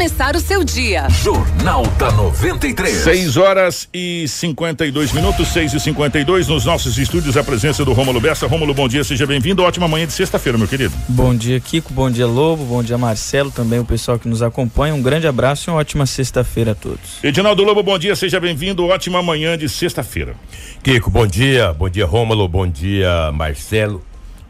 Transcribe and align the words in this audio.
começar 0.00 0.34
o 0.34 0.40
seu 0.40 0.64
dia. 0.64 1.06
Jornal 1.10 1.82
da 1.98 2.10
93. 2.12 2.96
6 3.04 3.36
horas 3.36 3.86
e 3.92 4.26
52 4.26 5.12
minutos, 5.12 5.48
6 5.48 5.74
e 5.74 5.80
52 5.80 6.48
nos 6.48 6.64
nossos 6.64 6.96
estúdios, 6.96 7.36
a 7.36 7.44
presença 7.44 7.84
do 7.84 7.92
Rômulo 7.92 8.18
Bessa. 8.18 8.46
Rômulo, 8.46 8.72
bom 8.72 8.88
dia, 8.88 9.04
seja 9.04 9.26
bem-vindo. 9.26 9.62
Ótima 9.62 9.86
manhã 9.86 10.06
de 10.06 10.14
sexta-feira, 10.14 10.56
meu 10.56 10.66
querido. 10.66 10.94
Bom 11.06 11.34
dia, 11.34 11.60
Kiko. 11.60 11.92
Bom 11.92 12.10
dia, 12.10 12.26
Lobo. 12.26 12.64
Bom 12.64 12.82
dia, 12.82 12.96
Marcelo. 12.96 13.50
Também 13.50 13.78
o 13.78 13.84
pessoal 13.84 14.18
que 14.18 14.26
nos 14.26 14.40
acompanha. 14.40 14.94
Um 14.94 15.02
grande 15.02 15.26
abraço 15.26 15.68
e 15.68 15.70
uma 15.70 15.80
ótima 15.80 16.06
sexta-feira 16.06 16.72
a 16.72 16.74
todos. 16.74 17.22
Edinaldo 17.22 17.62
Lobo, 17.62 17.82
bom 17.82 17.98
dia, 17.98 18.16
seja 18.16 18.40
bem-vindo. 18.40 18.86
Ótima 18.86 19.22
manhã 19.22 19.58
de 19.58 19.68
sexta-feira. 19.68 20.34
Kiko, 20.82 21.10
bom 21.10 21.26
dia. 21.26 21.74
Bom 21.74 21.90
dia, 21.90 22.06
Rômulo. 22.06 22.48
Bom 22.48 22.66
dia, 22.66 23.30
Marcelo. 23.32 24.02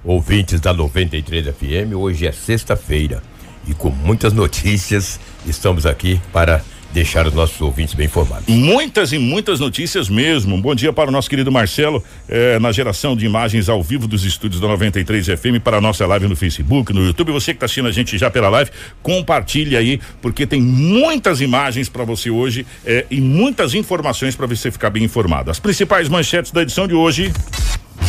Ouvintes 0.04 0.60
da 0.60 0.72
93 0.72 1.46
FM. 1.46 1.96
Hoje 1.96 2.28
é 2.28 2.30
sexta-feira 2.30 3.20
e 3.66 3.74
com 3.74 3.90
muitas 3.90 4.32
notícias 4.32 5.18
estamos 5.46 5.86
aqui 5.86 6.20
para 6.32 6.62
deixar 6.92 7.26
os 7.26 7.34
nossos 7.34 7.60
ouvintes 7.60 7.94
bem 7.94 8.06
informados. 8.06 8.48
Muitas 8.48 9.12
e 9.12 9.18
muitas 9.18 9.60
notícias 9.60 10.08
mesmo. 10.08 10.60
Bom 10.60 10.74
dia 10.74 10.92
para 10.92 11.08
o 11.08 11.12
nosso 11.12 11.30
querido 11.30 11.50
Marcelo, 11.50 12.02
eh, 12.28 12.58
na 12.58 12.72
geração 12.72 13.16
de 13.16 13.24
imagens 13.24 13.68
ao 13.68 13.82
vivo 13.82 14.06
dos 14.06 14.24
estúdios 14.24 14.60
da 14.60 14.68
93 14.68 15.26
FM 15.26 15.62
para 15.62 15.76
a 15.76 15.80
nossa 15.80 16.06
live 16.06 16.26
no 16.26 16.36
Facebook, 16.36 16.92
no 16.92 17.06
YouTube. 17.06 17.32
Você 17.32 17.52
que 17.52 17.56
está 17.56 17.66
assistindo 17.66 17.88
a 17.88 17.92
gente 17.92 18.18
já 18.18 18.30
pela 18.30 18.48
live, 18.48 18.70
compartilhe 19.02 19.76
aí, 19.76 20.00
porque 20.20 20.46
tem 20.46 20.60
muitas 20.60 21.40
imagens 21.40 21.88
para 21.88 22.04
você 22.04 22.30
hoje 22.30 22.66
eh, 22.84 23.06
e 23.10 23.20
muitas 23.20 23.74
informações 23.74 24.34
para 24.34 24.46
você 24.46 24.70
ficar 24.70 24.90
bem 24.90 25.04
informado. 25.04 25.50
As 25.50 25.60
principais 25.60 26.08
manchetes 26.08 26.50
da 26.50 26.62
edição 26.62 26.88
de 26.88 26.94
hoje. 26.94 27.32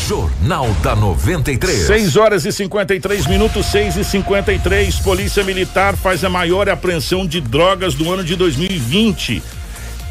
Jornal 0.08 0.70
da 0.82 0.96
93. 0.96 1.88
6 1.88 2.16
horas 2.18 2.46
e 2.46 2.52
53 2.52 3.28
minutos, 3.28 3.66
6 3.68 3.98
e 3.98 4.04
53. 4.04 5.00
Polícia 5.00 5.44
Militar 5.44 5.96
faz 5.96 6.24
a 6.24 6.30
maior 6.30 6.70
apreensão 6.70 7.26
de 7.26 7.40
drogas 7.40 7.94
do 7.94 8.12
ano 8.12 8.24
de 8.24 8.36
2020. 8.36 9.42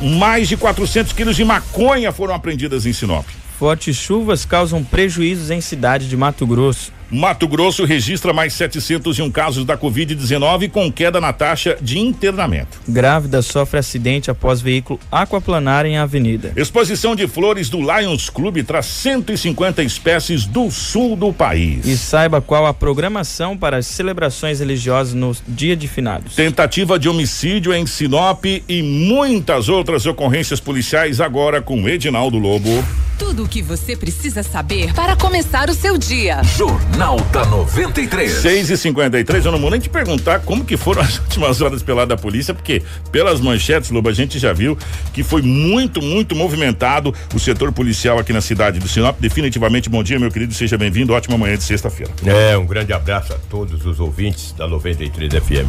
Mais 0.00 0.48
de 0.48 0.56
400 0.56 1.12
quilos 1.12 1.36
de 1.36 1.44
maconha 1.44 2.12
foram 2.12 2.34
apreendidas 2.34 2.86
em 2.86 2.92
Sinop. 2.92 3.26
Fortes 3.58 3.96
chuvas 3.96 4.44
causam 4.44 4.82
prejuízos 4.82 5.50
em 5.50 5.60
cidade 5.60 6.08
de 6.08 6.16
Mato 6.16 6.46
Grosso. 6.46 6.92
Mato 7.10 7.48
Grosso 7.48 7.84
registra 7.84 8.32
mais 8.32 8.52
701 8.52 9.28
casos 9.32 9.64
da 9.64 9.76
Covid-19 9.76 10.70
com 10.70 10.92
queda 10.92 11.20
na 11.20 11.32
taxa 11.32 11.76
de 11.80 11.98
internamento. 11.98 12.80
Grávida 12.88 13.42
sofre 13.42 13.80
acidente 13.80 14.30
após 14.30 14.60
veículo 14.60 15.00
aquaplanar 15.10 15.86
em 15.86 15.98
avenida. 15.98 16.52
Exposição 16.54 17.16
de 17.16 17.26
flores 17.26 17.68
do 17.68 17.78
Lions 17.80 18.30
Clube 18.30 18.62
traz 18.62 18.86
150 18.86 19.82
espécies 19.82 20.46
do 20.46 20.70
sul 20.70 21.16
do 21.16 21.32
país. 21.32 21.84
E 21.84 21.96
saiba 21.96 22.40
qual 22.40 22.64
a 22.64 22.72
programação 22.72 23.58
para 23.58 23.78
as 23.78 23.88
celebrações 23.88 24.60
religiosas 24.60 25.12
no 25.12 25.36
dia 25.48 25.76
de 25.76 25.88
finados. 25.88 26.36
Tentativa 26.36 26.96
de 26.96 27.08
homicídio 27.08 27.74
em 27.74 27.86
Sinop 27.86 28.44
e 28.44 28.82
muitas 28.82 29.68
outras 29.68 30.06
ocorrências 30.06 30.60
policiais 30.60 31.20
agora 31.20 31.60
com 31.60 31.88
Edinaldo 31.88 32.38
Lobo. 32.38 32.84
Tudo 33.18 33.44
o 33.44 33.48
que 33.48 33.60
você 33.60 33.94
precisa 33.94 34.42
saber 34.42 34.94
para 34.94 35.14
começar 35.14 35.68
o 35.68 35.74
seu 35.74 35.98
dia. 35.98 36.42
Jornal 36.56 36.99
da 37.00 37.46
93. 37.46 38.30
6 38.30 38.68
e 38.68 38.76
53 38.76 39.46
eu 39.46 39.50
não 39.50 39.58
vou 39.58 39.70
nem 39.70 39.80
te 39.80 39.88
perguntar 39.88 40.40
como 40.40 40.62
que 40.62 40.76
foram 40.76 41.00
as 41.00 41.18
últimas 41.18 41.62
horas 41.62 41.82
pela 41.82 42.04
da 42.04 42.14
polícia, 42.14 42.52
porque 42.52 42.82
pelas 43.10 43.40
manchetes, 43.40 43.90
Lobo, 43.90 44.10
a 44.10 44.12
gente 44.12 44.38
já 44.38 44.52
viu 44.52 44.76
que 45.10 45.22
foi 45.22 45.40
muito, 45.40 46.02
muito 46.02 46.36
movimentado 46.36 47.14
o 47.34 47.38
setor 47.38 47.72
policial 47.72 48.18
aqui 48.18 48.34
na 48.34 48.42
cidade 48.42 48.78
do 48.78 48.86
Sinop. 48.86 49.18
Definitivamente, 49.18 49.88
bom 49.88 50.02
dia, 50.02 50.18
meu 50.18 50.30
querido, 50.30 50.52
seja 50.52 50.76
bem-vindo. 50.76 51.14
Ótima 51.14 51.38
manhã 51.38 51.56
de 51.56 51.64
sexta-feira. 51.64 52.12
É, 52.26 52.54
um 52.58 52.66
grande 52.66 52.92
abraço 52.92 53.32
a 53.32 53.36
todos 53.48 53.86
os 53.86 53.98
ouvintes 53.98 54.52
da 54.52 54.68
93 54.68 55.42
FM. 55.42 55.68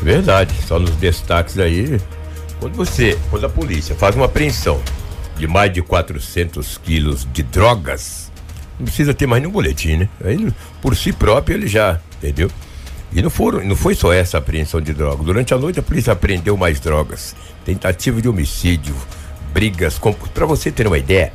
Verdade, 0.00 0.54
só 0.66 0.78
nos 0.78 0.92
destaques 0.92 1.58
aí. 1.58 2.00
Quando 2.58 2.76
você, 2.76 3.18
quando 3.28 3.44
a 3.44 3.50
polícia 3.50 3.94
faz 3.94 4.16
uma 4.16 4.24
apreensão 4.24 4.80
de 5.36 5.46
mais 5.46 5.70
de 5.70 5.82
400 5.82 6.78
quilos 6.78 7.28
de 7.30 7.42
drogas, 7.42 8.25
não 8.78 8.86
precisa 8.86 9.14
ter 9.14 9.26
mais 9.26 9.42
nenhum 9.42 9.52
boletim, 9.52 9.96
né? 9.96 10.08
Aí, 10.24 10.52
por 10.82 10.96
si 10.96 11.12
próprio, 11.12 11.56
ele 11.56 11.66
já, 11.66 12.00
entendeu? 12.18 12.50
E 13.12 13.22
não, 13.22 13.30
foram, 13.30 13.64
não 13.64 13.76
foi 13.76 13.94
só 13.94 14.12
essa 14.12 14.38
apreensão 14.38 14.80
de 14.80 14.92
drogas. 14.92 15.24
Durante 15.24 15.54
a 15.54 15.58
noite, 15.58 15.80
a 15.80 15.82
polícia 15.82 16.12
apreendeu 16.12 16.56
mais 16.56 16.80
drogas. 16.80 17.34
Tentativa 17.64 18.20
de 18.20 18.28
homicídio, 18.28 18.94
brigas. 19.52 19.98
Para 20.34 20.44
você 20.44 20.70
ter 20.70 20.86
uma 20.86 20.98
ideia, 20.98 21.32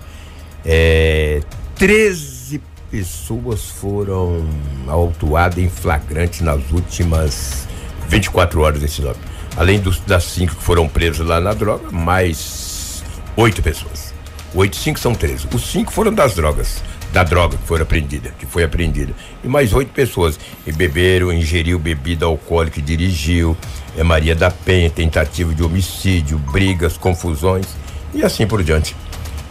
é, 0.66 1.41
13 1.75 2.62
pessoas 2.91 3.66
foram 3.66 4.46
autuadas 4.88 5.57
em 5.57 5.69
flagrante 5.69 6.44
nas 6.44 6.69
últimas 6.72 7.68
24 8.09 8.62
horas 8.62 8.81
desse 8.81 9.01
nome. 9.01 9.18
Além 9.56 9.80
dos, 9.80 10.00
das 10.01 10.25
cinco 10.25 10.56
que 10.56 10.63
foram 10.63 10.88
presas 10.88 11.25
lá 11.25 11.40
na 11.40 11.53
droga, 11.53 11.90
mais 11.91 13.03
oito 13.35 13.63
pessoas. 13.63 14.13
Oito, 14.53 14.75
cinco 14.75 15.00
são 15.00 15.16
três. 15.16 15.47
Os 15.53 15.72
cinco 15.72 15.91
foram 15.91 16.13
das 16.13 16.35
drogas, 16.35 16.84
da 17.12 17.24
droga 17.24 17.58
que 17.58 17.68
foi 17.68 17.82
apreendida, 17.82 18.34
que 18.40 18.46
foi 18.46 18.64
apreendida. 18.64 19.14
E 19.44 19.48
mais 19.48 19.74
oito 19.74 19.92
pessoas. 19.92 20.40
E 20.66 20.72
beberam, 20.72 21.32
ingeriu 21.32 21.78
bebida 21.78 22.26
alcoólica 22.26 22.80
e 22.80 22.82
dirigiu. 22.82 23.56
É 23.98 24.04
Maria 24.04 24.36
da 24.36 24.50
Penha, 24.50 24.90
tentativa 24.90 25.54
de 25.54 25.64
homicídio, 25.64 26.38
brigas, 26.38 26.98
confusões 26.98 27.68
e 28.14 28.24
assim 28.24 28.48
por 28.48 28.64
diante. 28.64 28.96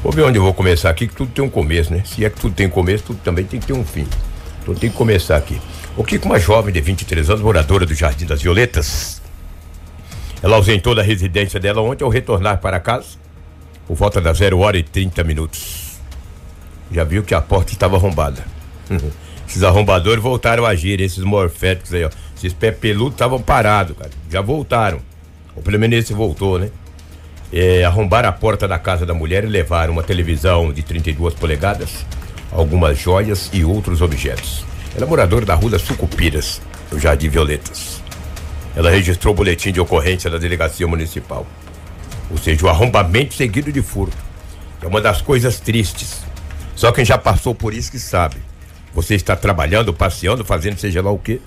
Vou 0.03 0.13
ver 0.13 0.23
onde 0.23 0.39
eu 0.39 0.43
vou 0.43 0.55
começar 0.55 0.89
aqui, 0.89 1.07
que 1.07 1.15
tudo 1.15 1.31
tem 1.31 1.45
um 1.45 1.51
começo, 1.51 1.93
né? 1.93 2.03
Se 2.07 2.25
é 2.25 2.31
que 2.31 2.41
tudo 2.41 2.55
tem 2.55 2.69
começo, 2.69 3.05
tudo 3.05 3.21
também 3.23 3.45
tem 3.45 3.61
que 3.61 3.67
ter 3.67 3.75
um 3.75 3.85
fim. 3.85 4.07
Então 4.63 4.75
tem 4.75 4.89
que 4.89 4.97
começar 4.97 5.37
aqui. 5.37 5.61
O 5.97 6.03
que 6.03 6.17
uma 6.19 6.39
jovem 6.39 6.73
de 6.73 6.81
23 6.81 7.29
anos, 7.29 7.43
moradora 7.43 7.85
do 7.85 7.95
Jardim 7.95 8.25
das 8.25 8.41
Violetas, 8.41 9.21
ela 10.43 10.57
ausentou 10.57 10.95
da 10.95 11.03
residência 11.03 11.61
dela 11.61 11.83
ontem 11.83 12.03
ao 12.03 12.11
retornar 12.11 12.59
para 12.59 12.81
casa 12.81 13.19
por 13.87 13.97
volta 13.97 14.21
da 14.21 14.33
0 14.33 14.59
hora 14.61 14.79
e 14.79 14.83
30 14.83 15.23
minutos. 15.25 15.80
Já 16.93 17.05
viu 17.05 17.23
que 17.23 17.35
a 17.35 17.41
porta 17.41 17.73
estava 17.73 17.97
arrombada. 17.97 18.45
esses 19.49 19.63
arrombadores 19.63 20.23
voltaram 20.23 20.65
a 20.65 20.71
agir, 20.71 21.01
esses 21.01 21.23
morféticos 21.25 21.93
aí, 21.93 22.05
ó. 22.05 22.11
Esses 22.37 22.53
pé 22.53 22.71
peludos 22.71 23.15
estavam 23.15 23.41
parados, 23.41 23.97
cara. 23.97 24.11
Já 24.31 24.41
voltaram. 24.41 25.01
O 25.55 25.63
pelo 25.63 25.79
menos 25.79 25.99
esse 25.99 26.13
voltou, 26.13 26.59
né? 26.59 26.71
É, 27.53 27.85
arrombaram 27.85 28.29
a 28.29 28.33
porta 28.33 28.67
da 28.69 28.79
casa 28.79 29.05
da 29.05 29.13
mulher 29.13 29.45
e 29.45 29.49
levaram 29.49 29.93
uma 29.93 30.03
televisão 30.03 30.73
de 30.73 30.83
32 30.83 31.35
polegadas, 31.35 32.07
algumas 32.53 32.97
joias 32.97 33.51
e 33.53 33.65
outros 33.65 34.01
objetos. 34.01 34.65
Ela 34.95 35.05
é 35.05 35.09
moradora 35.09 35.45
da 35.45 35.55
rua 35.55 35.79
Sucupiras, 35.79 36.61
no 36.91 36.99
Jardim 36.99 37.29
Violetas. 37.29 38.01
Ela 38.75 38.91
registrou 38.91 39.35
o 39.35 39.37
boletim 39.37 39.73
de 39.73 39.81
ocorrência 39.81 40.31
da 40.31 40.39
delegacia 40.39 40.87
municipal. 40.87 41.47
Ou 42.31 42.39
seja, 42.39 42.65
o 42.65 42.69
arrombamento 42.69 43.35
seguido 43.35 43.73
de 43.73 43.83
furto. 43.83 44.17
É 44.81 44.87
uma 44.87 45.01
das 45.01 45.21
coisas 45.21 45.59
tristes. 45.59 46.23
Só 46.81 46.91
quem 46.91 47.05
já 47.05 47.19
passou 47.19 47.55
por 47.55 47.75
isso 47.75 47.91
que 47.91 47.99
sabe. 47.99 48.37
Você 48.95 49.15
está 49.15 49.37
trabalhando, 49.37 49.93
passeando, 49.93 50.47
fazendo 50.47 50.79
seja 50.79 51.03
lá 51.03 51.11
o 51.11 51.19
quê. 51.19 51.39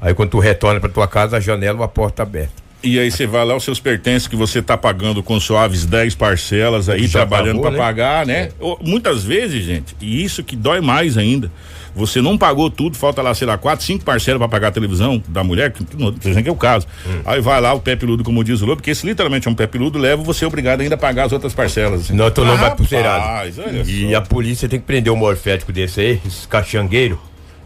Aí 0.00 0.12
quando 0.12 0.30
tu 0.30 0.40
retorna 0.40 0.80
para 0.80 0.90
tua 0.90 1.06
casa, 1.06 1.36
a 1.36 1.40
janela 1.40 1.78
ou 1.78 1.84
a 1.84 1.88
porta 1.88 2.24
aberta. 2.24 2.60
E 2.82 2.98
aí 2.98 3.08
você 3.08 3.24
vai 3.24 3.44
lá, 3.44 3.54
os 3.54 3.62
seus 3.62 3.78
pertences 3.78 4.26
que 4.26 4.34
você 4.34 4.58
está 4.58 4.76
pagando 4.76 5.22
com 5.22 5.38
suaves 5.38 5.86
10 5.86 6.16
parcelas 6.16 6.88
aí, 6.88 7.08
trabalhando 7.08 7.60
para 7.60 7.70
né? 7.70 7.78
pagar, 7.78 8.26
né? 8.26 8.48
É. 8.48 8.52
Muitas 8.80 9.22
vezes, 9.22 9.64
gente, 9.64 9.94
e 10.00 10.24
isso 10.24 10.42
que 10.42 10.56
dói 10.56 10.80
mais 10.80 11.16
ainda. 11.16 11.48
Você 11.94 12.22
não 12.22 12.38
pagou 12.38 12.70
tudo, 12.70 12.96
falta 12.96 13.20
lá, 13.20 13.34
sei 13.34 13.46
lá, 13.46 13.58
quatro, 13.58 13.84
cinco 13.84 14.04
parcelas 14.04 14.38
para 14.38 14.48
pagar 14.48 14.68
a 14.68 14.72
televisão 14.72 15.22
da 15.28 15.44
mulher, 15.44 15.72
que 15.72 15.84
não 15.96 16.12
que 16.12 16.48
é 16.48 16.52
o 16.52 16.56
caso. 16.56 16.86
Hum. 17.06 17.20
Aí 17.24 17.40
vai 17.40 17.60
lá 17.60 17.74
o 17.74 17.80
pé 17.80 17.96
peludo, 17.96 18.24
como 18.24 18.42
diz 18.42 18.62
o 18.62 18.66
Lobo, 18.66 18.76
porque 18.76 18.90
esse 18.90 19.06
literalmente 19.06 19.46
é 19.46 19.50
um 19.50 19.54
pé 19.54 19.66
peludo, 19.66 19.98
leva 19.98 20.22
você 20.22 20.46
obrigado 20.46 20.80
ainda 20.80 20.94
a 20.94 20.98
pagar 20.98 21.24
as 21.24 21.32
outras 21.32 21.52
parcelas. 21.52 22.02
Assim. 22.02 22.14
Não, 22.14 22.30
tu 22.30 22.44
não 22.44 22.54
ah, 22.54 22.56
vai 22.56 22.74
pro 22.74 22.86
cerado. 22.86 23.48
E 23.86 24.10
só. 24.10 24.16
a 24.16 24.20
polícia 24.22 24.68
tem 24.68 24.80
que 24.80 24.86
prender 24.86 25.12
um 25.12 25.16
morfético 25.16 25.72
desse 25.72 26.00
aí, 26.00 26.20
esses 26.24 26.46
caxangueiros 26.46 27.18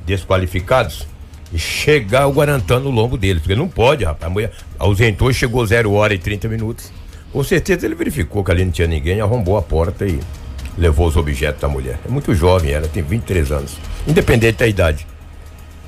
desqualificados 0.05 1.07
e 1.53 1.59
chegar 1.59 2.27
o 2.27 2.33
Guarantã 2.33 2.81
no 2.81 2.91
lombo 2.91 3.17
dele, 3.17 3.41
porque 3.41 3.55
não 3.55 3.69
pode, 3.69 4.05
rapaz. 4.05 4.25
A 4.25 4.31
mulher 4.31 4.53
ausentou, 4.79 5.33
chegou 5.33 5.65
zero 5.65 5.93
hora 5.93 6.15
e 6.15 6.19
30 6.19 6.49
minutos. 6.49 6.93
Com 7.33 7.43
certeza 7.45 7.87
ele 7.87 7.95
verificou 7.95 8.43
que 8.43 8.51
ali 8.51 8.65
não 8.65 8.73
tinha 8.73 8.89
ninguém, 8.89 9.21
arrombou 9.21 9.57
a 9.57 9.63
porta 9.63 10.07
e 10.07 10.19
levou 10.77 11.07
os 11.07 11.17
objetos 11.17 11.61
da 11.61 11.69
mulher. 11.69 11.99
É 12.07 12.11
muito 12.11 12.35
jovem, 12.35 12.73
ela 12.73 12.89
tem 12.89 13.03
23 13.03 13.53
anos, 13.53 13.77
independente 14.07 14.59
da 14.59 14.67
idade. 14.67 15.07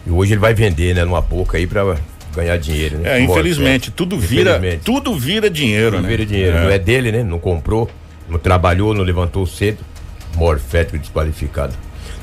E 0.06 0.10
hoje 0.10 0.32
ele 0.32 0.40
vai 0.40 0.54
vender, 0.54 0.94
né, 0.94 1.04
numa 1.04 1.20
boca 1.20 1.58
aí 1.58 1.66
para 1.66 1.96
ganhar 2.34 2.56
dinheiro, 2.56 2.98
né? 2.98 3.18
É, 3.18 3.20
infelizmente, 3.20 3.90
tudo 3.90 4.18
vira, 4.18 4.56
infelizmente. 4.56 4.84
tudo 4.84 5.14
vira 5.18 5.50
dinheiro, 5.50 5.96
tudo 5.96 6.02
né? 6.02 6.08
vira 6.08 6.26
dinheiro, 6.26 6.56
é. 6.56 6.60
não 6.62 6.70
é 6.70 6.78
dele, 6.78 7.12
né? 7.12 7.22
Não 7.22 7.38
comprou, 7.38 7.90
não 8.28 8.38
trabalhou, 8.38 8.94
não 8.94 9.02
levantou 9.02 9.46
cedo, 9.46 9.78
morfético 10.34 10.98
desqualificado. 10.98 11.74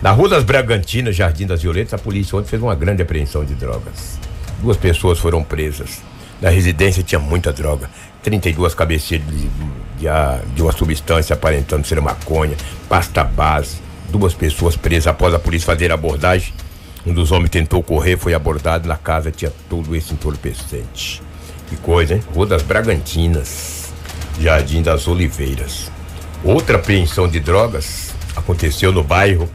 Na 0.02 0.12
Rua 0.12 0.30
das 0.30 0.44
Bragantinas, 0.44 1.16
Jardim 1.16 1.46
das 1.46 1.62
Violetas, 1.62 1.94
a 1.94 1.98
polícia 1.98 2.38
ontem 2.38 2.48
fez 2.48 2.62
uma 2.62 2.76
grande 2.76 3.02
apreensão 3.02 3.44
de 3.44 3.56
drogas. 3.56 4.20
Duas 4.62 4.78
pessoas 4.78 5.20
foram 5.20 5.44
presas. 5.44 6.02
Na 6.42 6.50
residência 6.50 7.02
tinha 7.02 7.20
muita 7.20 7.52
droga. 7.52 7.90
32 8.26 8.74
cabeceiras 8.74 9.28
de, 9.28 9.48
de, 10.00 10.08
de 10.56 10.62
uma 10.64 10.72
substância 10.72 11.36
aparentando 11.36 11.86
ser 11.86 12.02
maconha, 12.02 12.58
pasta 12.90 13.24
base. 13.24 13.78
Duas 14.10 14.34
pessoas 14.34 14.76
presas 14.76 15.08
após 15.08 15.34
a 15.36 15.40
polícia 15.40 15.68
fazer 15.68 15.92
a 15.92 15.94
abordagem. 15.94 16.52
Um 17.06 17.14
dos 17.14 17.32
homens 17.32 17.52
tentou 17.52 17.84
correr, 17.84 18.18
foi 18.18 18.34
abordado. 18.34 18.88
Na 18.88 18.98
casa 18.98 19.32
tinha 19.32 19.52
todo 19.70 19.96
esse 19.96 20.12
entorpecente. 20.12 21.22
Que 21.70 21.76
coisa, 21.78 22.16
hein? 22.16 22.24
Rua 22.34 22.48
das 22.48 22.64
Bragantinas, 22.64 23.94
Jardim 24.40 24.82
das 24.82 25.08
Oliveiras. 25.08 25.92
Outra 26.44 26.78
apreensão 26.78 27.28
de 27.28 27.40
drogas 27.40 28.16
aconteceu 28.36 28.92
no 28.92 29.04
bairro 29.04 29.48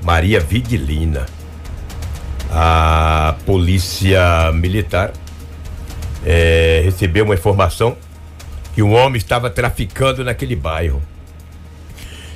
Maria 0.00 0.38
Vidilina. 0.38 1.26
A 2.52 3.34
polícia 3.44 4.52
militar 4.52 5.12
é, 6.26 6.80
recebeu 6.84 7.24
uma 7.24 7.34
informação 7.34 7.96
que 8.74 8.82
um 8.82 8.92
homem 8.92 9.16
estava 9.16 9.48
traficando 9.48 10.24
naquele 10.24 10.56
bairro. 10.56 11.00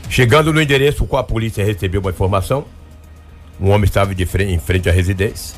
Chegando 0.09 0.53
no 0.53 0.63
endereço 0.63 1.05
com 1.05 1.17
a 1.17 1.25
polícia 1.25 1.65
recebeu 1.65 2.01
uma 2.01 2.11
informação, 2.11 2.65
um 3.61 3.71
homem 3.71 3.85
estava 3.85 4.15
de 4.15 4.25
frente, 4.25 4.53
em 4.53 4.59
frente 4.59 4.89
à 4.89 4.93
residência. 4.93 5.57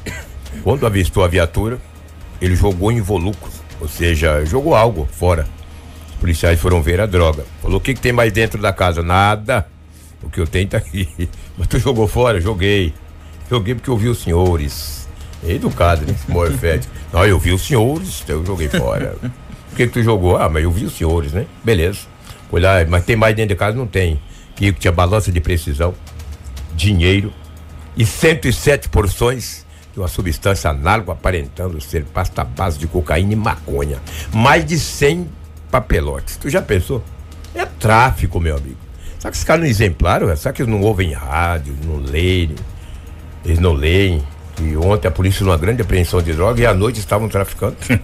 Quando 0.64 0.87
avistou 0.87 1.23
a 1.23 1.29
viatura, 1.29 1.79
ele 2.40 2.56
jogou 2.56 2.90
involucro, 2.90 3.50
ou 3.81 3.87
seja, 3.87 4.44
jogou 4.44 4.75
algo 4.75 5.06
fora. 5.12 5.46
Os 6.11 6.17
policiais 6.17 6.58
foram 6.58 6.82
ver 6.82 7.00
a 7.00 7.06
droga. 7.06 7.44
Falou: 7.61 7.79
o 7.79 7.81
que, 7.81 7.94
que 7.94 8.00
tem 8.00 8.12
mais 8.12 8.32
dentro 8.32 8.61
da 8.61 8.73
casa? 8.73 9.02
Nada. 9.02 9.67
O 10.23 10.31
que 10.31 10.40
eu 10.40 10.46
tenho 10.46 10.69
tá 10.69 10.79
aqui. 10.79 11.08
Mas 11.56 11.67
tu 11.67 11.79
jogou 11.79 12.08
fora? 12.08 12.40
Joguei. 12.40 12.94
Joguei 13.50 13.75
porque 13.75 13.90
eu 13.90 13.96
vi 13.96 14.08
os 14.08 14.23
senhores. 14.23 15.02
Educado, 15.44 16.06
né? 16.06 16.15
Morfete. 16.29 16.89
Não, 17.12 17.27
eu 17.27 17.39
vi 17.39 17.53
os 17.53 17.62
senhores, 17.67 18.23
então 18.23 18.37
eu 18.37 18.47
joguei 18.47 18.69
fora. 18.69 19.17
Por 19.21 19.77
que, 19.77 19.87
que 19.87 19.93
tu 19.93 20.03
jogou? 20.03 20.37
Ah, 20.37 20.49
mas 20.49 20.62
eu 20.62 20.71
vi 20.71 20.85
os 20.85 20.97
senhores, 20.97 21.33
né? 21.33 21.47
Beleza. 21.65 22.00
Olha, 22.50 22.87
mas 22.89 23.05
tem 23.05 23.17
mais 23.17 23.35
dentro 23.35 23.55
de 23.55 23.59
casa? 23.59 23.77
Não 23.77 23.87
tem. 23.87 24.21
Que 24.55 24.73
tinha 24.73 24.93
balança 24.93 25.33
de 25.33 25.41
precisão, 25.41 25.94
dinheiro 26.75 27.33
e 27.97 28.05
107 28.05 28.89
porções 28.89 29.67
de 29.93 29.99
uma 29.99 30.09
substância 30.09 30.71
análoga 30.71 31.12
aparentando 31.12 31.81
ser 31.81 32.05
pasta 32.05 32.44
base 32.44 32.79
de 32.79 32.87
cocaína 32.87 33.33
e 33.33 33.37
maconha. 33.37 33.99
Mais 34.33 34.65
de 34.65 34.79
100 34.79 35.29
papelotes. 35.71 36.37
Tu 36.37 36.49
já 36.49 36.62
pensou? 36.62 37.03
É 37.55 37.65
tráfico, 37.67 38.41
meu 38.41 38.56
amigo. 38.56 38.77
Sabe 39.19 39.33
que 39.33 39.37
esses 39.37 39.44
caras 39.44 39.62
não 39.62 39.69
exemplaram? 39.69 40.37
Sabe 40.37 40.56
que 40.56 40.62
eles 40.62 40.73
não 40.73 40.81
ouvem 40.81 41.12
rádio, 41.12 41.77
não 41.85 41.97
leem? 41.97 42.55
Eles 43.44 43.59
não 43.59 43.73
leem. 43.73 44.23
E 44.61 44.77
ontem 44.77 45.09
a 45.09 45.11
polícia 45.11 45.45
numa 45.45 45.57
grande 45.57 45.83
apreensão 45.83 46.21
de 46.21 46.33
droga 46.33 46.61
e 46.61 46.67
à 46.67 46.75
noite 46.75 46.99
estavam 46.99 47.29
traficando. 47.29 47.77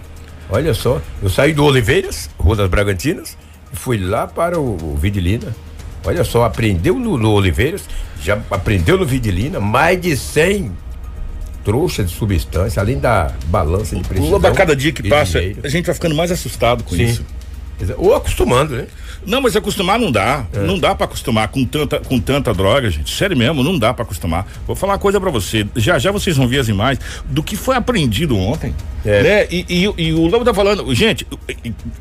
Olha 0.49 0.73
só, 0.73 0.99
eu 1.21 1.29
saí 1.29 1.53
do 1.53 1.63
Oliveiras, 1.63 2.29
Rua 2.39 2.55
das 2.55 2.69
Bragantinas, 2.69 3.37
e 3.71 3.75
fui 3.75 3.97
lá 3.99 4.25
para 4.25 4.59
o, 4.59 4.93
o 4.93 4.95
Vidilina. 4.95 5.55
Olha 6.03 6.23
só, 6.23 6.43
aprendeu 6.43 6.95
no, 6.95 7.17
no 7.17 7.31
Oliveiras, 7.31 7.83
já 8.21 8.39
aprendeu 8.49 8.97
no 8.97 9.05
Vidilina, 9.05 9.59
mais 9.59 10.01
de 10.01 10.15
100 10.17 10.71
trouxa 11.63 12.03
de 12.03 12.11
substância, 12.11 12.81
além 12.81 12.97
da 12.97 13.31
balança 13.45 13.95
de 13.95 14.01
precisão. 14.01 14.31
Lobo, 14.31 14.47
a 14.47 14.51
cada 14.51 14.75
dia 14.75 14.91
que 14.91 15.07
passa, 15.07 15.39
dinheiro. 15.39 15.61
a 15.63 15.67
gente 15.67 15.85
vai 15.85 15.93
ficando 15.93 16.15
mais 16.15 16.31
assustado 16.31 16.83
com 16.83 16.95
Sim. 16.95 17.03
isso. 17.03 17.25
Ou 17.97 18.15
acostumando, 18.15 18.75
né? 18.75 18.87
Não, 19.25 19.41
mas 19.41 19.55
acostumar 19.55 19.99
não 19.99 20.11
dá. 20.11 20.45
É. 20.53 20.59
Não 20.59 20.79
dá 20.79 20.95
para 20.95 21.05
acostumar 21.05 21.47
com 21.49 21.65
tanta, 21.65 21.99
com 21.99 22.19
tanta 22.19 22.53
droga, 22.53 22.89
gente. 22.89 23.13
Sério 23.13 23.35
mesmo, 23.35 23.63
não 23.63 23.77
dá 23.77 23.93
para 23.93 24.03
acostumar. 24.03 24.47
Vou 24.65 24.75
falar 24.75 24.93
uma 24.93 24.99
coisa 24.99 25.19
para 25.19 25.29
você. 25.29 25.67
Já 25.75 25.99
já 25.99 26.11
vocês 26.11 26.37
vão 26.37 26.47
ver 26.47 26.59
as 26.59 26.67
imagens 26.67 27.03
do 27.25 27.43
que 27.43 27.55
foi 27.55 27.75
apreendido 27.75 28.37
ontem. 28.37 28.73
É. 29.05 29.23
Né? 29.23 29.47
E, 29.49 29.65
e, 29.69 30.07
e, 30.07 30.13
o 30.13 30.27
Lobo 30.27 30.43
tá 30.43 30.53
falando, 30.53 30.93
gente, 30.93 31.25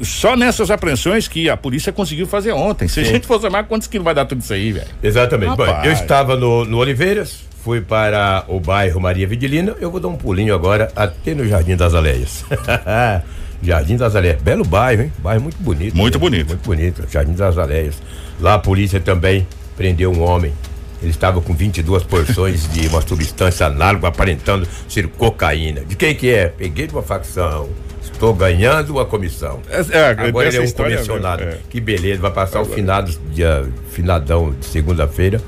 só 0.00 0.36
nessas 0.36 0.70
apreensões 0.70 1.28
que 1.28 1.48
a 1.48 1.56
polícia 1.56 1.92
conseguiu 1.92 2.26
fazer 2.26 2.52
ontem. 2.52 2.88
Se 2.88 2.94
Sim. 2.94 3.00
a 3.02 3.04
gente 3.04 3.26
for 3.26 3.40
somar, 3.40 3.64
quantos 3.64 3.86
quilos 3.86 4.04
vai 4.04 4.14
dar 4.14 4.24
tudo 4.24 4.40
isso 4.40 4.52
aí, 4.52 4.72
velho? 4.72 4.88
Exatamente. 5.02 5.56
Bom, 5.56 5.66
eu 5.84 5.92
estava 5.92 6.36
no, 6.36 6.64
no 6.64 6.78
Oliveiras, 6.78 7.40
fui 7.62 7.80
para 7.80 8.44
o 8.48 8.58
bairro 8.58 9.00
Maria 9.00 9.26
Vidilina, 9.26 9.76
eu 9.80 9.90
vou 9.90 10.00
dar 10.00 10.08
um 10.08 10.16
pulinho 10.16 10.54
agora 10.54 10.90
até 10.96 11.34
no 11.34 11.46
Jardim 11.46 11.76
das 11.76 11.94
Aleias. 11.94 12.44
Jardim 13.62 13.96
das 13.96 14.14
Aleias, 14.14 14.40
belo 14.40 14.64
bairro, 14.64 15.02
hein? 15.02 15.12
Bairro 15.18 15.42
muito 15.42 15.56
bonito. 15.58 15.96
Muito 15.96 16.14
né? 16.14 16.20
bonito. 16.20 16.48
Muito 16.48 16.64
bonito, 16.64 17.04
Jardim 17.10 17.32
das 17.32 17.58
Aleias. 17.58 17.96
Lá 18.40 18.54
a 18.54 18.58
polícia 18.58 19.00
também 19.00 19.46
prendeu 19.76 20.12
um 20.12 20.22
homem. 20.22 20.52
Ele 21.00 21.10
estava 21.10 21.40
com 21.40 21.54
22 21.54 22.02
porções 22.04 22.68
de 22.72 22.88
uma 22.88 23.00
substância 23.00 23.66
análoga 23.66 24.08
aparentando 24.08 24.66
ser 24.88 25.06
cocaína. 25.08 25.82
De 25.82 25.94
quem 25.94 26.14
que 26.14 26.28
é? 26.30 26.48
Peguei 26.48 26.86
de 26.86 26.92
uma 26.92 27.02
facção. 27.02 27.68
Estou 28.02 28.34
ganhando 28.34 28.90
uma 28.90 29.04
comissão. 29.04 29.60
É, 29.70 29.80
é, 29.96 30.06
Agora 30.10 30.48
ele 30.48 30.56
é 30.56 30.60
um 30.60 30.70
comissionado. 30.70 31.42
É. 31.44 31.58
Que 31.70 31.80
beleza, 31.80 32.20
vai 32.20 32.32
passar 32.32 32.58
Agora. 32.58 32.72
o 32.72 32.74
finado, 32.74 33.12
dia, 33.32 33.64
finadão 33.92 34.50
de 34.58 34.66
segunda-feira 34.66 35.40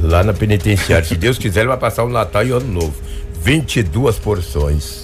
lá 0.00 0.22
na 0.22 0.32
penitenciária. 0.32 1.04
Se 1.04 1.16
Deus 1.16 1.38
quiser, 1.38 1.60
ele 1.60 1.68
vai 1.68 1.78
passar 1.78 2.04
o 2.04 2.08
Natal 2.08 2.44
e 2.44 2.52
o 2.52 2.56
Ano 2.56 2.72
Novo. 2.72 2.94
22 3.42 4.18
porções. 4.18 5.03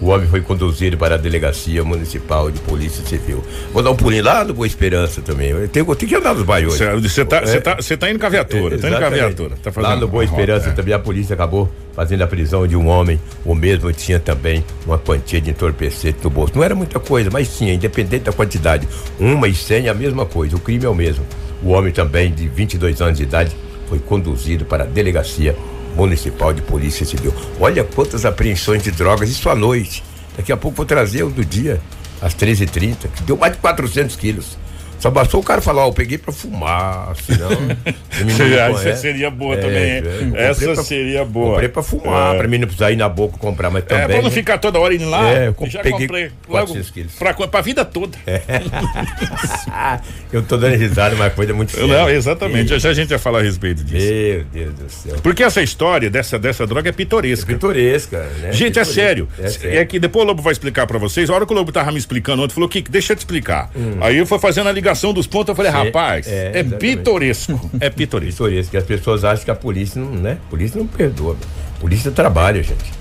O 0.00 0.06
homem 0.06 0.26
foi 0.26 0.40
conduzido 0.40 0.96
para 0.96 1.16
a 1.16 1.18
delegacia 1.18 1.84
municipal 1.84 2.50
de 2.50 2.58
polícia 2.60 3.04
civil. 3.04 3.44
Vou 3.72 3.82
dar 3.82 3.90
um 3.90 3.96
pulinho 3.96 4.24
lá 4.24 4.42
no 4.42 4.54
Boa 4.54 4.66
Esperança 4.66 5.20
também. 5.20 5.52
Tem, 5.68 5.84
tem 5.84 6.08
que 6.08 6.14
andar 6.14 6.34
nos 6.34 6.42
bairros. 6.42 6.78
Você 7.02 7.24
tá, 7.24 7.36
é, 7.38 7.60
tá, 7.60 7.76
tá 7.76 8.10
indo 8.10 8.18
com 8.18 8.26
a 8.26 8.28
viatura, 8.30 8.76
é, 8.76 8.78
tá 8.78 8.88
indo 8.88 8.98
com 8.98 9.04
a 9.04 9.10
viatura. 9.10 9.56
Tá 9.62 9.80
lá 9.80 9.96
no 9.96 10.08
Boa 10.08 10.24
Esperança 10.24 10.68
rota, 10.68 10.70
é. 10.70 10.82
também 10.82 10.94
a 10.94 10.98
polícia 10.98 11.34
acabou 11.34 11.70
fazendo 11.94 12.22
a 12.22 12.26
prisão 12.26 12.66
de 12.66 12.74
um 12.74 12.88
homem. 12.88 13.20
O 13.44 13.54
mesmo 13.54 13.92
tinha 13.92 14.18
também 14.18 14.64
uma 14.86 14.98
quantia 14.98 15.40
de 15.40 15.50
entorpecente 15.50 16.18
no 16.24 16.30
bolso. 16.30 16.54
Não 16.56 16.64
era 16.64 16.74
muita 16.74 16.98
coisa, 16.98 17.28
mas 17.30 17.56
tinha, 17.58 17.74
independente 17.74 18.24
da 18.24 18.32
quantidade. 18.32 18.88
Uma 19.18 19.48
e 19.48 19.54
cem 19.54 19.86
é 19.86 19.90
a 19.90 19.94
mesma 19.94 20.24
coisa. 20.24 20.56
O 20.56 20.60
crime 20.60 20.86
é 20.86 20.88
o 20.88 20.94
mesmo. 20.94 21.26
O 21.62 21.70
homem 21.70 21.92
também, 21.92 22.32
de 22.32 22.48
22 22.48 23.02
anos 23.02 23.18
de 23.18 23.24
idade, 23.24 23.54
foi 23.86 23.98
conduzido 23.98 24.64
para 24.64 24.84
a 24.84 24.86
delegacia 24.86 25.54
municipal 25.94 26.52
de 26.52 26.62
polícia 26.62 27.04
civil. 27.04 27.32
Olha 27.58 27.84
quantas 27.84 28.24
apreensões 28.24 28.82
de 28.82 28.90
drogas, 28.90 29.28
isso 29.28 29.48
à 29.48 29.54
noite. 29.54 30.02
Daqui 30.36 30.52
a 30.52 30.56
pouco 30.56 30.76
vou 30.76 30.86
trazer 30.86 31.22
o 31.22 31.30
do 31.30 31.44
dia, 31.44 31.80
às 32.20 32.34
13h30, 32.34 33.08
que 33.14 33.22
deu 33.24 33.36
mais 33.36 33.52
de 33.52 33.58
400 33.58 34.16
quilos. 34.16 34.58
Só 35.00 35.10
bastou 35.10 35.40
o 35.40 35.42
cara 35.42 35.62
falar, 35.62 35.86
ó, 35.86 35.88
eu 35.88 35.92
peguei 35.94 36.18
pra 36.18 36.30
fumar, 36.32 37.14
senão. 37.16 37.50
Essa 38.70 38.96
seria 38.96 39.30
boa 39.30 39.54
é, 39.54 39.56
também, 39.56 40.34
é, 40.34 40.50
Essa 40.50 40.74
pra, 40.74 40.82
seria 40.82 41.24
boa. 41.24 41.52
Comprei 41.52 41.68
pra 41.70 41.82
fumar, 41.82 42.34
é. 42.34 42.38
pra 42.38 42.46
mim 42.46 42.58
não 42.58 42.66
precisar 42.66 42.90
ir 42.92 42.96
na 42.96 43.08
boca 43.08 43.38
comprar, 43.38 43.70
mas 43.70 43.84
também. 43.84 44.04
É, 44.04 44.08
pra 44.08 44.16
não 44.18 44.24
né? 44.24 44.30
ficar 44.30 44.58
toda 44.58 44.78
hora 44.78 44.94
indo 44.94 45.08
lá, 45.08 45.26
é, 45.30 45.48
eu 45.48 45.70
já 45.70 45.80
peguei 45.80 46.06
comprei. 46.06 46.30
Logo, 46.46 46.74
quilos. 46.92 47.14
Pra, 47.14 47.32
pra 47.32 47.60
vida 47.62 47.82
toda. 47.82 48.18
É. 48.26 48.42
eu 50.30 50.42
tô 50.42 50.58
dando 50.58 50.76
risada, 50.76 51.16
mas 51.16 51.32
coisa 51.32 51.54
muito 51.54 51.72
séria. 51.72 51.86
Não, 51.86 52.10
exatamente. 52.10 52.68
Já, 52.68 52.78
já 52.78 52.90
a 52.90 52.94
gente 52.94 53.08
vai 53.08 53.18
falar 53.18 53.38
a 53.38 53.42
respeito 53.42 53.82
disso. 53.82 54.06
Meu 54.06 54.44
Deus 54.44 54.74
do 54.74 54.90
céu. 54.90 55.16
Porque 55.22 55.42
essa 55.42 55.62
história 55.62 56.10
dessa, 56.10 56.38
dessa 56.38 56.66
droga 56.66 56.90
é 56.90 56.92
pitoresca. 56.92 57.50
É 57.50 57.54
pitoresca, 57.54 58.18
né? 58.40 58.52
Gente, 58.52 58.78
é 58.78 58.80
pitoresca. 58.80 58.80
é 58.80 58.84
sério. 58.84 59.28
É 59.38 59.48
sério. 59.48 59.78
É 59.78 59.84
que 59.86 59.98
depois 59.98 60.24
o 60.24 60.28
Lobo 60.28 60.42
vai 60.42 60.52
explicar 60.52 60.86
pra 60.86 60.98
vocês. 60.98 61.30
A 61.30 61.34
hora 61.34 61.46
que 61.46 61.52
o 61.52 61.56
Lobo 61.56 61.72
tava 61.72 61.90
me 61.90 61.98
explicando 61.98 62.42
ontem, 62.42 62.52
falou, 62.52 62.68
que 62.68 62.82
deixa 62.82 63.12
eu 63.14 63.16
te 63.16 63.20
explicar. 63.20 63.70
Hum. 63.74 63.96
Aí 64.00 64.18
eu 64.18 64.26
fui 64.26 64.38
fazendo 64.38 64.68
a 64.68 64.72
ligação 64.72 64.89
dos 65.12 65.26
pontos, 65.26 65.48
eu 65.48 65.54
falei, 65.54 65.70
rapaz, 65.70 66.26
é, 66.26 66.60
é 66.60 66.62
pitoresco. 66.64 67.70
É 67.80 67.90
pitoresco. 67.90 68.44
Pitoresco. 68.44 68.76
As 68.76 68.84
pessoas 68.84 69.24
acham 69.24 69.44
que 69.44 69.50
a 69.50 69.54
polícia 69.54 70.00
não, 70.00 70.10
né? 70.10 70.38
A 70.46 70.50
polícia 70.50 70.78
não 70.78 70.86
perdoa. 70.86 71.36
A 71.76 71.80
polícia 71.80 72.10
trabalha, 72.10 72.62
gente. 72.62 73.00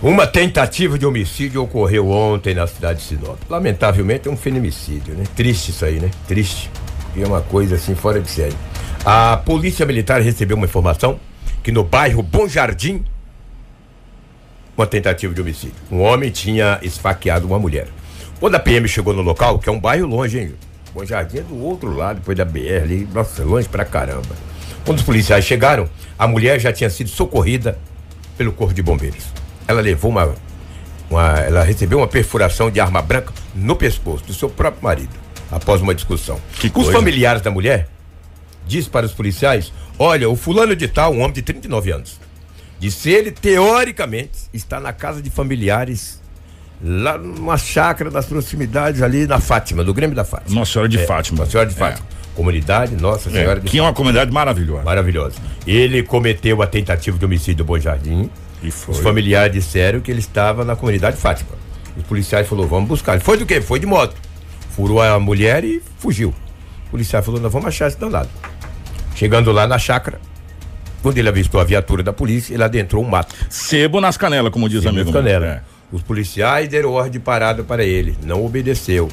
Uma 0.00 0.26
tentativa 0.26 0.96
de 0.96 1.04
homicídio 1.04 1.62
ocorreu 1.62 2.08
ontem 2.08 2.54
na 2.54 2.66
cidade 2.66 3.00
de 3.00 3.04
Sinop. 3.04 3.38
Lamentavelmente 3.50 4.28
é 4.28 4.30
um 4.30 4.36
feminicídio, 4.36 5.14
né? 5.14 5.24
Triste 5.34 5.70
isso 5.70 5.84
aí, 5.84 5.98
né? 5.98 6.10
Triste. 6.28 6.70
E 7.16 7.22
é 7.22 7.26
uma 7.26 7.40
coisa 7.40 7.74
assim 7.74 7.96
fora 7.96 8.20
de 8.20 8.30
série. 8.30 8.54
A 9.04 9.36
polícia 9.36 9.84
militar 9.84 10.20
recebeu 10.20 10.56
uma 10.56 10.66
informação 10.66 11.18
que 11.64 11.72
no 11.72 11.82
bairro 11.82 12.22
Bom 12.22 12.46
Jardim, 12.46 13.04
uma 14.76 14.86
tentativa 14.86 15.34
de 15.34 15.40
homicídio. 15.40 15.74
Um 15.90 16.00
homem 16.02 16.30
tinha 16.30 16.78
esfaqueado 16.82 17.46
uma 17.46 17.58
mulher. 17.58 17.88
Quando 18.38 18.54
a 18.54 18.60
PM 18.60 18.86
chegou 18.86 19.12
no 19.12 19.22
local, 19.22 19.58
que 19.58 19.68
é 19.68 19.72
um 19.72 19.80
bairro 19.80 20.06
longe, 20.06 20.38
hein? 20.38 20.54
Bom 20.98 21.06
Jardim 21.06 21.38
é 21.38 21.42
do 21.42 21.56
outro 21.62 21.94
lado, 21.94 22.16
depois 22.16 22.36
da 22.36 22.44
BR 22.44 22.82
ali, 22.82 23.08
nossa, 23.14 23.44
longe 23.44 23.68
pra 23.68 23.84
caramba. 23.84 24.34
Quando 24.84 24.98
os 24.98 25.04
policiais 25.04 25.44
chegaram, 25.44 25.88
a 26.18 26.26
mulher 26.26 26.58
já 26.58 26.72
tinha 26.72 26.90
sido 26.90 27.08
socorrida 27.08 27.78
pelo 28.36 28.52
Corpo 28.52 28.74
de 28.74 28.82
Bombeiros. 28.82 29.26
Ela 29.68 29.80
levou 29.80 30.10
uma, 30.10 30.34
uma. 31.08 31.38
Ela 31.38 31.62
recebeu 31.62 31.98
uma 31.98 32.08
perfuração 32.08 32.68
de 32.68 32.80
arma 32.80 33.00
branca 33.00 33.32
no 33.54 33.76
pescoço 33.76 34.24
do 34.24 34.34
seu 34.34 34.50
próprio 34.50 34.82
marido, 34.82 35.14
após 35.52 35.80
uma 35.80 35.94
discussão. 35.94 36.40
Que 36.58 36.72
os 36.74 36.88
familiares 36.88 37.42
da 37.42 37.50
mulher 37.52 37.88
disse 38.66 38.90
para 38.90 39.06
os 39.06 39.12
policiais: 39.12 39.72
olha, 40.00 40.28
o 40.28 40.34
fulano 40.34 40.74
de 40.74 40.88
tal, 40.88 41.12
um 41.12 41.20
homem 41.20 41.34
de 41.34 41.42
39 41.42 41.92
anos, 41.92 42.18
disse 42.80 43.08
ele, 43.08 43.30
teoricamente, 43.30 44.48
está 44.52 44.80
na 44.80 44.92
casa 44.92 45.22
de 45.22 45.30
familiares 45.30 46.17
lá 46.82 47.18
numa 47.18 47.56
chácara 47.56 48.10
das 48.10 48.26
proximidades 48.26 49.02
ali 49.02 49.26
na 49.26 49.40
Fátima, 49.40 49.82
do 49.82 49.92
Grêmio 49.92 50.14
da 50.14 50.24
Fátima. 50.24 50.58
Nossa 50.58 50.72
Senhora 50.72 50.88
de 50.88 50.98
é, 50.98 51.06
Fátima. 51.06 51.38
Nossa 51.38 51.50
Senhora 51.50 51.68
de 51.68 51.74
Fátima. 51.74 52.06
É. 52.14 52.18
Comunidade 52.34 52.94
Nossa 52.94 53.30
Senhora 53.30 53.58
é, 53.58 53.62
de 53.62 53.68
Que 53.68 53.78
é 53.78 53.82
uma 53.82 53.92
comunidade 53.92 54.30
maravilhosa. 54.30 54.84
Maravilhosa. 54.84 55.36
Ele 55.66 56.02
cometeu 56.04 56.62
a 56.62 56.66
tentativa 56.66 57.18
de 57.18 57.24
homicídio 57.24 57.56
do 57.56 57.64
Bom 57.64 57.78
Jardim. 57.78 58.30
E 58.62 58.70
foi. 58.70 58.94
Os 58.94 59.00
familiares 59.00 59.52
disseram 59.52 60.00
que 60.00 60.10
ele 60.10 60.20
estava 60.20 60.64
na 60.64 60.76
comunidade 60.76 61.16
Fátima. 61.16 61.50
Os 61.96 62.04
policiais 62.04 62.46
falaram, 62.46 62.68
vamos 62.68 62.88
buscar. 62.88 63.14
Ele 63.14 63.24
foi 63.24 63.36
do 63.36 63.44
quê? 63.44 63.60
Foi 63.60 63.80
de 63.80 63.86
moto. 63.86 64.14
Furou 64.70 65.02
a 65.02 65.18
mulher 65.18 65.64
e 65.64 65.82
fugiu. 65.98 66.32
O 66.86 66.90
policial 66.92 67.22
falou, 67.22 67.40
nós 67.40 67.52
vamos 67.52 67.68
achar 67.68 67.88
esse 67.88 67.98
danado. 67.98 68.28
Chegando 69.16 69.50
lá 69.50 69.66
na 69.66 69.78
chácara, 69.78 70.20
quando 71.02 71.18
ele 71.18 71.28
avistou 71.28 71.60
a 71.60 71.64
viatura 71.64 72.04
da 72.04 72.12
polícia, 72.12 72.54
ele 72.54 72.62
adentrou 72.62 73.04
um 73.04 73.08
mato. 73.08 73.34
Sebo 73.50 74.00
nas 74.00 74.16
canelas, 74.16 74.52
como 74.52 74.68
diz 74.68 74.82
Sebo 74.82 74.90
amigo. 74.90 75.10
Nas 75.10 75.22
canelas. 75.22 75.48
É. 75.48 75.77
Os 75.90 76.02
policiais 76.02 76.68
deram 76.68 76.92
ordem 76.92 77.12
de 77.12 77.18
parada 77.18 77.64
para 77.64 77.82
ele, 77.82 78.16
não 78.24 78.44
obedeceu. 78.44 79.08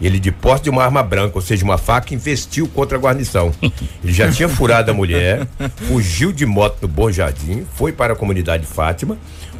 Ele, 0.00 0.18
de 0.20 0.30
posse 0.30 0.64
de 0.64 0.70
uma 0.70 0.84
arma 0.84 1.02
branca, 1.02 1.36
ou 1.36 1.42
seja, 1.42 1.64
uma 1.64 1.78
faca, 1.78 2.14
investiu 2.14 2.68
contra 2.68 2.96
a 2.96 3.00
guarnição. 3.00 3.52
Ele 4.02 4.12
já 4.12 4.30
tinha 4.30 4.48
furado 4.48 4.90
a 4.92 4.94
mulher, 4.94 5.46
fugiu 5.88 6.32
de 6.32 6.46
moto 6.46 6.80
do 6.80 6.88
Bom 6.88 7.10
Jardim, 7.10 7.66
foi 7.74 7.92
para 7.92 8.12
a 8.12 8.16
comunidade 8.16 8.64
Fátima. 8.64 9.18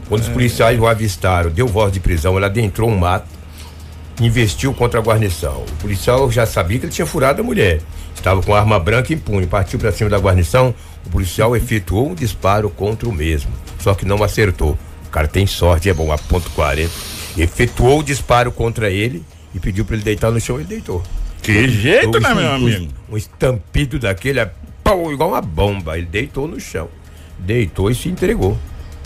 Quando 0.08 0.22
os 0.22 0.28
policiais 0.28 0.78
o 0.78 0.86
avistaram, 0.86 1.50
deu 1.50 1.66
voz 1.66 1.92
de 1.92 1.98
prisão, 2.00 2.36
ela 2.36 2.46
adentrou 2.46 2.88
um 2.88 2.96
mato, 2.96 3.26
investiu 4.20 4.72
contra 4.72 5.00
a 5.00 5.02
guarnição. 5.02 5.64
O 5.64 5.76
policial 5.82 6.30
já 6.30 6.46
sabia 6.46 6.78
que 6.78 6.86
ele 6.86 6.92
tinha 6.92 7.06
furado 7.06 7.42
a 7.42 7.44
mulher. 7.44 7.80
Estava 8.14 8.40
com 8.42 8.54
arma 8.54 8.78
branca 8.78 9.12
em 9.12 9.18
punho, 9.18 9.46
partiu 9.46 9.78
para 9.78 9.92
cima 9.92 10.08
da 10.08 10.18
guarnição. 10.18 10.74
O 11.04 11.10
policial 11.10 11.54
efetuou 11.56 12.10
um 12.10 12.14
disparo 12.14 12.70
contra 12.70 13.08
o 13.08 13.12
mesmo, 13.12 13.50
só 13.80 13.94
que 13.94 14.04
não 14.04 14.22
acertou. 14.22 14.78
O 15.08 15.10
cara 15.10 15.26
tem 15.26 15.46
sorte, 15.46 15.88
é 15.88 15.94
bom, 15.94 16.12
a 16.12 16.18
ponto 16.18 16.50
40. 16.50 16.90
Efetuou 17.36 18.00
o 18.00 18.02
disparo 18.02 18.52
contra 18.52 18.90
ele 18.90 19.24
e 19.54 19.58
pediu 19.58 19.84
para 19.84 19.96
ele 19.96 20.04
deitar 20.04 20.30
no 20.30 20.38
chão, 20.38 20.56
ele 20.56 20.68
deitou. 20.68 21.02
Que 21.42 21.68
jeito, 21.68 22.20
né, 22.20 22.34
meu 22.34 22.52
amigo? 22.52 22.92
Um, 23.10 23.16
estampido 23.16 23.98
daquele, 23.98 24.44
pau, 24.84 25.10
igual 25.10 25.30
uma 25.30 25.40
bomba. 25.40 25.96
Ele 25.96 26.06
deitou 26.06 26.46
no 26.46 26.60
chão. 26.60 26.88
Deitou 27.38 27.90
e 27.90 27.94
se 27.94 28.08
entregou. 28.08 28.58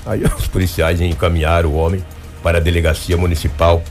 Aí 0.05 0.23
os 0.37 0.49
policiais 0.49 1.01
encaminharam 1.01 1.71
o 1.71 1.77
homem 1.77 2.05
para 2.43 2.59
a 2.59 2.61
delegacia 2.61 3.17
municipal 3.17 3.83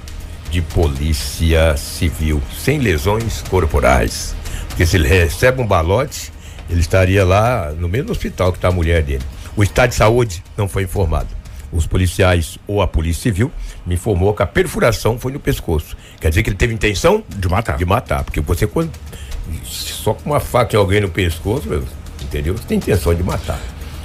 de 0.50 0.62
polícia 0.62 1.78
civil, 1.78 2.42
sem 2.60 2.80
lesões 2.80 3.42
corporais. 3.50 4.36
Porque 4.68 4.86
se 4.86 4.98
ele 4.98 5.08
recebe 5.08 5.62
um 5.62 5.66
balote, 5.66 6.34
ele 6.70 6.82
estaria 6.82 7.24
lá 7.24 7.72
no 7.72 7.88
mesmo 7.88 8.12
hospital 8.12 8.52
que 8.52 8.58
está 8.58 8.68
a 8.68 8.72
mulher 8.72 9.02
dele. 9.02 9.24
O 9.56 9.64
estado 9.64 9.90
de 9.90 9.96
saúde 9.96 10.44
não 10.58 10.68
foi 10.68 10.84
informado. 10.84 11.41
Os 11.72 11.88
policiais 11.88 12.58
ou 12.68 12.82
a 12.82 12.88
polícia 12.88 13.24
civil 13.24 13.52
me 13.86 13.96
informou 13.96 14.34
que 14.34 14.44
a 14.44 14.48
perfuração 14.48 15.18
foi 15.18 15.32
no 15.32 15.40
pescoço. 15.40 15.96
Quer 16.20 16.30
dizer 16.30 16.44
que 16.44 16.50
ele 16.50 16.58
teve 16.58 16.74
intenção 16.74 17.24
de 17.30 17.48
matar. 17.48 17.78
De 17.78 17.86
matar, 17.86 18.24
porque 18.24 18.42
você 18.42 18.68
quando 18.68 18.92
só 19.64 20.14
com 20.14 20.30
uma 20.30 20.40
faca 20.40 20.76
em 20.76 20.80
alguém 20.80 21.02
no 21.02 21.10
pescoço, 21.10 21.84
entendeu? 22.22 22.58
Você 22.58 22.64
tem 22.66 22.78
intenção 22.78 23.14
de 23.14 23.24
matar. 23.24 23.60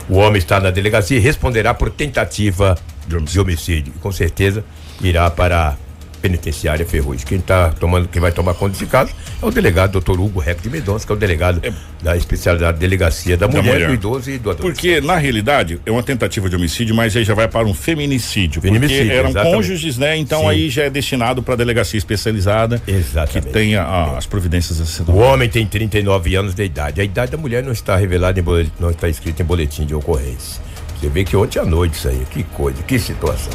O 0.08 0.16
homem 0.16 0.38
está 0.38 0.60
na 0.60 0.70
delegacia 0.70 1.16
e 1.16 1.20
responderá 1.20 1.74
por 1.74 1.90
tentativa 1.90 2.76
de 3.06 3.16
homicídio. 3.16 3.32
De 3.32 3.40
homicídio. 3.40 3.92
Com 4.00 4.12
certeza 4.12 4.64
irá 5.00 5.30
para 5.30 5.76
penitenciária 6.16 6.84
Ferrugem. 6.84 7.26
Quem 7.26 7.40
tá 7.40 7.70
tomando, 7.70 8.08
quem 8.08 8.20
vai 8.20 8.32
tomar 8.32 8.54
conta 8.54 8.72
desse 8.72 8.86
caso 8.86 9.12
é 9.42 9.46
o 9.46 9.50
delegado 9.50 9.92
doutor 9.92 10.20
Hugo 10.20 10.40
Reco 10.40 10.62
de 10.62 10.70
Mendonça, 10.70 11.06
que 11.06 11.12
é 11.12 11.14
o 11.14 11.18
delegado 11.18 11.60
é, 11.62 11.72
da 12.02 12.16
especialidade 12.16 12.78
delegacia 12.78 13.36
da, 13.36 13.46
da 13.46 13.52
mulher, 13.52 13.72
mulher, 13.72 13.88
do 13.88 13.94
idoso 13.94 14.30
e 14.30 14.38
do 14.38 14.50
adulto. 14.50 14.72
Porque, 14.72 15.00
na 15.00 15.16
realidade, 15.16 15.80
é 15.84 15.90
uma 15.90 16.02
tentativa 16.02 16.48
de 16.48 16.56
homicídio, 16.56 16.94
mas 16.94 17.16
aí 17.16 17.24
já 17.24 17.34
vai 17.34 17.48
para 17.48 17.66
um 17.66 17.74
feminicídio. 17.74 18.60
feminicídio 18.60 19.04
porque 19.04 19.18
eram 19.18 19.30
exatamente. 19.30 19.54
cônjuges, 19.56 19.98
né? 19.98 20.16
Então 20.16 20.40
Sim. 20.40 20.48
aí 20.48 20.70
já 20.70 20.84
é 20.84 20.90
destinado 20.90 21.42
para 21.42 21.56
delegacia 21.56 21.98
especializada 21.98 22.82
exatamente. 22.86 23.46
que 23.46 23.52
tenha 23.52 23.82
a, 23.82 24.18
as 24.18 24.26
providências 24.26 24.80
a 24.80 24.86
ser 24.86 25.02
O 25.10 25.16
homem 25.16 25.48
tem 25.48 25.66
39 25.66 26.34
anos 26.34 26.54
de 26.54 26.64
idade. 26.64 27.00
A 27.00 27.04
idade 27.04 27.32
da 27.32 27.38
mulher 27.38 27.62
não 27.62 27.72
está 27.72 27.96
revelada 27.96 28.38
em 28.38 28.42
boletim, 28.42 28.72
não 28.80 28.90
está 28.90 29.08
escrita 29.08 29.42
em 29.42 29.46
boletim 29.46 29.84
de 29.84 29.94
ocorrência. 29.94 30.60
Você 30.98 31.08
vê 31.08 31.24
que 31.24 31.36
ontem 31.36 31.58
à 31.58 31.64
noite 31.64 31.94
isso 31.94 32.08
aí, 32.08 32.22
que 32.30 32.42
coisa, 32.42 32.82
que 32.82 32.98
situação. 32.98 33.52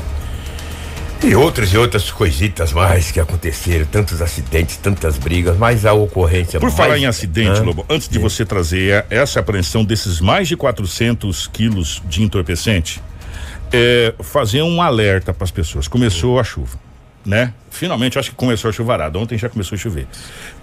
E 1.24 1.36
outras 1.36 1.72
e 1.72 1.78
outras 1.78 2.10
coisitas 2.10 2.74
mais 2.74 3.12
que 3.12 3.20
aconteceram, 3.20 3.86
tantos 3.86 4.24
acidentes, 4.24 4.78
tantas 4.78 5.20
brigas, 5.20 5.56
mas 5.56 5.86
a 5.86 5.94
ocorrência. 5.94 6.60
Por 6.60 6.66
mais... 6.66 6.76
falar 6.76 6.98
em 6.98 7.06
acidente, 7.06 7.60
Hã? 7.60 7.64
Lobo, 7.64 7.86
antes 7.88 8.10
de 8.10 8.16
Sim. 8.16 8.22
você 8.22 8.44
trazer 8.44 9.06
essa 9.08 9.40
apreensão 9.40 9.86
desses 9.86 10.20
mais 10.20 10.48
de 10.48 10.58
400 10.58 11.46
quilos 11.48 12.02
de 12.08 12.24
entorpecente, 12.24 13.00
é, 13.72 14.16
fazer 14.20 14.64
um 14.64 14.82
alerta 14.82 15.32
para 15.32 15.44
as 15.44 15.52
pessoas. 15.52 15.88
Começou 15.88 16.40
a 16.40 16.44
chuva, 16.44 16.80
né? 17.24 17.54
Finalmente, 17.70 18.18
acho 18.18 18.32
que 18.32 18.36
começou 18.36 18.70
a 18.70 18.74
chuvarada. 18.74 19.20
Ontem 19.20 19.38
já 19.38 19.48
começou 19.48 19.76
a 19.76 19.80
chover. 19.80 20.08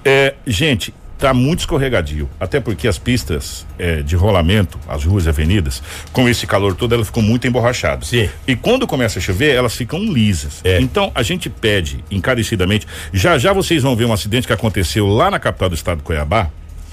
É, 0.05 0.35
gente, 0.45 0.93
tá 1.19 1.35
muito 1.35 1.61
escorregadio. 1.61 2.29
Até 2.39 2.61
porque 2.61 2.87
as 2.87 2.99
pistas 2.99 3.67
é, 3.79 4.03
de 4.03 4.15
rolamento, 4.15 4.79
as 4.89 5.05
ruas 5.05 5.27
e 5.27 5.29
avenidas, 5.29 5.83
com 6.13 6.29
esse 6.29 6.47
calor 6.47 6.75
todo, 6.75 6.95
elas 6.95 7.09
ficam 7.09 7.23
muito 7.23 7.47
emborrachadas. 7.47 8.09
Sim. 8.09 8.29
E 8.47 8.55
quando 8.55 8.87
começa 8.87 9.19
a 9.19 9.23
chover, 9.23 9.55
elas 9.55 9.75
ficam 9.75 10.01
lisas. 10.01 10.61
É. 10.65 10.81
Então 10.81 11.11
a 11.15 11.23
gente 11.23 11.51
pede 11.51 12.05
encarecidamente. 12.11 12.87
Já 13.13 13.37
já 13.37 13.53
vocês 13.53 13.83
vão 13.83 13.97
ver 13.97 14.05
um 14.05 14.13
acidente 14.13 14.47
que 14.47 14.53
aconteceu 14.53 15.07
lá 15.07 15.31
na 15.31 15.39
capital 15.39 15.69
do 15.69 15.75
estado 15.75 15.99
de 15.99 16.05
Cuiabá. 16.05 16.49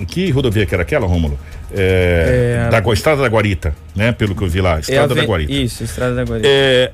Que 0.08 0.30
rodovia 0.30 0.66
que 0.66 0.74
era 0.74 0.84
aquela, 0.84 1.08
Rômulo? 1.08 1.40
É, 1.74 2.68
é, 2.68 2.70
da 2.70 2.94
Estrada 2.94 3.22
da 3.22 3.28
Guarita, 3.30 3.74
né? 3.96 4.12
Pelo 4.12 4.36
que 4.36 4.44
eu 4.44 4.48
vi 4.48 4.60
lá, 4.60 4.80
Estrada 4.80 5.14
é 5.14 5.16
da 5.16 5.24
Guarita. 5.24 5.54
Isso, 5.54 5.84
Estrada 5.84 6.16
da 6.16 6.24
Guarita. 6.24 6.48
É, 6.50 6.92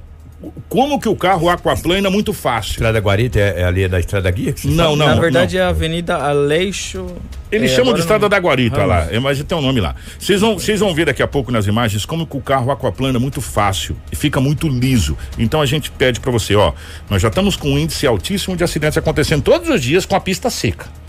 como 0.67 0.99
que 0.99 1.07
o 1.07 1.15
carro 1.15 1.49
aquaplana 1.49 2.07
é 2.07 2.11
muito 2.11 2.33
fácil. 2.33 2.71
Estrada 2.71 2.99
Guarita 2.99 3.39
é, 3.39 3.61
é 3.61 3.63
ali 3.63 3.87
da 3.87 3.99
Estrada 3.99 4.29
Guia? 4.31 4.55
não, 4.65 4.95
não. 4.95 5.07
Na 5.07 5.15
verdade 5.15 5.55
não. 5.55 5.63
é 5.63 5.65
a 5.65 5.69
Avenida 5.69 6.15
Aleixo. 6.15 7.05
Eles 7.51 7.71
é, 7.71 7.75
chamam 7.75 7.93
de 7.93 7.99
Estrada 7.99 8.23
não... 8.23 8.29
da 8.29 8.37
Guarita 8.37 8.85
lá, 8.85 9.07
é, 9.11 9.19
mas 9.19 9.43
tem 9.43 9.57
um 9.57 9.61
nome 9.61 9.81
lá. 9.81 9.95
Vocês 10.17 10.41
vão, 10.41 10.57
vocês 10.57 10.79
vão 10.79 10.93
ver 10.93 11.05
daqui 11.05 11.21
a 11.21 11.27
pouco 11.27 11.51
nas 11.51 11.67
imagens 11.67 12.05
como 12.05 12.25
que 12.25 12.37
o 12.37 12.41
carro 12.41 12.71
aquaplana 12.71 13.17
é 13.17 13.19
muito 13.19 13.41
fácil 13.41 13.95
e 14.11 14.15
fica 14.15 14.39
muito 14.39 14.67
liso. 14.67 15.17
Então 15.37 15.61
a 15.61 15.65
gente 15.65 15.91
pede 15.91 16.19
para 16.19 16.31
você, 16.31 16.55
ó, 16.55 16.73
nós 17.09 17.21
já 17.21 17.27
estamos 17.27 17.55
com 17.55 17.73
um 17.73 17.77
índice 17.77 18.07
altíssimo 18.07 18.55
de 18.55 18.63
acidentes 18.63 18.97
acontecendo 18.97 19.43
todos 19.43 19.69
os 19.69 19.81
dias 19.81 20.05
com 20.05 20.15
a 20.15 20.21
pista 20.21 20.49
seca 20.49 21.00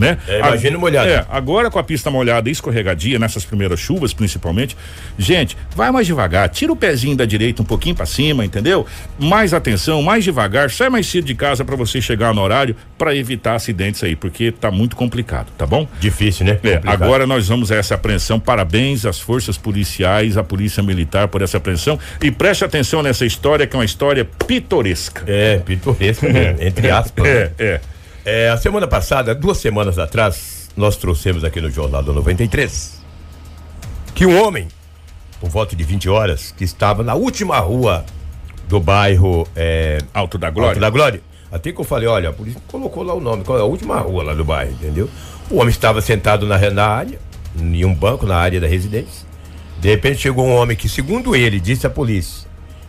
né? 0.00 0.18
É, 0.26 0.38
imagina 0.38 0.78
molhada. 0.78 1.10
É, 1.10 1.26
agora 1.30 1.70
com 1.70 1.78
a 1.78 1.84
pista 1.84 2.10
molhada 2.10 2.48
e 2.48 2.52
escorregadia, 2.52 3.18
nessas 3.18 3.44
primeiras 3.44 3.78
chuvas 3.78 4.14
principalmente, 4.14 4.76
gente, 5.18 5.56
vai 5.76 5.90
mais 5.90 6.06
devagar, 6.06 6.48
tira 6.48 6.72
o 6.72 6.76
pezinho 6.76 7.16
da 7.16 7.26
direita 7.26 7.60
um 7.62 7.64
pouquinho 7.64 7.94
para 7.94 8.06
cima, 8.06 8.44
entendeu? 8.44 8.86
Mais 9.18 9.52
atenção, 9.52 10.02
mais 10.02 10.24
devagar, 10.24 10.70
sai 10.70 10.88
mais 10.88 11.06
cedo 11.06 11.26
de 11.26 11.34
casa 11.34 11.64
para 11.64 11.76
você 11.76 12.00
chegar 12.00 12.34
no 12.34 12.40
horário 12.40 12.74
para 12.96 13.14
evitar 13.14 13.54
acidentes 13.54 14.02
aí, 14.02 14.16
porque 14.16 14.50
tá 14.50 14.70
muito 14.70 14.96
complicado, 14.96 15.48
tá 15.58 15.66
bom? 15.66 15.86
Difícil, 16.00 16.46
né? 16.46 16.58
É, 16.64 16.80
agora 16.86 17.26
nós 17.26 17.48
vamos 17.48 17.70
a 17.70 17.76
essa 17.76 17.94
apreensão, 17.94 18.40
parabéns 18.40 19.04
às 19.04 19.20
forças 19.20 19.58
policiais, 19.58 20.36
à 20.36 20.42
polícia 20.42 20.82
militar 20.82 21.28
por 21.28 21.42
essa 21.42 21.58
apreensão 21.58 21.98
e 22.22 22.30
preste 22.30 22.64
atenção 22.64 23.02
nessa 23.02 23.26
história 23.26 23.66
que 23.66 23.76
é 23.76 23.78
uma 23.78 23.84
história 23.84 24.24
pitoresca. 24.24 25.24
É, 25.26 25.58
pitoresca, 25.58 26.28
né? 26.28 26.56
entre 26.60 26.90
aspas. 26.90 27.20
É, 27.30 27.52
é. 27.58 27.80
É, 28.24 28.50
a 28.50 28.56
semana 28.56 28.86
passada, 28.86 29.34
duas 29.34 29.58
semanas 29.58 29.98
atrás, 29.98 30.68
nós 30.76 30.96
trouxemos 30.96 31.42
aqui 31.42 31.60
no 31.60 31.70
Jornal 31.70 32.02
do 32.02 32.12
93 32.12 33.00
que 34.14 34.26
um 34.26 34.38
homem, 34.38 34.68
por 35.40 35.48
volta 35.48 35.74
de 35.74 35.82
20 35.82 36.10
horas, 36.10 36.52
que 36.54 36.62
estava 36.62 37.02
na 37.02 37.14
última 37.14 37.58
rua 37.58 38.04
do 38.68 38.78
bairro 38.78 39.48
é, 39.56 39.96
Alto 40.12 40.36
da 40.36 40.50
Glória. 40.50 40.72
Alto 40.72 40.80
da 40.80 40.90
Glória. 40.90 41.22
Até 41.50 41.72
que 41.72 41.80
eu 41.80 41.84
falei, 41.84 42.06
olha, 42.06 42.28
a 42.28 42.32
polícia 42.32 42.60
colocou 42.68 43.02
lá 43.02 43.14
o 43.14 43.20
nome, 43.20 43.42
qual 43.42 43.56
é 43.56 43.62
a 43.62 43.64
última 43.64 43.98
rua 43.98 44.22
lá 44.22 44.34
do 44.34 44.44
bairro, 44.44 44.72
entendeu? 44.72 45.08
O 45.50 45.56
homem 45.56 45.70
estava 45.70 46.02
sentado 46.02 46.46
na, 46.46 46.58
na 46.70 46.86
área, 46.86 47.18
em 47.58 47.84
um 47.86 47.94
banco 47.94 48.26
na 48.26 48.36
área 48.36 48.60
da 48.60 48.66
residência. 48.66 49.26
De 49.80 49.88
repente 49.88 50.20
chegou 50.20 50.46
um 50.46 50.54
homem 50.54 50.76
que, 50.76 50.90
segundo 50.90 51.34
ele, 51.34 51.58
disse 51.58 51.86
à 51.86 51.90
polícia, 51.90 52.46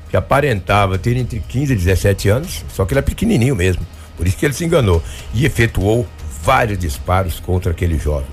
que 0.09 0.17
aparentava 0.17 0.97
ter 0.97 1.15
entre 1.15 1.39
15 1.39 1.71
e 1.71 1.75
17 1.77 2.27
anos, 2.27 2.65
só 2.73 2.83
que 2.83 2.93
ele 2.93 2.99
é 2.99 3.03
pequenininho 3.03 3.55
mesmo. 3.55 3.87
Por 4.17 4.27
isso 4.27 4.37
que 4.37 4.45
ele 4.45 4.53
se 4.53 4.65
enganou. 4.65 5.01
E 5.33 5.45
efetuou 5.45 6.07
vários 6.43 6.77
disparos 6.77 7.39
contra 7.39 7.71
aquele 7.71 7.97
jovem. 7.97 8.29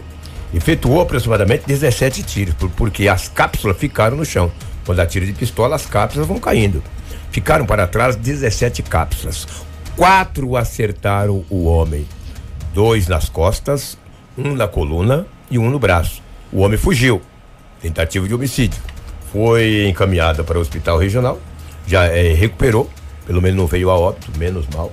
Efetuou 0.52 1.00
aproximadamente 1.00 1.64
17 1.66 2.22
tiros, 2.22 2.54
porque 2.76 3.06
as 3.06 3.28
cápsulas 3.28 3.76
ficaram 3.76 4.16
no 4.16 4.24
chão. 4.24 4.50
Quando 4.84 5.00
atira 5.00 5.26
de 5.26 5.32
pistola, 5.32 5.76
as 5.76 5.84
cápsulas 5.84 6.26
vão 6.26 6.38
caindo. 6.38 6.82
Ficaram 7.30 7.66
para 7.66 7.86
trás 7.86 8.16
17 8.16 8.82
cápsulas. 8.82 9.46
Quatro 9.94 10.56
acertaram 10.56 11.44
o 11.50 11.64
homem. 11.64 12.06
Dois 12.72 13.06
nas 13.08 13.28
costas, 13.28 13.98
um 14.36 14.54
na 14.54 14.66
coluna 14.66 15.26
e 15.50 15.58
um 15.58 15.68
no 15.68 15.78
braço. 15.78 16.22
O 16.50 16.60
homem 16.60 16.78
fugiu. 16.78 17.20
Tentativa 17.82 18.26
de 18.26 18.34
homicídio. 18.34 18.80
Foi 19.30 19.86
encaminhada 19.86 20.42
para 20.42 20.56
o 20.56 20.60
hospital 20.62 20.96
regional. 20.96 21.38
Já 21.86 22.04
é, 22.04 22.32
recuperou. 22.32 22.88
Pelo 23.26 23.42
menos 23.42 23.58
não 23.58 23.66
veio 23.66 23.90
a 23.90 23.98
óbito, 23.98 24.32
menos 24.38 24.66
mal 24.68 24.90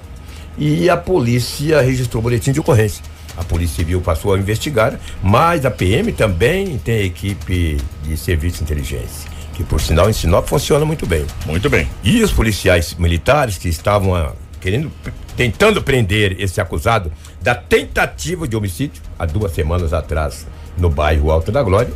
e 0.58 0.90
a 0.90 0.98
polícia 0.98 1.82
registrou 1.82 2.22
boletim 2.22 2.52
de 2.52 2.60
ocorrência. 2.60 3.04
A 3.38 3.44
Polícia 3.44 3.78
Civil 3.78 4.02
passou 4.02 4.34
a 4.34 4.40
investigar, 4.40 4.98
mas 5.22 5.66
a 5.66 5.72
PM 5.72 6.12
também 6.14 6.78
tem 6.78 7.06
equipe 7.06 7.78
de 8.04 8.18
serviço 8.18 8.58
de 8.58 8.64
inteligência, 8.64 9.30
que 9.54 9.64
por 9.64 9.82
sinal 9.82 10.10
em 10.10 10.14
Sinop 10.14 10.48
funciona 10.48 10.86
muito 10.86 11.06
bem. 11.06 11.26
Muito 11.46 11.70
bem. 11.70 11.88
E 12.04 12.24
os 12.24 12.32
policiais 12.32 12.96
militares 12.98 13.58
que 13.58 13.68
estavam 13.68 14.16
a, 14.16 14.28
ah, 14.28 14.32
querendo, 14.62 14.92
tentando 15.36 15.82
prender 15.82 16.40
esse 16.40 16.62
acusado 16.62 17.12
da 17.42 17.54
tentativa 17.54 18.48
de 18.48 18.56
homicídio 18.56 19.02
há 19.20 19.26
duas 19.26 19.52
semanas 19.52 19.92
atrás 19.92 20.48
no 20.78 20.90
bairro 20.90 21.30
Alto 21.30 21.52
da 21.52 21.62
Glória, 21.62 21.94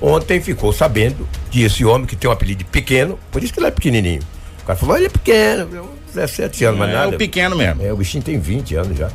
ontem 0.00 0.40
ficou 0.40 0.72
sabendo 0.72 1.26
que 1.50 1.62
esse 1.62 1.84
homem 1.84 2.06
que 2.06 2.16
tem 2.16 2.28
um 2.28 2.32
apelido 2.32 2.64
pequeno, 2.64 3.18
por 3.30 3.44
isso 3.44 3.52
que 3.52 3.60
ele 3.60 3.66
é 3.68 3.70
pequenininho. 3.70 4.22
O 4.62 4.66
cara 4.66 4.78
falou, 4.78 4.96
ele 4.96 5.06
é 5.06 5.10
pequeno, 5.10 5.88
17 6.10 6.64
anos, 6.64 6.78
mas 6.78 6.90
é, 6.90 6.92
nada. 6.92 7.12
É 7.12 7.14
o 7.14 7.18
pequeno 7.18 7.56
mesmo. 7.56 7.82
É, 7.84 7.92
o 7.92 7.96
bichinho 7.96 8.22
tem 8.22 8.38
20 8.38 8.74
anos 8.76 8.96
já. 8.96 9.10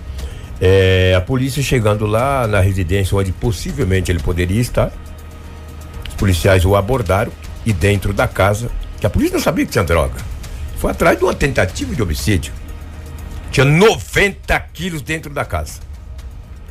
É, 0.59 1.13
a 1.17 1.21
polícia 1.21 1.61
chegando 1.61 2.05
lá 2.05 2.47
na 2.47 2.59
residência 2.59 3.17
onde 3.17 3.31
possivelmente 3.31 4.11
ele 4.11 4.19
poderia 4.19 4.61
estar, 4.61 4.91
os 6.07 6.15
policiais 6.15 6.63
o 6.65 6.75
abordaram 6.75 7.31
e 7.65 7.73
dentro 7.73 8.13
da 8.13 8.27
casa, 8.27 8.69
que 8.99 9.05
a 9.05 9.09
polícia 9.09 9.35
não 9.35 9.43
sabia 9.43 9.65
que 9.65 9.71
tinha 9.71 9.83
droga. 9.83 10.15
foi 10.77 10.91
atrás 10.91 11.17
de 11.17 11.23
uma 11.23 11.33
tentativa 11.33 11.93
de 11.93 12.01
homicídio. 12.01 12.53
Tinha 13.51 13.65
90 13.65 14.59
quilos 14.73 15.01
dentro 15.01 15.33
da 15.33 15.45
casa. 15.45 15.79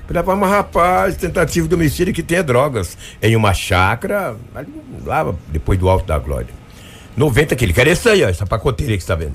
Falei, 0.06 0.22
mas 0.36 0.50
rapaz, 0.50 1.16
tentativa 1.16 1.66
de 1.66 1.74
homicídio 1.74 2.12
que 2.12 2.22
tem 2.22 2.42
drogas. 2.42 2.96
Em 3.22 3.34
uma 3.36 3.54
chácara, 3.54 4.36
ali, 4.54 4.68
lá 5.04 5.34
depois 5.48 5.78
do 5.78 5.88
Alto 5.88 6.06
da 6.06 6.18
Glória. 6.18 6.48
90 7.16 7.56
quilos. 7.56 7.74
Quer 7.74 7.86
esse 7.86 8.08
aí, 8.08 8.22
ó, 8.22 8.28
essa 8.28 8.44
pacoteira 8.44 8.94
que 8.96 9.02
você 9.02 9.06
tá 9.06 9.14
vendo. 9.14 9.34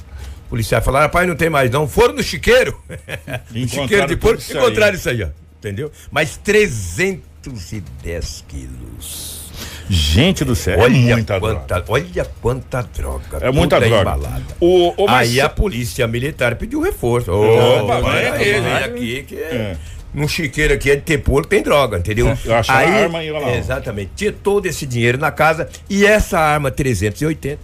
O 0.50 0.50
policial 0.50 0.82
falou, 0.82 1.00
rapaz, 1.00 1.28
não 1.28 1.36
tem 1.36 1.48
mais 1.48 1.70
não. 1.70 1.88
Foram 1.88 2.16
no 2.16 2.24
chiqueiro. 2.24 2.76
no 3.54 3.68
chiqueiro 3.68 4.08
de 4.08 4.18
porco, 4.18 4.42
encontraram 4.50 4.96
isso 4.96 5.08
aí, 5.08 5.22
ó. 5.22 5.28
Entendeu? 5.60 5.92
Mas 6.10 6.38
310 6.38 8.46
quilos. 8.48 9.52
Gente 9.88 10.44
do 10.44 10.56
céu, 10.56 10.80
é 10.80 10.84
olha 10.84 10.98
é 10.98 11.16
muita 11.16 11.40
quanta, 11.40 11.76
droga. 11.76 11.92
Olha 11.92 12.26
quanta 12.42 12.82
droga. 12.82 13.38
É 13.42 13.52
muita 13.52 13.80
droga. 13.80 14.02
Embalada. 14.02 14.44
O, 14.60 15.04
o 15.04 15.08
Aí 15.08 15.40
a 15.40 15.50
polícia 15.50 16.08
militar 16.08 16.56
pediu 16.56 16.82
reforço. 16.82 17.32
Ô, 17.32 17.82
oh, 17.82 18.02
vai, 18.02 18.26
é, 18.26 18.60
vai, 18.60 18.84
aqui 18.86 19.24
que 19.24 19.36
é. 19.36 19.78
Num 20.12 20.28
chiqueiro 20.28 20.74
aqui 20.74 20.90
é 20.90 20.96
de 20.96 21.04
ter 21.04 21.20
porco, 21.20 21.48
tem 21.48 21.62
droga, 21.62 22.00
entendeu? 22.00 22.36
Eu 22.44 22.56
aí, 22.56 22.64
a 22.68 23.04
arma 23.04 23.24
e 23.24 23.32
lá. 23.32 23.56
Exatamente. 23.56 24.10
Tinha 24.16 24.32
todo 24.32 24.66
esse 24.66 24.88
dinheiro 24.88 25.20
na 25.20 25.32
casa 25.32 25.70
e 25.88 26.04
essa 26.06 26.40
arma 26.40 26.72
380 26.72 27.60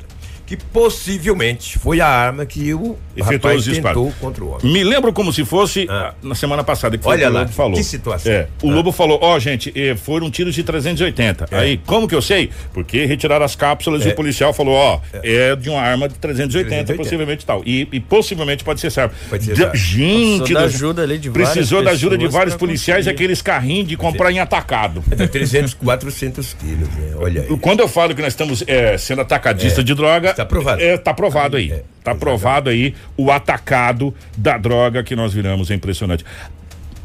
que 0.45 0.55
possivelmente 0.55 1.79
foi 1.79 1.99
a 1.99 2.07
arma 2.07 2.45
que 2.45 2.73
o 2.73 2.97
Efetuou 3.15 3.53
rapaz 3.53 3.65
tentou 3.65 4.13
contra 4.19 4.43
o 4.43 4.49
homem. 4.49 4.71
Me 4.71 4.83
lembro 4.83 5.11
como 5.11 5.33
se 5.33 5.43
fosse 5.43 5.87
ah. 5.89 6.13
na 6.21 6.35
semana 6.35 6.63
passada 6.63 6.97
que 6.97 7.07
Olha 7.07 7.29
o 7.29 7.33
lá, 7.33 7.39
Lobo 7.41 7.51
falou. 7.51 7.73
Que 7.73 7.83
situação. 7.83 8.31
É, 8.31 8.47
o 8.61 8.69
ah. 8.69 8.73
Lobo 8.73 8.91
falou, 8.91 9.19
ó, 9.21 9.35
oh, 9.35 9.39
gente, 9.39 9.71
eh, 9.75 9.95
foram 9.95 10.29
tiros 10.29 10.53
de 10.53 10.63
380. 10.63 11.47
É. 11.49 11.57
Aí, 11.57 11.77
como 11.77 12.07
que 12.07 12.13
eu 12.13 12.21
sei? 12.21 12.51
Porque 12.73 13.05
retiraram 13.05 13.45
as 13.45 13.55
cápsulas 13.55 14.05
é. 14.05 14.09
e 14.09 14.11
o 14.11 14.15
policial 14.15 14.53
falou, 14.53 14.75
ó, 14.75 14.99
oh, 14.99 15.17
é. 15.23 15.51
é. 15.51 15.55
de 15.55 15.69
uma 15.69 15.81
arma 15.81 16.07
de 16.07 16.15
380, 16.15 16.69
380. 16.69 17.03
possivelmente 17.03 17.45
tal. 17.45 17.63
E, 17.65 17.87
e, 17.91 17.99
possivelmente 17.99 18.63
pode 18.63 18.79
ser 18.79 18.91
certo. 18.91 19.15
Pode 19.29 19.45
ser 19.45 19.55
certo. 19.55 19.75
Gente, 19.75 20.53
da 20.53 20.61
ajuda 20.61 21.01
ali 21.01 21.17
de 21.17 21.31
precisou 21.31 21.83
da 21.83 21.91
ajuda 21.91 22.17
de 22.17 22.27
vários 22.27 22.55
policiais 22.55 23.07
e 23.07 23.09
aqueles 23.09 23.41
carrinhos 23.41 23.87
de 23.87 23.97
comprar 23.97 24.31
em 24.31 24.39
atacado. 24.39 25.03
É 25.09 25.25
300, 25.25 25.73
400 25.73 26.53
quilos, 26.53 26.89
né? 26.89 27.13
olha 27.15 27.41
aí. 27.41 27.57
Quando 27.57 27.79
eu 27.79 27.87
falo 27.87 28.13
que 28.13 28.21
nós 28.21 28.33
estamos 28.33 28.63
é, 28.67 28.97
sendo 28.97 29.21
atacadista 29.21 29.81
é. 29.81 29.83
de 29.83 29.93
droga, 29.93 30.34
está 30.35 30.45
provado. 30.45 30.81
É, 30.81 30.97
tá 30.97 31.13
provado 31.13 31.57
aí. 31.57 31.71
É, 31.71 31.83
tá 32.03 32.13
provado 32.13 32.69
aí 32.69 32.93
o 33.17 33.31
atacado 33.31 34.13
da 34.37 34.57
droga 34.57 35.03
que 35.03 35.15
nós 35.15 35.33
viramos. 35.33 35.71
É 35.71 35.73
impressionante. 35.73 36.25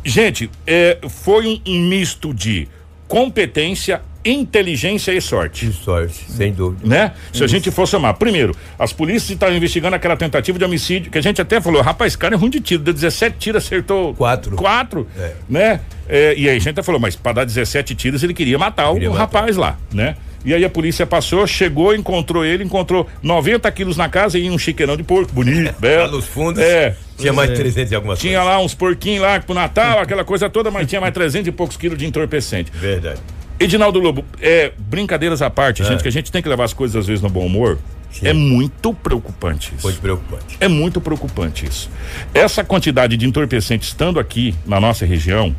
Gente, 0.05 0.51
é, 0.67 0.99
foi 1.09 1.47
um, 1.47 1.73
um 1.73 1.89
misto 1.89 2.33
de 2.33 2.69
competência, 3.07 4.01
inteligência 4.25 5.13
e 5.13 5.21
sorte. 5.21 5.69
E 5.69 5.73
sorte, 5.73 6.31
sem 6.31 6.53
dúvida. 6.53 6.87
Né? 6.87 7.13
Se 7.33 7.37
Isso. 7.37 7.45
a 7.45 7.47
gente 7.47 7.71
for 7.71 7.87
somar. 7.87 8.15
Primeiro, 8.15 8.55
as 8.79 8.93
polícias 8.93 9.31
estavam 9.31 9.57
investigando 9.57 9.97
aquela 9.97 10.17
tentativa 10.17 10.59
de 10.59 10.65
homicídio, 10.65 11.11
que 11.11 11.19
a 11.19 11.23
gente 11.23 11.41
até 11.41 11.61
falou, 11.61 11.83
rapaz, 11.83 12.13
esse 12.13 12.19
cara 12.19 12.35
é 12.35 12.39
ruim 12.39 12.51
de 12.51 12.61
tiro, 12.61 12.83
deu 12.83 12.95
17 12.95 13.37
tiros, 13.37 13.65
acertou. 13.65 14.15
Quatro. 14.15 14.57
Quatro. 14.57 15.07
É. 15.19 15.33
Né? 15.49 15.81
É, 16.09 16.35
e 16.37 16.49
aí 16.49 16.57
a 16.57 16.59
gente 16.59 16.71
até 16.71 16.83
falou, 16.83 17.01
mas 17.01 17.15
para 17.15 17.33
dar 17.33 17.45
17 17.45 17.95
tiros 17.95 18.23
ele 18.23 18.35
queria 18.35 18.59
matar 18.59 18.93
queria 18.93 19.11
o 19.11 19.15
rapaz 19.15 19.57
lá, 19.57 19.79
né? 19.93 20.17
E 20.45 20.55
aí 20.55 20.65
a 20.65 20.71
polícia 20.71 21.07
passou, 21.07 21.47
chegou, 21.47 21.95
encontrou 21.95 22.45
ele, 22.45 22.65
encontrou 22.65 23.07
90 23.23 23.71
quilos 23.73 23.97
na 23.97 24.09
casa 24.09 24.39
e 24.39 24.51
um 24.51 24.59
chiqueirão 24.59 24.97
de 24.97 25.03
porco, 25.03 25.33
bonito, 25.33 25.75
belo. 25.79 26.05
Lá 26.05 26.11
nos 26.11 26.27
fundos. 26.27 26.63
É. 26.63 26.97
Tinha 27.19 27.33
mais 27.33 27.51
de 27.51 27.57
300 27.57 27.93
e 27.93 27.95
algumas 27.95 28.19
Tinha 28.19 28.39
coisas. 28.39 28.55
lá 28.55 28.65
uns 28.65 28.75
porquinhos 28.75 29.23
lá 29.23 29.39
pro 29.41 29.55
Natal, 29.55 29.99
aquela 30.01 30.25
coisa 30.25 30.49
toda, 30.49 30.71
mas 30.71 30.87
tinha 30.87 31.01
mais 31.01 31.13
300 31.13 31.49
e 31.49 31.53
poucos 31.53 31.77
quilos 31.77 31.99
de 31.99 32.07
entorpecente. 32.07 32.73
Verdade. 32.75 33.21
Edinaldo 33.59 33.99
Lobo, 33.99 34.25
é, 34.41 34.73
brincadeiras 34.79 35.43
à 35.43 35.51
parte, 35.51 35.83
é. 35.83 35.85
gente, 35.85 36.03
que 36.03 36.09
a 36.09 36.13
gente 36.13 36.33
tem 36.33 36.41
que 36.41 36.49
levar 36.49 36.65
as 36.65 36.73
coisas 36.73 36.97
às 36.97 37.07
vezes 37.07 37.23
no 37.23 37.29
bom 37.29 37.45
humor. 37.45 37.79
Sim. 38.11 38.27
É 38.27 38.33
muito 38.33 38.93
preocupante 38.93 39.73
isso. 39.77 39.87
Muito 39.87 40.01
preocupante. 40.01 40.57
É 40.59 40.67
muito 40.67 41.01
preocupante 41.01 41.67
isso. 41.67 41.91
Essa 42.35 42.65
quantidade 42.65 43.17
de 43.17 43.27
entorpecente 43.27 43.87
estando 43.87 44.19
aqui 44.19 44.55
na 44.67 44.81
nossa 44.81 45.07
região, 45.07 45.55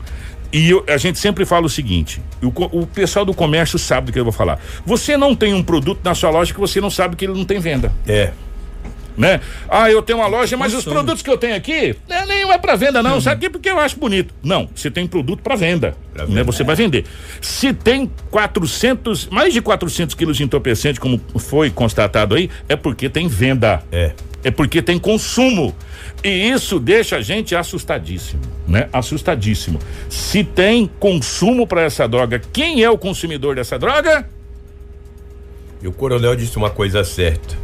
e 0.51 0.69
eu, 0.69 0.83
a 0.87 0.97
gente 0.97 1.17
sempre 1.17 1.45
fala 1.45 1.65
o 1.65 1.69
seguinte: 1.69 2.21
o, 2.41 2.47
o, 2.79 2.85
pessoal 2.85 3.23
do 3.25 3.33
comércio 3.33 3.79
sabe 3.79 4.07
do 4.07 4.13
que 4.13 4.19
eu 4.19 4.23
vou 4.23 4.33
falar. 4.33 4.59
Você 4.85 5.15
não 5.15 5.35
tem 5.35 5.53
um 5.53 5.63
produto 5.63 6.01
na 6.03 6.13
sua 6.13 6.29
loja 6.29 6.53
que 6.53 6.59
você 6.59 6.81
não 6.81 6.89
sabe 6.89 7.15
que 7.15 7.25
ele 7.25 7.33
não 7.33 7.45
tem 7.45 7.59
venda. 7.59 7.91
É. 8.07 8.31
Né? 9.17 9.41
Ah, 9.69 9.91
eu 9.91 10.01
tenho 10.01 10.19
uma 10.19 10.27
loja, 10.27 10.55
mas 10.55 10.73
os 10.73 10.85
produtos 10.85 11.21
que 11.21 11.29
eu 11.29 11.37
tenho 11.37 11.55
aqui, 11.55 11.95
né, 12.07 12.25
nenhum 12.25 12.51
é 12.51 12.57
para 12.57 12.75
venda, 12.75 13.03
não. 13.03 13.15
Uhum. 13.15 13.21
Sabe 13.21 13.49
porque 13.49 13.69
eu 13.69 13.77
acho 13.77 13.99
bonito? 13.99 14.33
Não, 14.41 14.69
você 14.73 14.89
tem 14.89 15.05
produto 15.05 15.41
para 15.43 15.55
venda. 15.55 15.95
Pra 16.13 16.25
né? 16.25 16.43
Você 16.43 16.63
vai 16.63 16.75
vender. 16.75 17.05
Se 17.41 17.73
tem 17.73 18.09
400, 18.31 19.27
mais 19.27 19.53
de 19.53 19.61
400 19.61 20.15
quilos 20.15 20.37
de 20.37 20.43
entorpecente, 20.43 20.99
como 20.99 21.19
foi 21.37 21.69
constatado 21.69 22.35
aí, 22.35 22.49
é 22.69 22.75
porque 22.75 23.09
tem 23.09 23.27
venda. 23.27 23.83
É. 23.91 24.13
É 24.43 24.51
porque 24.51 24.81
tem 24.81 24.97
consumo. 24.97 25.75
E 26.23 26.29
isso 26.29 26.79
deixa 26.79 27.17
a 27.17 27.21
gente 27.21 27.55
assustadíssimo, 27.55 28.41
né? 28.67 28.87
Assustadíssimo. 28.93 29.79
Se 30.09 30.43
tem 30.43 30.89
consumo 30.99 31.65
para 31.65 31.81
essa 31.81 32.07
droga, 32.07 32.39
quem 32.51 32.83
é 32.83 32.89
o 32.89 32.97
consumidor 32.97 33.55
dessa 33.55 33.77
droga? 33.77 34.27
E 35.81 35.87
o 35.87 35.91
coronel 35.91 36.35
disse 36.35 36.57
uma 36.57 36.69
coisa 36.69 37.03
certa. 37.03 37.55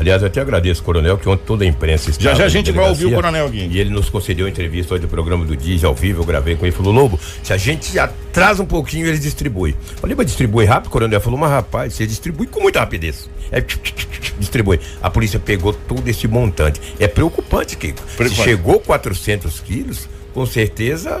Aliás, 0.00 0.22
eu 0.22 0.28
até 0.28 0.40
agradeço, 0.40 0.82
coronel, 0.82 1.18
que 1.18 1.28
ontem 1.28 1.44
toda 1.44 1.62
a 1.62 1.66
imprensa 1.66 2.08
estava. 2.08 2.34
Já 2.34 2.40
já 2.40 2.44
a 2.46 2.48
gente 2.48 2.72
vai 2.72 2.88
ouvir 2.88 3.04
o 3.04 3.12
coronel 3.12 3.46
aqui. 3.46 3.68
E 3.70 3.78
ele 3.78 3.90
nos 3.90 4.08
concedeu 4.08 4.48
entrevista 4.48 4.94
hoje 4.94 5.02
do 5.02 5.08
programa 5.08 5.44
do 5.44 5.54
Diz 5.54 5.84
ao 5.84 5.94
vivo, 5.94 6.22
eu 6.22 6.24
gravei 6.24 6.56
com 6.56 6.64
ele. 6.64 6.74
Falou, 6.74 6.90
Lobo, 6.90 7.20
se 7.42 7.52
a 7.52 7.58
gente 7.58 7.98
atrasa 7.98 8.62
um 8.62 8.66
pouquinho, 8.66 9.06
ele 9.06 9.18
distribui. 9.18 9.76
Falei, 10.00 10.16
mas 10.16 10.24
distribui 10.24 10.64
rápido? 10.64 10.86
O 10.86 10.90
coronel 10.90 11.20
falou, 11.20 11.38
mas 11.38 11.50
rapaz, 11.50 11.92
você 11.92 12.06
distribui 12.06 12.46
com 12.46 12.62
muita 12.62 12.80
rapidez. 12.80 13.28
É, 13.52 13.62
distribui. 14.38 14.80
A 15.02 15.10
polícia 15.10 15.38
pegou 15.38 15.74
todo 15.74 16.08
esse 16.08 16.26
montante. 16.26 16.80
É 16.98 17.06
preocupante, 17.06 17.76
Kiko. 17.76 18.00
Preocupante. 18.16 18.36
Se 18.36 18.42
chegou 18.42 18.80
400 18.80 19.60
quilos, 19.60 20.08
com 20.32 20.46
certeza 20.46 21.20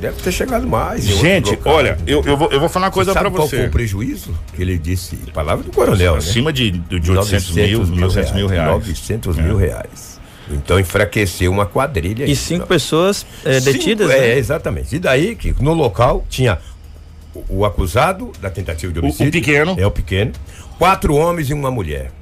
Deve 0.00 0.20
ter 0.20 0.32
chegado 0.32 0.66
mais. 0.66 1.04
Gente, 1.04 1.58
olha, 1.64 1.96
eu, 2.06 2.22
eu, 2.24 2.36
vou, 2.36 2.50
eu 2.50 2.60
vou 2.60 2.68
falar 2.68 2.86
uma 2.86 2.92
coisa 2.92 3.12
para 3.12 3.28
você. 3.28 3.36
Qual 3.36 3.48
foi 3.48 3.66
o 3.66 3.70
prejuízo 3.70 4.34
que 4.54 4.62
ele 4.62 4.78
disse? 4.78 5.16
Palavra 5.32 5.64
do 5.64 5.70
coronel, 5.70 6.12
né? 6.12 6.18
Acima 6.18 6.52
de, 6.52 6.70
de 6.70 7.10
800 7.10 7.50
mil, 7.52 7.86
900 7.86 8.32
mil 8.32 8.46
reais. 8.46 8.70
900 8.70 9.36
mil 9.36 9.60
é. 9.60 9.66
reais. 9.66 10.20
Então 10.50 10.78
enfraqueceu 10.78 11.50
uma 11.50 11.66
quadrilha. 11.66 12.24
E 12.24 12.36
cinco 12.36 12.66
pessoas 12.66 13.26
é, 13.44 13.60
detidas? 13.60 14.08
Cinco, 14.08 14.20
né? 14.20 14.28
É, 14.28 14.38
exatamente. 14.38 14.94
E 14.94 14.98
daí 14.98 15.34
que 15.34 15.54
no 15.60 15.72
local 15.72 16.24
tinha 16.28 16.58
o, 17.34 17.60
o 17.60 17.64
acusado 17.64 18.32
da 18.40 18.50
tentativa 18.50 18.92
de 18.92 18.98
homicídio. 18.98 19.26
O, 19.26 19.28
o 19.28 19.32
pequeno. 19.32 19.74
É 19.78 19.86
o 19.86 19.90
pequeno. 19.90 20.32
Quatro 20.78 21.14
homens 21.14 21.50
e 21.50 21.54
uma 21.54 21.70
mulher. 21.70 22.12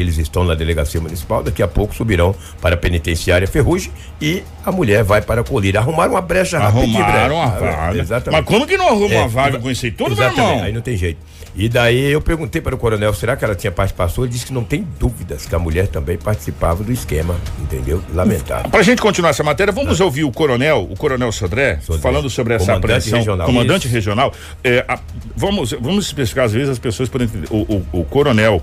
Eles 0.00 0.18
estão 0.18 0.44
na 0.44 0.54
delegacia 0.54 1.00
municipal, 1.00 1.42
daqui 1.42 1.62
a 1.62 1.68
pouco 1.68 1.94
subirão 1.94 2.34
para 2.60 2.74
a 2.74 2.78
penitenciária 2.78 3.46
Ferrugem 3.46 3.92
e 4.20 4.42
a 4.64 4.72
mulher 4.72 5.02
vai 5.02 5.22
para 5.22 5.40
a 5.40 5.44
colíria. 5.44 5.80
Arrumaram 5.80 6.12
uma 6.12 6.20
brecha 6.20 6.58
rapidinho. 6.58 7.02
Arrumaram 7.02 7.34
uma 7.36 7.46
vaga. 7.46 7.98
Exatamente. 7.98 8.40
Mas 8.40 8.44
como 8.44 8.66
que 8.66 8.76
não 8.76 8.88
arruma 8.88 9.14
é, 9.14 9.18
uma 9.18 9.28
vaga 9.28 9.58
com 9.58 9.70
isso 9.70 9.86
aí 9.86 9.92
tudo, 9.92 10.12
exatamente, 10.12 10.36
meu 10.36 10.48
irmão? 10.48 10.64
Aí 10.64 10.72
não 10.72 10.80
tem 10.80 10.96
jeito. 10.96 11.18
E 11.58 11.68
daí 11.68 12.12
eu 12.12 12.20
perguntei 12.20 12.60
para 12.60 12.74
o 12.74 12.78
coronel, 12.78 13.12
será 13.12 13.36
que 13.36 13.44
ela 13.44 13.54
tinha 13.54 13.72
participação? 13.72 14.22
Ele 14.22 14.32
disse 14.32 14.46
que 14.46 14.52
não 14.52 14.62
tem 14.62 14.86
dúvidas 14.98 15.44
que 15.44 15.54
a 15.54 15.58
mulher 15.58 15.88
também 15.88 16.16
participava 16.16 16.84
do 16.84 16.92
esquema, 16.92 17.34
entendeu? 17.60 18.02
Lamentável. 18.14 18.70
Para 18.70 18.80
a 18.80 18.82
gente 18.82 19.02
continuar 19.02 19.30
essa 19.30 19.42
matéria, 19.42 19.72
vamos 19.72 20.00
ah. 20.00 20.04
ouvir 20.04 20.24
o 20.24 20.30
coronel, 20.30 20.86
o 20.88 20.96
coronel 20.96 21.32
Sodré, 21.32 21.80
Sodré 21.80 22.00
falando 22.00 22.30
sobre 22.30 22.54
essa 22.54 22.66
comandante 22.66 22.84
apreensão. 22.84 23.18
Regional. 23.18 23.46
Comandante 23.46 23.86
Isso. 23.86 23.94
regional. 23.94 24.32
É, 24.62 24.84
a, 24.86 25.00
vamos, 25.34 25.72
vamos 25.72 26.06
especificar, 26.06 26.44
às 26.44 26.52
vezes 26.52 26.68
as 26.68 26.78
pessoas 26.78 27.08
podem 27.08 27.26
entender. 27.26 27.48
O, 27.50 27.56
o, 27.92 28.00
o 28.00 28.04
coronel 28.04 28.62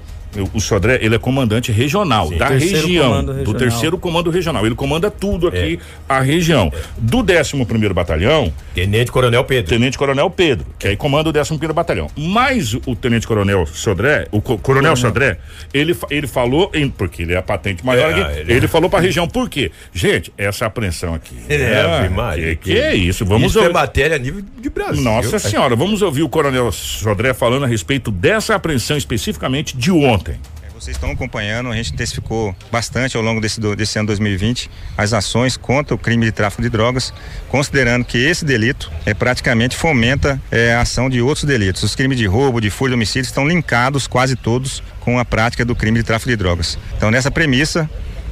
o 0.54 0.60
Sodré, 0.60 1.00
ele 1.02 1.15
é 1.15 1.19
comandante 1.19 1.71
regional 1.71 2.28
Sim. 2.28 2.38
da 2.38 2.48
região, 2.48 3.24
do 3.24 3.54
terceiro 3.54 3.98
comando 3.98 4.30
regional. 4.30 4.65
Ele 4.65 4.76
comanda 4.76 5.10
tudo 5.10 5.48
aqui, 5.48 5.80
é. 5.82 6.13
a 6.13 6.19
região. 6.19 6.71
É. 6.74 6.80
Do 6.98 7.19
11 7.19 7.65
primeiro 7.65 7.93
batalhão. 7.93 8.52
Tenente 8.74 9.12
Coronel 9.12 9.43
Pedro. 9.43 9.69
Tenente 9.69 9.98
Coronel 9.98 10.30
Pedro, 10.30 10.65
que 10.78 10.88
aí 10.88 10.95
comanda 10.95 11.30
o 11.30 11.34
11 11.38 11.50
primeiro 11.50 11.74
batalhão. 11.74 12.08
Mas 12.15 12.74
o 12.74 12.95
Tenente 12.95 13.28
Coronel 13.28 13.65
Sodré, 13.65 14.28
o 14.32 14.41
co 14.41 14.58
Coronel 14.58 14.95
Sodré, 14.95 15.38
ele, 15.74 15.95
ele 16.10 16.28
falou, 16.28 16.71
em, 16.74 16.89
porque 16.89 17.24
ele 17.24 17.34
é 17.34 17.38
a 17.38 17.41
patente 17.41 17.86
maior 17.86 18.12
é, 18.12 18.21
aqui, 18.21 18.39
ele, 18.39 18.54
ele 18.54 18.67
falou 18.67 18.89
pra 18.89 19.00
região, 19.00 19.28
por 19.28 19.50
quê? 19.50 19.71
Gente, 19.93 20.34
essa 20.38 20.65
apreensão 20.65 21.13
aqui. 21.13 21.36
É, 21.65 22.52
é 22.52 22.56
que, 22.56 22.71
que, 22.71 22.78
é 22.78 22.95
isso? 22.95 23.26
Vamos 23.26 23.50
isso 23.50 23.60
é 23.60 23.62
ouvir. 23.62 23.71
é 23.71 23.74
matéria 23.74 24.15
a 24.15 24.19
nível 24.19 24.43
de 24.60 24.69
Brasil. 24.69 25.02
Nossa 25.02 25.39
senhora, 25.39 25.76
vamos 25.76 26.02
ouvir 26.02 26.24
o 26.24 26.30
Coronel 26.30 26.71
Sodré 26.71 27.34
falando 27.34 27.63
a 27.63 27.67
respeito 27.67 28.12
dessa 28.12 28.56
apreensão 28.56 28.98
especificamente 28.98 29.76
de 29.76 29.91
ontem 29.91 30.25
ontem. 30.26 30.40
É, 30.64 30.70
vocês 30.74 30.98
estão 30.98 31.12
acompanhando, 31.12 31.70
a 31.70 31.76
gente 31.76 31.94
intensificou 31.94 32.56
bastante 32.72 33.16
ao 33.16 33.24
longo 33.24 33.40
desse, 33.40 33.60
desse 33.76 34.00
ano 34.00 34.08
2020 34.08 34.70
as 34.98 35.14
ações 35.14 35.56
contra 35.56 35.94
o 35.94 35.98
crime 35.98 36.26
de 36.26 36.32
tráfico 36.32 36.62
de 36.62 36.70
drogas, 36.70 37.14
considerando 37.50 38.04
que 38.04 38.18
esse 38.18 38.44
delito 38.44 38.92
é, 39.06 39.14
praticamente 39.14 39.76
fomenta 39.76 40.42
é, 40.52 40.74
a 40.74 40.82
ação 40.82 41.10
de 41.10 41.22
outros 41.22 41.46
delitos. 41.46 41.84
Os 41.84 41.96
crimes 41.96 42.18
de 42.18 42.26
roubo, 42.26 42.60
de 42.60 42.70
furto 42.70 42.90
de 42.90 42.96
homicídio 42.96 43.28
estão 43.28 43.48
linkados 43.48 44.08
quase 44.08 44.36
todos 44.36 44.82
com 45.00 45.20
a 45.20 45.26
prática 45.26 45.64
do 45.64 45.76
crime 45.76 46.00
de 46.00 46.04
tráfico 46.04 46.32
de 46.32 46.36
drogas. 46.36 46.78
Então, 46.98 47.12
nessa 47.12 47.30
premissa, 47.30 47.90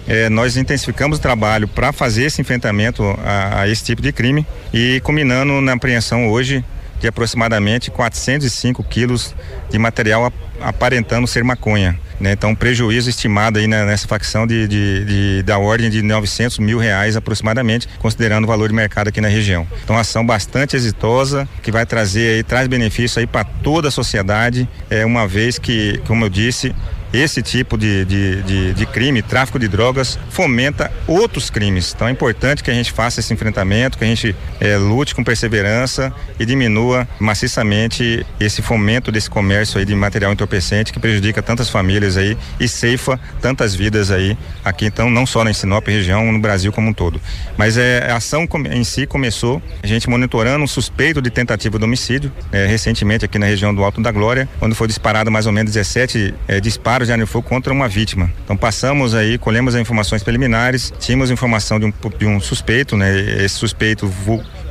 é, 0.08 0.28
nós 0.30 0.58
intensificamos 0.58 1.20
o 1.20 1.22
trabalho 1.22 1.68
para 1.68 1.94
fazer 1.94 2.24
esse 2.24 2.42
enfrentamento 2.42 3.04
a, 3.24 3.62
a, 3.62 3.70
esse 3.70 3.84
tipo 3.84 4.02
de 4.02 4.12
crime 4.12 4.46
e 4.74 5.00
culminando 5.02 5.62
na 5.62 5.74
apreensão 5.74 6.28
hoje 6.28 6.64
de 7.04 7.08
aproximadamente 7.10 7.92
405 7.92 8.82
quilos 8.86 9.36
de 9.70 9.78
material 9.78 10.32
aparentando 10.62 11.28
ser 11.28 11.44
maconha. 11.44 12.00
né? 12.18 12.32
Então, 12.32 12.56
prejuízo 12.56 13.10
estimado 13.10 13.60
aí 13.60 13.68
né, 13.68 13.84
nessa 13.84 14.08
facção 14.08 14.48
de, 14.48 14.66
de, 14.70 15.06
de, 15.06 15.44
da 15.44 15.58
ordem 15.58 15.90
de 15.90 16.02
900 16.02 16.60
mil 16.60 16.78
reais 16.78 17.18
aproximadamente, 17.18 17.90
considerando 18.00 18.46
o 18.46 18.48
valor 18.48 18.70
de 18.70 18.74
mercado 18.74 19.10
aqui 19.10 19.20
na 19.20 19.28
região. 19.28 19.68
Então, 19.84 19.98
ação 19.98 20.26
bastante 20.26 20.78
exitosa, 20.78 21.46
que 21.62 21.74
vai 21.74 21.86
trazer 21.86 22.36
aí, 22.36 22.44
traz 22.44 22.70
benefício 22.70 23.20
aí 23.20 23.28
para 23.28 23.44
toda 23.44 23.90
a 23.90 23.92
sociedade, 23.92 24.66
é, 24.90 25.06
uma 25.06 25.28
vez 25.28 25.60
que, 25.60 26.00
como 26.08 26.24
eu 26.24 26.30
disse, 26.30 26.74
esse 27.14 27.42
tipo 27.42 27.78
de, 27.78 28.04
de, 28.06 28.42
de, 28.42 28.74
de, 28.74 28.86
crime, 28.88 29.22
tráfico 29.22 29.60
de 29.60 29.68
drogas, 29.68 30.18
fomenta 30.30 30.92
outros 31.08 31.50
crimes. 31.50 31.94
Então 31.96 32.08
é 32.08 32.12
importante 32.12 32.64
que 32.64 32.72
a 32.72 32.74
gente 32.74 32.92
faça 32.92 33.20
esse 33.20 33.32
enfrentamento, 33.34 33.98
que 33.98 34.04
a 34.04 34.08
gente 34.08 34.36
é, 34.60 34.78
lute 34.78 35.14
com 35.14 35.24
perseverança 35.24 36.12
e 36.40 36.46
diminua 36.46 37.08
maciçamente 37.20 38.26
esse 38.40 38.62
fomento 38.62 39.12
desse 39.12 39.30
comércio 39.30 39.80
aí 39.80 39.86
de 39.86 39.96
material 39.96 40.34
entorpecente 40.34 40.92
que 40.92 41.00
prejudica 41.00 41.42
tantas 41.42 41.70
famílias 41.70 42.18
aí 42.18 42.38
e 42.60 42.68
ceifa 42.68 43.20
tantas 43.42 43.76
vidas 43.76 44.10
aí 44.12 44.38
aqui, 44.64 44.86
então 44.86 45.10
não 45.10 45.26
só 45.26 45.44
na 45.44 45.54
Sinop 45.54 45.88
região, 45.88 46.32
no 46.32 46.40
Brasil 46.40 46.72
como 46.72 46.90
um 46.90 46.94
todo. 46.94 47.22
Mas 47.58 47.78
é, 47.78 48.12
a 48.12 48.16
ação 48.16 48.48
em 48.72 48.84
si 48.84 49.06
começou, 49.06 49.62
a 49.82 49.88
gente 49.88 50.10
monitorando 50.10 50.64
um 50.64 50.68
suspeito 50.68 51.22
de 51.22 51.30
tentativa 51.30 51.78
de 51.78 51.86
homicídio, 51.86 52.32
é, 52.52 52.66
recentemente 52.66 53.26
aqui 53.26 53.38
na 53.38 53.46
região 53.46 53.74
do 53.74 53.84
Alto 53.84 54.02
da 54.02 54.12
Glória, 54.12 54.48
quando 54.60 54.76
foi 54.76 54.88
disparado 54.88 55.32
mais 55.32 55.46
ou 55.46 55.52
menos 55.52 55.72
17 55.74 56.34
é, 56.48 56.60
disparos 56.60 57.03
disparos 57.04 57.08
de 57.08 57.12
arma 57.12 57.26
de 57.26 57.30
fogo 57.30 57.48
contra 57.48 57.72
uma 57.72 57.88
vítima. 57.88 58.32
Então 58.44 58.56
passamos 58.56 59.14
aí, 59.14 59.38
colhemos 59.38 59.76
as 59.76 59.82
informações 59.82 60.24
preliminares, 60.24 60.94
tínhamos 61.00 61.30
informação 61.30 61.80
de 61.80 61.86
um, 61.86 61.94
de 62.18 62.26
um 62.26 62.40
suspeito, 62.40 62.98
né? 62.98 63.44
Esse 63.44 63.56
suspeito 63.56 64.12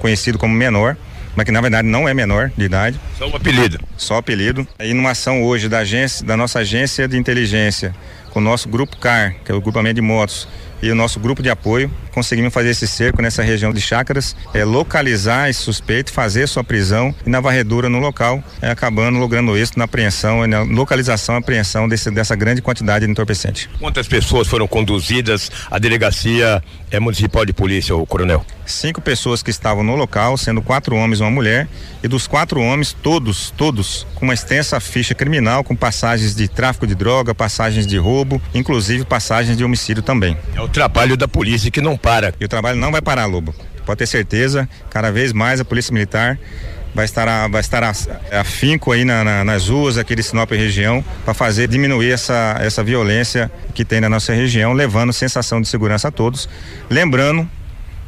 conhecido 0.00 0.38
como 0.38 0.54
menor, 0.54 0.96
mas 1.36 1.44
que 1.44 1.52
na 1.52 1.60
verdade 1.60 1.86
não 1.86 2.08
é 2.08 2.14
menor 2.14 2.50
de 2.56 2.64
idade. 2.64 2.98
Só 3.18 3.28
um 3.28 3.36
apelido. 3.36 3.78
Só 3.96 4.16
apelido. 4.16 4.66
Aí 4.78 4.92
numa 4.92 5.10
ação 5.10 5.42
hoje 5.42 5.68
da 5.68 5.78
agência, 5.78 6.24
da 6.24 6.36
nossa 6.36 6.60
agência 6.60 7.06
de 7.06 7.16
inteligência, 7.16 7.94
com 8.32 8.40
o 8.40 8.42
nosso 8.42 8.66
grupo 8.66 8.96
CAR, 8.96 9.36
que 9.44 9.52
é 9.52 9.54
o 9.54 9.60
grupamento 9.60 9.96
de 9.96 10.00
motos, 10.00 10.48
e 10.82 10.90
o 10.90 10.94
nosso 10.94 11.20
grupo 11.20 11.42
de 11.42 11.48
apoio. 11.48 11.90
Conseguimos 12.12 12.52
fazer 12.52 12.70
esse 12.70 12.86
cerco 12.86 13.22
nessa 13.22 13.42
região 13.42 13.72
de 13.72 13.80
chácaras, 13.80 14.36
é, 14.52 14.64
localizar 14.64 15.48
esse 15.48 15.60
suspeito, 15.60 16.12
fazer 16.12 16.46
sua 16.46 16.62
prisão 16.62 17.14
e 17.24 17.30
na 17.30 17.40
varredura 17.40 17.88
no 17.88 17.98
local, 18.00 18.42
é, 18.60 18.70
acabando 18.70 19.18
logrando 19.18 19.56
êxito 19.56 19.78
na 19.78 19.86
apreensão, 19.86 20.46
na 20.46 20.60
localização 20.62 21.36
e 21.36 21.38
apreensão 21.38 21.88
desse, 21.88 22.10
dessa 22.10 22.36
grande 22.36 22.60
quantidade 22.60 23.06
de 23.06 23.10
entorpecente. 23.10 23.70
Quantas 23.78 24.06
pessoas 24.08 24.46
foram 24.46 24.66
conduzidas 24.66 25.50
à 25.70 25.78
delegacia 25.78 26.62
é, 26.90 27.00
municipal 27.00 27.46
de 27.46 27.52
polícia, 27.54 27.96
o 27.96 28.04
coronel? 28.04 28.44
Cinco 28.66 29.00
pessoas 29.00 29.42
que 29.42 29.50
estavam 29.50 29.82
no 29.82 29.96
local, 29.96 30.36
sendo 30.36 30.60
quatro 30.60 30.94
homens 30.96 31.20
e 31.20 31.22
uma 31.22 31.30
mulher, 31.30 31.66
e 32.02 32.08
dos 32.08 32.26
quatro 32.26 32.60
homens, 32.60 32.92
todos, 32.92 33.50
todos, 33.56 34.06
com 34.14 34.26
uma 34.26 34.34
extensa 34.34 34.78
ficha 34.80 35.14
criminal, 35.14 35.64
com 35.64 35.74
passagens 35.74 36.34
de 36.34 36.46
tráfico 36.46 36.86
de 36.86 36.94
droga, 36.94 37.34
passagens 37.34 37.86
de 37.86 37.96
roubo, 37.96 38.21
inclusive 38.54 39.04
passagens 39.04 39.56
de 39.56 39.64
homicídio 39.64 40.02
também. 40.02 40.36
É 40.54 40.60
o 40.60 40.68
trabalho 40.68 41.16
da 41.16 41.26
polícia 41.26 41.70
que 41.70 41.80
não 41.80 41.96
para. 41.96 42.34
E 42.40 42.44
o 42.44 42.48
trabalho 42.48 42.78
não 42.78 42.92
vai 42.92 43.00
parar, 43.00 43.26
Lobo. 43.26 43.54
Pode 43.84 43.98
ter 43.98 44.06
certeza, 44.06 44.68
cada 44.90 45.10
vez 45.10 45.32
mais 45.32 45.60
a 45.60 45.64
Polícia 45.64 45.92
Militar 45.92 46.38
vai 46.94 47.04
estar, 47.04 47.48
vai 47.48 47.60
estar 47.60 47.82
afinco 48.30 48.92
aí 48.92 49.04
na, 49.04 49.24
na, 49.24 49.44
nas 49.44 49.68
ruas 49.68 49.96
aqui 49.96 50.14
de 50.14 50.22
Sinop 50.22 50.50
região 50.50 51.04
para 51.24 51.34
fazer 51.34 51.68
diminuir 51.68 52.12
essa, 52.12 52.56
essa 52.60 52.84
violência 52.84 53.50
que 53.74 53.84
tem 53.84 54.00
na 54.00 54.08
nossa 54.08 54.32
região, 54.32 54.72
levando 54.72 55.12
sensação 55.12 55.60
de 55.60 55.68
segurança 55.68 56.08
a 56.08 56.10
todos. 56.10 56.48
Lembrando, 56.90 57.48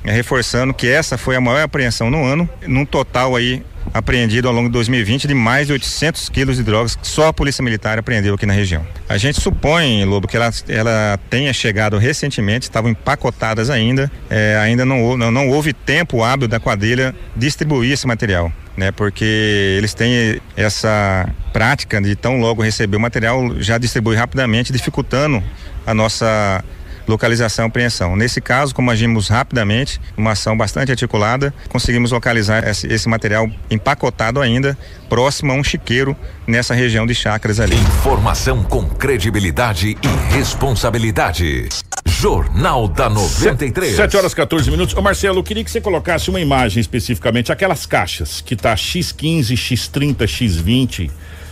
reforçando 0.05 0.75
que 0.75 0.87
essa 0.87 1.17
foi 1.17 1.37
a 1.37 1.41
maior 1.41 1.63
apreensão 1.63 2.11
no 2.11 2.25
ano, 2.25 2.49
num 2.67 2.85
total 2.85 3.35
aí 3.35 3.63
apreendido 3.93 4.49
ao 4.49 4.55
longo 4.55 4.69
de 4.69 4.73
2020 4.73 5.29
de 5.29 5.35
mais 5.35 5.67
de 5.67 5.73
800 5.73 6.29
quilos 6.29 6.57
de 6.57 6.63
drogas 6.63 6.97
que 6.97 7.07
só 7.07 7.29
a 7.29 7.33
Polícia 7.33 7.63
Militar 7.63 7.99
apreendeu 7.99 8.35
aqui 8.35 8.47
na 8.47 8.53
região. 8.53 8.87
A 9.09 9.17
gente 9.17 9.41
supõe, 9.41 10.05
Lobo, 10.05 10.27
que 10.27 10.37
ela, 10.37 10.51
ela 10.69 11.19
tenha 11.29 11.53
chegado 11.53 11.99
recentemente, 11.99 12.65
estavam 12.65 12.91
empacotadas 12.91 13.71
ainda, 13.71 14.11
é, 14.31 14.59
ainda 14.61 14.85
não, 14.85 15.17
não, 15.17 15.31
não 15.31 15.49
houve 15.49 15.73
tempo 15.73 16.23
hábil 16.23 16.49
da 16.49 16.59
quadrilha 16.59 17.15
distribuir 17.37 17.93
esse 17.93 18.07
material. 18.07 18.53
Né, 18.77 18.91
porque 18.91 19.77
eles 19.79 19.95
têm 19.95 20.41
essa 20.57 21.29
prática 21.53 22.03
de 22.03 22.17
tão 22.17 22.41
logo 22.41 22.61
receber 22.61 22.97
o 22.97 23.01
material 23.01 23.55
já 23.61 23.79
distribui 23.79 24.17
rapidamente, 24.17 24.73
dificultando 24.73 25.41
a 25.87 25.95
nossa 25.95 26.65
localização 27.07 27.67
e 27.67 27.69
apreensão. 27.69 28.17
Nesse 28.17 28.41
caso, 28.41 28.75
como 28.75 28.91
agimos 28.91 29.29
rapidamente, 29.29 30.01
uma 30.17 30.33
ação 30.33 30.57
bastante 30.57 30.91
articulada, 30.91 31.53
conseguimos 31.69 32.11
localizar 32.11 32.67
esse, 32.69 32.87
esse 32.87 33.09
material 33.09 33.51
empacotado 33.71 34.41
ainda, 34.41 34.77
próximo 35.09 35.53
a 35.53 35.55
um 35.55 35.65
chiqueiro 35.65 36.17
nessa 36.47 36.75
região 36.75 37.07
de 37.07 37.15
chácaras 37.15 37.61
ali. 37.61 37.77
Informação 37.77 38.63
com 38.63 38.89
credibilidade 38.89 39.97
e 40.03 40.35
responsabilidade. 40.35 41.69
Jornal 42.07 42.87
da 42.89 43.09
93. 43.09 43.97
7 43.97 44.17
horas 44.17 44.35
14 44.35 44.71
minutos. 44.71 44.95
Ô 44.95 45.03
Marcelo, 45.03 45.39
eu 45.39 45.43
queria 45.43 45.65
que 45.65 45.71
você 45.71 45.81
colocasse 45.81 46.31
uma 46.31 46.41
imagem 46.41 46.81
especificamente, 46.81 47.51
aquelas 47.51 47.87
caixas 47.87 48.41
que 48.41 48.55
tá 48.55 48.75
X15, 48.75 49.55
X30, 49.55 50.17
X20, 50.19 51.11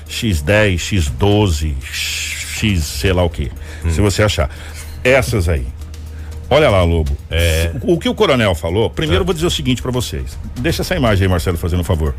X10, 0.08 0.76
X12, 0.76 1.74
X 1.82 2.84
sei 2.84 3.12
lá 3.12 3.24
o 3.24 3.30
que. 3.30 3.50
Hum. 3.84 3.90
Se 3.90 4.00
você 4.00 4.22
achar. 4.22 4.50
Essas 5.04 5.48
aí. 5.48 5.66
Olha 6.50 6.68
lá, 6.68 6.82
Lobo. 6.82 7.16
É... 7.30 7.70
O, 7.82 7.98
que 7.98 8.08
o 8.08 8.14
coronel 8.14 8.54
falou, 8.54 8.90
primeiro 8.90 9.22
eu 9.22 9.24
vou 9.24 9.34
dizer 9.34 9.46
o 9.46 9.50
seguinte 9.50 9.80
para 9.80 9.90
vocês. 9.90 10.38
Deixa 10.60 10.82
essa 10.82 10.94
imagem 10.94 11.24
aí, 11.24 11.28
Marcelo, 11.30 11.56
fazendo 11.56 11.80
um 11.80 11.84
favor. 11.84 12.14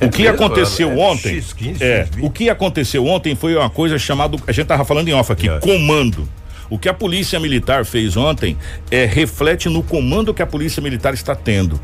É 0.00 0.06
o 0.06 0.10
que 0.10 0.22
mesmo, 0.22 0.36
aconteceu 0.36 0.92
é, 0.92 0.94
ontem, 0.94 1.38
X15, 1.38 1.82
é, 1.82 2.08
o 2.20 2.30
que 2.30 2.48
aconteceu 2.48 3.04
ontem 3.04 3.34
foi 3.34 3.56
uma 3.56 3.68
coisa 3.68 3.98
chamada, 3.98 4.36
a 4.46 4.52
gente 4.52 4.66
tava 4.66 4.84
falando 4.84 5.08
em 5.08 5.12
off 5.12 5.32
aqui, 5.32 5.48
é. 5.48 5.58
comando. 5.58 6.28
O 6.70 6.78
que 6.78 6.88
a 6.88 6.94
Polícia 6.94 7.38
Militar 7.40 7.84
fez 7.84 8.16
ontem 8.16 8.56
é 8.90 9.04
reflete 9.04 9.68
no 9.68 9.82
comando 9.82 10.34
que 10.34 10.42
a 10.42 10.46
Polícia 10.46 10.82
Militar 10.82 11.14
está 11.14 11.34
tendo 11.34 11.80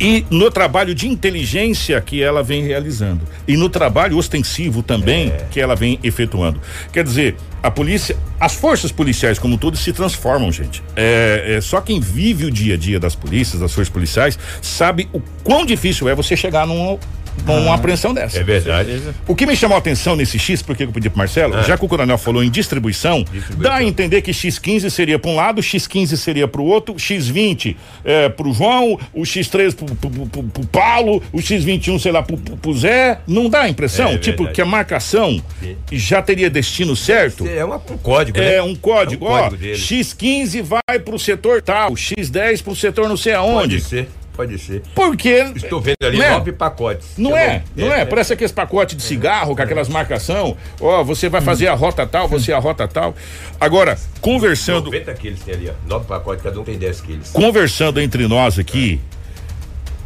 e 0.00 0.24
no 0.30 0.50
trabalho 0.50 0.94
de 0.94 1.06
inteligência 1.06 2.00
que 2.00 2.22
ela 2.22 2.42
vem 2.42 2.62
realizando 2.62 3.20
e 3.46 3.56
no 3.56 3.68
trabalho 3.68 4.16
ostensivo 4.16 4.82
também 4.82 5.28
é. 5.28 5.46
que 5.50 5.60
ela 5.60 5.76
vem 5.76 5.98
efetuando. 6.02 6.60
Quer 6.92 7.04
dizer, 7.04 7.36
a 7.62 7.70
polícia, 7.70 8.16
as 8.40 8.54
forças 8.54 8.90
policiais 8.90 9.38
como 9.38 9.56
todos 9.56 9.80
se 9.80 9.92
transformam, 9.92 10.50
gente. 10.50 10.82
É, 10.96 11.54
é, 11.56 11.60
só 11.60 11.80
quem 11.80 12.00
vive 12.00 12.46
o 12.46 12.50
dia 12.50 12.74
a 12.74 12.76
dia 12.76 12.98
das 12.98 13.14
polícias, 13.14 13.60
das 13.60 13.72
forças 13.72 13.92
policiais, 13.92 14.38
sabe 14.60 15.08
o 15.12 15.20
quão 15.44 15.64
difícil 15.64 16.08
é 16.08 16.14
você 16.14 16.36
chegar 16.36 16.66
num 16.66 16.98
com 17.44 17.58
uma 17.60 17.74
apreensão 17.74 18.14
dessa. 18.14 18.38
É 18.38 18.42
verdade. 18.42 19.00
O 19.26 19.34
que 19.34 19.46
me 19.46 19.56
chamou 19.56 19.76
a 19.76 19.78
atenção 19.78 20.16
nesse 20.16 20.38
X, 20.38 20.62
porque 20.62 20.84
eu 20.84 20.92
pedi 20.92 21.08
pro 21.08 21.18
Marcelo, 21.18 21.56
ah. 21.56 21.62
já 21.62 21.76
que 21.76 21.84
o 21.84 21.88
coronel 21.88 22.18
falou 22.18 22.42
em 22.42 22.50
distribuição, 22.50 23.24
distribuição, 23.24 23.62
dá 23.62 23.74
a 23.76 23.84
entender 23.84 24.22
que 24.22 24.30
X15 24.30 24.90
seria 24.90 25.18
para 25.18 25.30
um 25.30 25.36
lado, 25.36 25.60
X15 25.60 26.16
seria 26.16 26.46
para 26.46 26.60
o 26.60 26.64
outro, 26.64 26.94
X20 26.94 27.76
é, 28.04 28.28
pro 28.28 28.52
João, 28.52 28.98
o 29.12 29.22
X3 29.22 29.74
pro, 29.74 29.86
pro, 29.94 30.26
pro, 30.26 30.42
pro 30.44 30.66
Paulo, 30.66 31.22
o 31.32 31.38
X21, 31.38 31.98
sei 31.98 32.12
lá, 32.12 32.22
pro, 32.22 32.36
pro 32.36 32.74
Zé. 32.74 33.20
Não 33.26 33.48
dá 33.48 33.62
a 33.62 33.68
impressão? 33.68 34.10
É, 34.10 34.18
tipo, 34.18 34.46
que 34.48 34.60
a 34.60 34.66
marcação 34.66 35.42
Sim. 35.60 35.76
já 35.92 36.22
teria 36.22 36.48
destino 36.48 36.94
certo? 36.94 37.46
É 37.46 37.64
uma, 37.64 37.76
um 37.76 37.98
código, 37.98 38.38
É 38.38 38.56
né? 38.56 38.62
um 38.62 38.74
código, 38.74 39.26
é 39.26 39.28
um 39.28 39.32
ó. 39.32 39.42
Código 39.50 39.64
X15 39.64 40.62
vai 40.62 40.98
pro 40.98 41.18
setor 41.18 41.62
tal, 41.62 41.92
X10 41.92 42.62
pro 42.62 42.74
setor 42.76 43.08
não 43.08 43.16
sei 43.16 43.34
aonde. 43.34 43.76
Pode 43.76 43.88
ser. 43.88 44.08
Pode 44.34 44.58
ser. 44.58 44.82
Porque. 44.94 45.52
Estou 45.54 45.80
vendo 45.80 45.96
ali 46.02 46.18
né? 46.18 46.30
nove 46.30 46.52
pacotes. 46.52 47.16
Não 47.18 47.36
é, 47.36 47.62
não 47.76 47.92
é, 47.92 48.00
é. 48.00 48.04
Parece 48.04 48.32
aqueles 48.32 48.52
pacotes 48.52 48.96
de 48.96 49.02
cigarro 49.02 49.54
com 49.54 49.62
aquelas 49.62 49.88
marcação. 49.88 50.56
Ó, 50.80 51.00
oh, 51.00 51.04
você 51.04 51.28
vai 51.28 51.40
fazer 51.40 51.68
a 51.68 51.74
rota 51.74 52.06
tal, 52.06 52.28
você 52.28 52.52
a 52.52 52.58
rota 52.58 52.88
tal. 52.88 53.14
Agora, 53.60 53.98
conversando. 54.20 54.86
90 54.86 55.14
quilos 55.14 55.40
tem 55.40 55.54
ali, 55.54 55.68
ó. 55.68 55.88
Nove 55.88 56.06
pacotes, 56.06 56.42
cada 56.42 56.58
um 56.60 56.64
tem 56.64 56.78
10 56.78 57.00
quilos. 57.00 57.30
Conversando 57.30 58.00
entre 58.00 58.26
nós 58.26 58.58
aqui. 58.58 59.00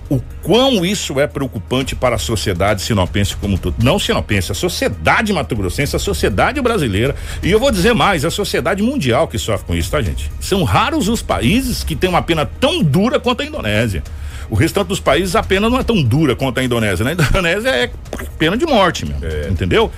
O 0.09 0.21
quão 0.43 0.85
isso 0.85 1.19
é 1.19 1.27
preocupante 1.27 1.97
para 1.97 2.15
a 2.15 2.19
sociedade 2.19 2.81
sinopense 2.83 3.37
como 3.37 3.59
tudo. 3.59 3.77
Não 3.83 3.99
sinopense, 3.99 4.53
a 4.53 4.55
sociedade 4.55 5.33
mato-grossense, 5.33 5.97
a 5.97 5.99
sociedade 5.99 6.61
brasileira. 6.61 7.15
E 7.43 7.51
eu 7.51 7.59
vou 7.59 7.73
dizer 7.73 7.93
mais, 7.93 8.25
a 8.25 8.31
sociedade 8.31 8.83
mundial 8.83 9.27
que 9.27 9.39
sofre 9.39 9.67
com 9.67 9.75
isso, 9.75 9.91
tá, 9.91 10.01
gente? 10.01 10.31
São 10.41 10.63
raros 10.63 11.09
os 11.09 11.23
países 11.23 11.83
que 11.83 11.97
têm 11.97 12.09
uma 12.09 12.23
pena 12.23 12.47
tão 12.47 12.83
dura 12.83 13.19
quanto 13.19 13.43
a 13.43 13.45
Indonésia. 13.45 14.03
O 14.49 14.55
restante 14.55 14.89
dos 14.89 15.01
países 15.01 15.35
a 15.35 15.43
pena 15.43 15.69
não 15.69 15.79
é 15.79 15.83
tão 15.83 16.01
dura 16.01 16.37
quanto 16.37 16.61
a 16.61 16.65
Indonésia. 16.65 17.03
Na 17.05 17.13
Indonésia 17.13 17.71
é 17.71 17.91
pena 18.39 18.57
de 18.57 18.65
morte, 18.65 19.05
meu. 19.05 19.17
É. 19.23 19.49
Entendeu? 19.49 19.91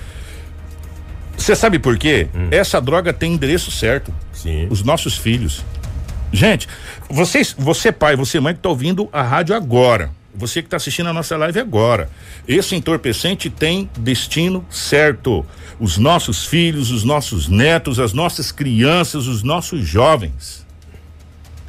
Você 1.37 1.55
sabe 1.55 1.79
por 1.79 1.97
quê? 1.97 2.27
Hum. 2.35 2.47
Essa 2.51 2.81
droga 2.81 3.13
tem 3.13 3.33
endereço 3.33 3.71
certo. 3.71 4.13
Sim. 4.33 4.67
Os 4.69 4.83
nossos 4.83 5.17
filhos. 5.17 5.63
Gente, 6.31 6.67
vocês, 7.09 7.55
você 7.57 7.91
pai, 7.91 8.15
você 8.15 8.39
mãe 8.39 8.53
que 8.53 8.59
está 8.59 8.69
ouvindo 8.69 9.09
a 9.11 9.21
rádio 9.21 9.55
agora, 9.55 10.11
você 10.33 10.61
que 10.61 10.67
está 10.67 10.77
assistindo 10.77 11.09
a 11.09 11.13
nossa 11.13 11.35
live 11.35 11.59
agora, 11.59 12.09
esse 12.47 12.75
entorpecente 12.75 13.49
tem 13.49 13.89
destino 13.97 14.65
certo. 14.69 15.45
Os 15.79 15.97
nossos 15.97 16.45
filhos, 16.45 16.91
os 16.91 17.03
nossos 17.03 17.47
netos, 17.47 17.99
as 17.99 18.13
nossas 18.13 18.51
crianças, 18.51 19.27
os 19.27 19.43
nossos 19.43 19.87
jovens. 19.87 20.65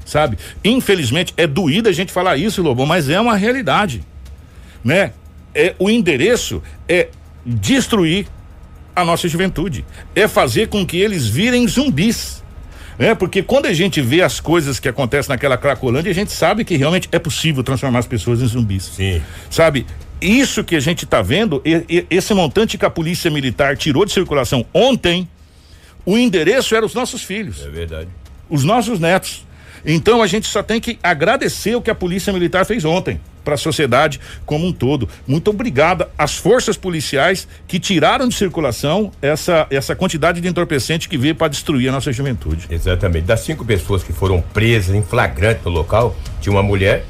Sabe? 0.05 0.37
Infelizmente 0.65 1.33
é 1.37 1.47
doído 1.47 1.89
a 1.89 1.93
gente 1.93 2.13
falar 2.13 2.37
isso, 2.37 2.63
Lobão, 2.63 2.85
mas 2.85 3.09
é 3.09 3.21
uma 3.21 3.37
realidade, 3.37 4.05
né? 4.85 5.13
É 5.55 5.75
o 5.79 5.89
endereço 5.89 6.63
é 6.89 7.09
destruir 7.45 8.27
a 8.95 9.05
nossa 9.05 9.29
juventude, 9.29 9.85
é 10.15 10.29
fazer 10.29 10.69
com 10.69 10.85
que 10.85 10.99
eles 10.99 11.27
virem 11.27 11.67
zumbis. 11.67 12.43
É, 13.01 13.15
porque 13.15 13.43
quando 13.43 13.65
a 13.65 13.73
gente 13.73 14.03
vê 14.03 14.21
as 14.21 14.41
coisas 14.41 14.79
que 14.79 14.87
acontecem 14.87 15.31
naquela 15.31 15.57
Cracolândia, 15.57 16.11
a 16.11 16.15
gente 16.15 16.31
sabe 16.31 16.67
que 16.67 16.77
realmente 16.77 17.09
é 17.11 17.19
possível 17.19 17.65
transformar 17.65 18.01
as 18.01 18.07
pessoas 18.07 18.43
em 18.43 18.47
zumbis. 18.47 18.85
Sim. 18.95 19.23
Sabe? 19.49 19.87
Isso 20.21 20.63
que 20.63 20.77
a 20.77 20.81
gente 20.81 21.07
está 21.07 21.23
vendo, 21.23 21.63
e, 21.65 21.83
e, 21.89 22.07
esse 22.11 22.35
montante 22.35 22.77
que 22.77 22.85
a 22.85 22.91
polícia 22.91 23.31
militar 23.31 23.75
tirou 23.75 24.05
de 24.05 24.13
circulação 24.13 24.67
ontem, 24.75 25.27
o 26.05 26.19
endereço 26.19 26.77
era 26.77 26.85
os 26.85 26.93
nossos 26.93 27.23
filhos. 27.23 27.65
É 27.65 27.71
verdade. 27.71 28.09
Os 28.51 28.65
nossos 28.65 29.01
netos. 29.01 29.47
Então 29.85 30.23
a 30.23 30.27
gente 30.27 30.47
só 30.47 30.63
tem 30.63 30.81
que 30.81 30.99
agradecer 31.03 31.75
o 31.75 31.83
que 31.83 31.91
a 31.91 31.95
Polícia 31.95 32.33
Militar 32.33 32.65
fez 32.65 32.85
ontem 32.85 33.21
para 33.45 33.55
a 33.55 33.59
sociedade 33.59 34.21
como 34.45 34.67
um 34.67 34.73
todo. 34.73 35.09
Muito 35.27 35.51
obrigada 35.51 36.09
às 36.17 36.37
forças 36.37 36.77
policiais 36.77 37.49
que 37.67 37.79
tiraram 37.79 38.29
de 38.29 38.35
circulação 38.35 39.11
essa, 39.21 39.67
essa 39.71 39.97
quantidade 39.97 40.41
de 40.41 40.49
entorpecente 40.49 41.09
que 41.09 41.19
veio 41.19 41.35
para 41.35 41.49
destruir 41.49 41.89
a 41.89 41.93
nossa 41.93 42.13
juventude. 42.13 42.67
Exatamente. 42.71 43.25
Das 43.25 43.41
cinco 43.41 43.65
pessoas 43.65 44.03
que 44.03 44.13
foram 44.13 44.41
presas 44.41 44.95
em 44.95 45.03
flagrante 45.03 45.63
no 45.65 45.71
local, 45.71 46.17
tinha 46.41 46.53
uma 46.53 46.63
mulher, 46.63 47.05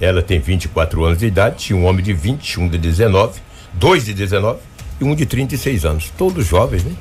ela 0.00 0.22
tem 0.22 0.40
24 0.40 1.04
anos 1.04 1.18
de 1.18 1.26
idade, 1.26 1.56
tinha 1.56 1.78
um 1.78 1.84
homem 1.84 2.02
de 2.02 2.12
21 2.12 2.68
de 2.68 2.78
19, 2.78 3.40
dois 3.74 4.04
de 4.04 4.14
19 4.14 4.58
e 5.00 5.04
um 5.04 5.14
de 5.14 5.26
36 5.26 5.84
anos. 5.84 6.12
Todos 6.16 6.46
jovens, 6.46 6.84
né? 6.84 6.92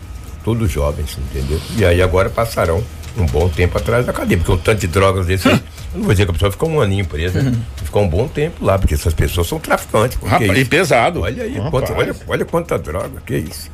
Todos 0.43 0.71
jovens, 0.71 1.17
entendeu? 1.17 1.61
E 1.77 1.85
aí 1.85 2.01
agora 2.01 2.29
passarão 2.29 2.83
um 3.17 3.25
bom 3.25 3.49
tempo 3.49 3.77
atrás 3.77 4.05
da 4.05 4.13
cadeia, 4.13 4.37
porque 4.37 4.51
um 4.51 4.57
tanto 4.57 4.79
de 4.81 4.87
drogas 4.87 5.25
desse 5.25 5.47
não 5.93 6.03
vou 6.03 6.11
dizer 6.11 6.25
que 6.25 6.31
a 6.31 6.33
pessoa 6.33 6.51
ficou 6.51 6.69
um 6.69 6.81
aninho 6.81 7.05
presa, 7.05 7.41
né? 7.41 7.53
ficou 7.83 8.03
um 8.03 8.07
bom 8.07 8.27
tempo 8.27 8.63
lá, 8.63 8.79
porque 8.79 8.93
essas 8.93 9.13
pessoas 9.13 9.47
são 9.47 9.59
traficantes. 9.59 10.17
Rapaz, 10.23 10.57
e 10.57 10.65
pesado. 10.65 11.21
Olha 11.21 11.43
aí, 11.43 11.55
quanta, 11.69 11.93
olha, 11.93 12.15
olha 12.27 12.45
quanta 12.45 12.79
droga, 12.79 13.21
que 13.25 13.35
isso. 13.35 13.69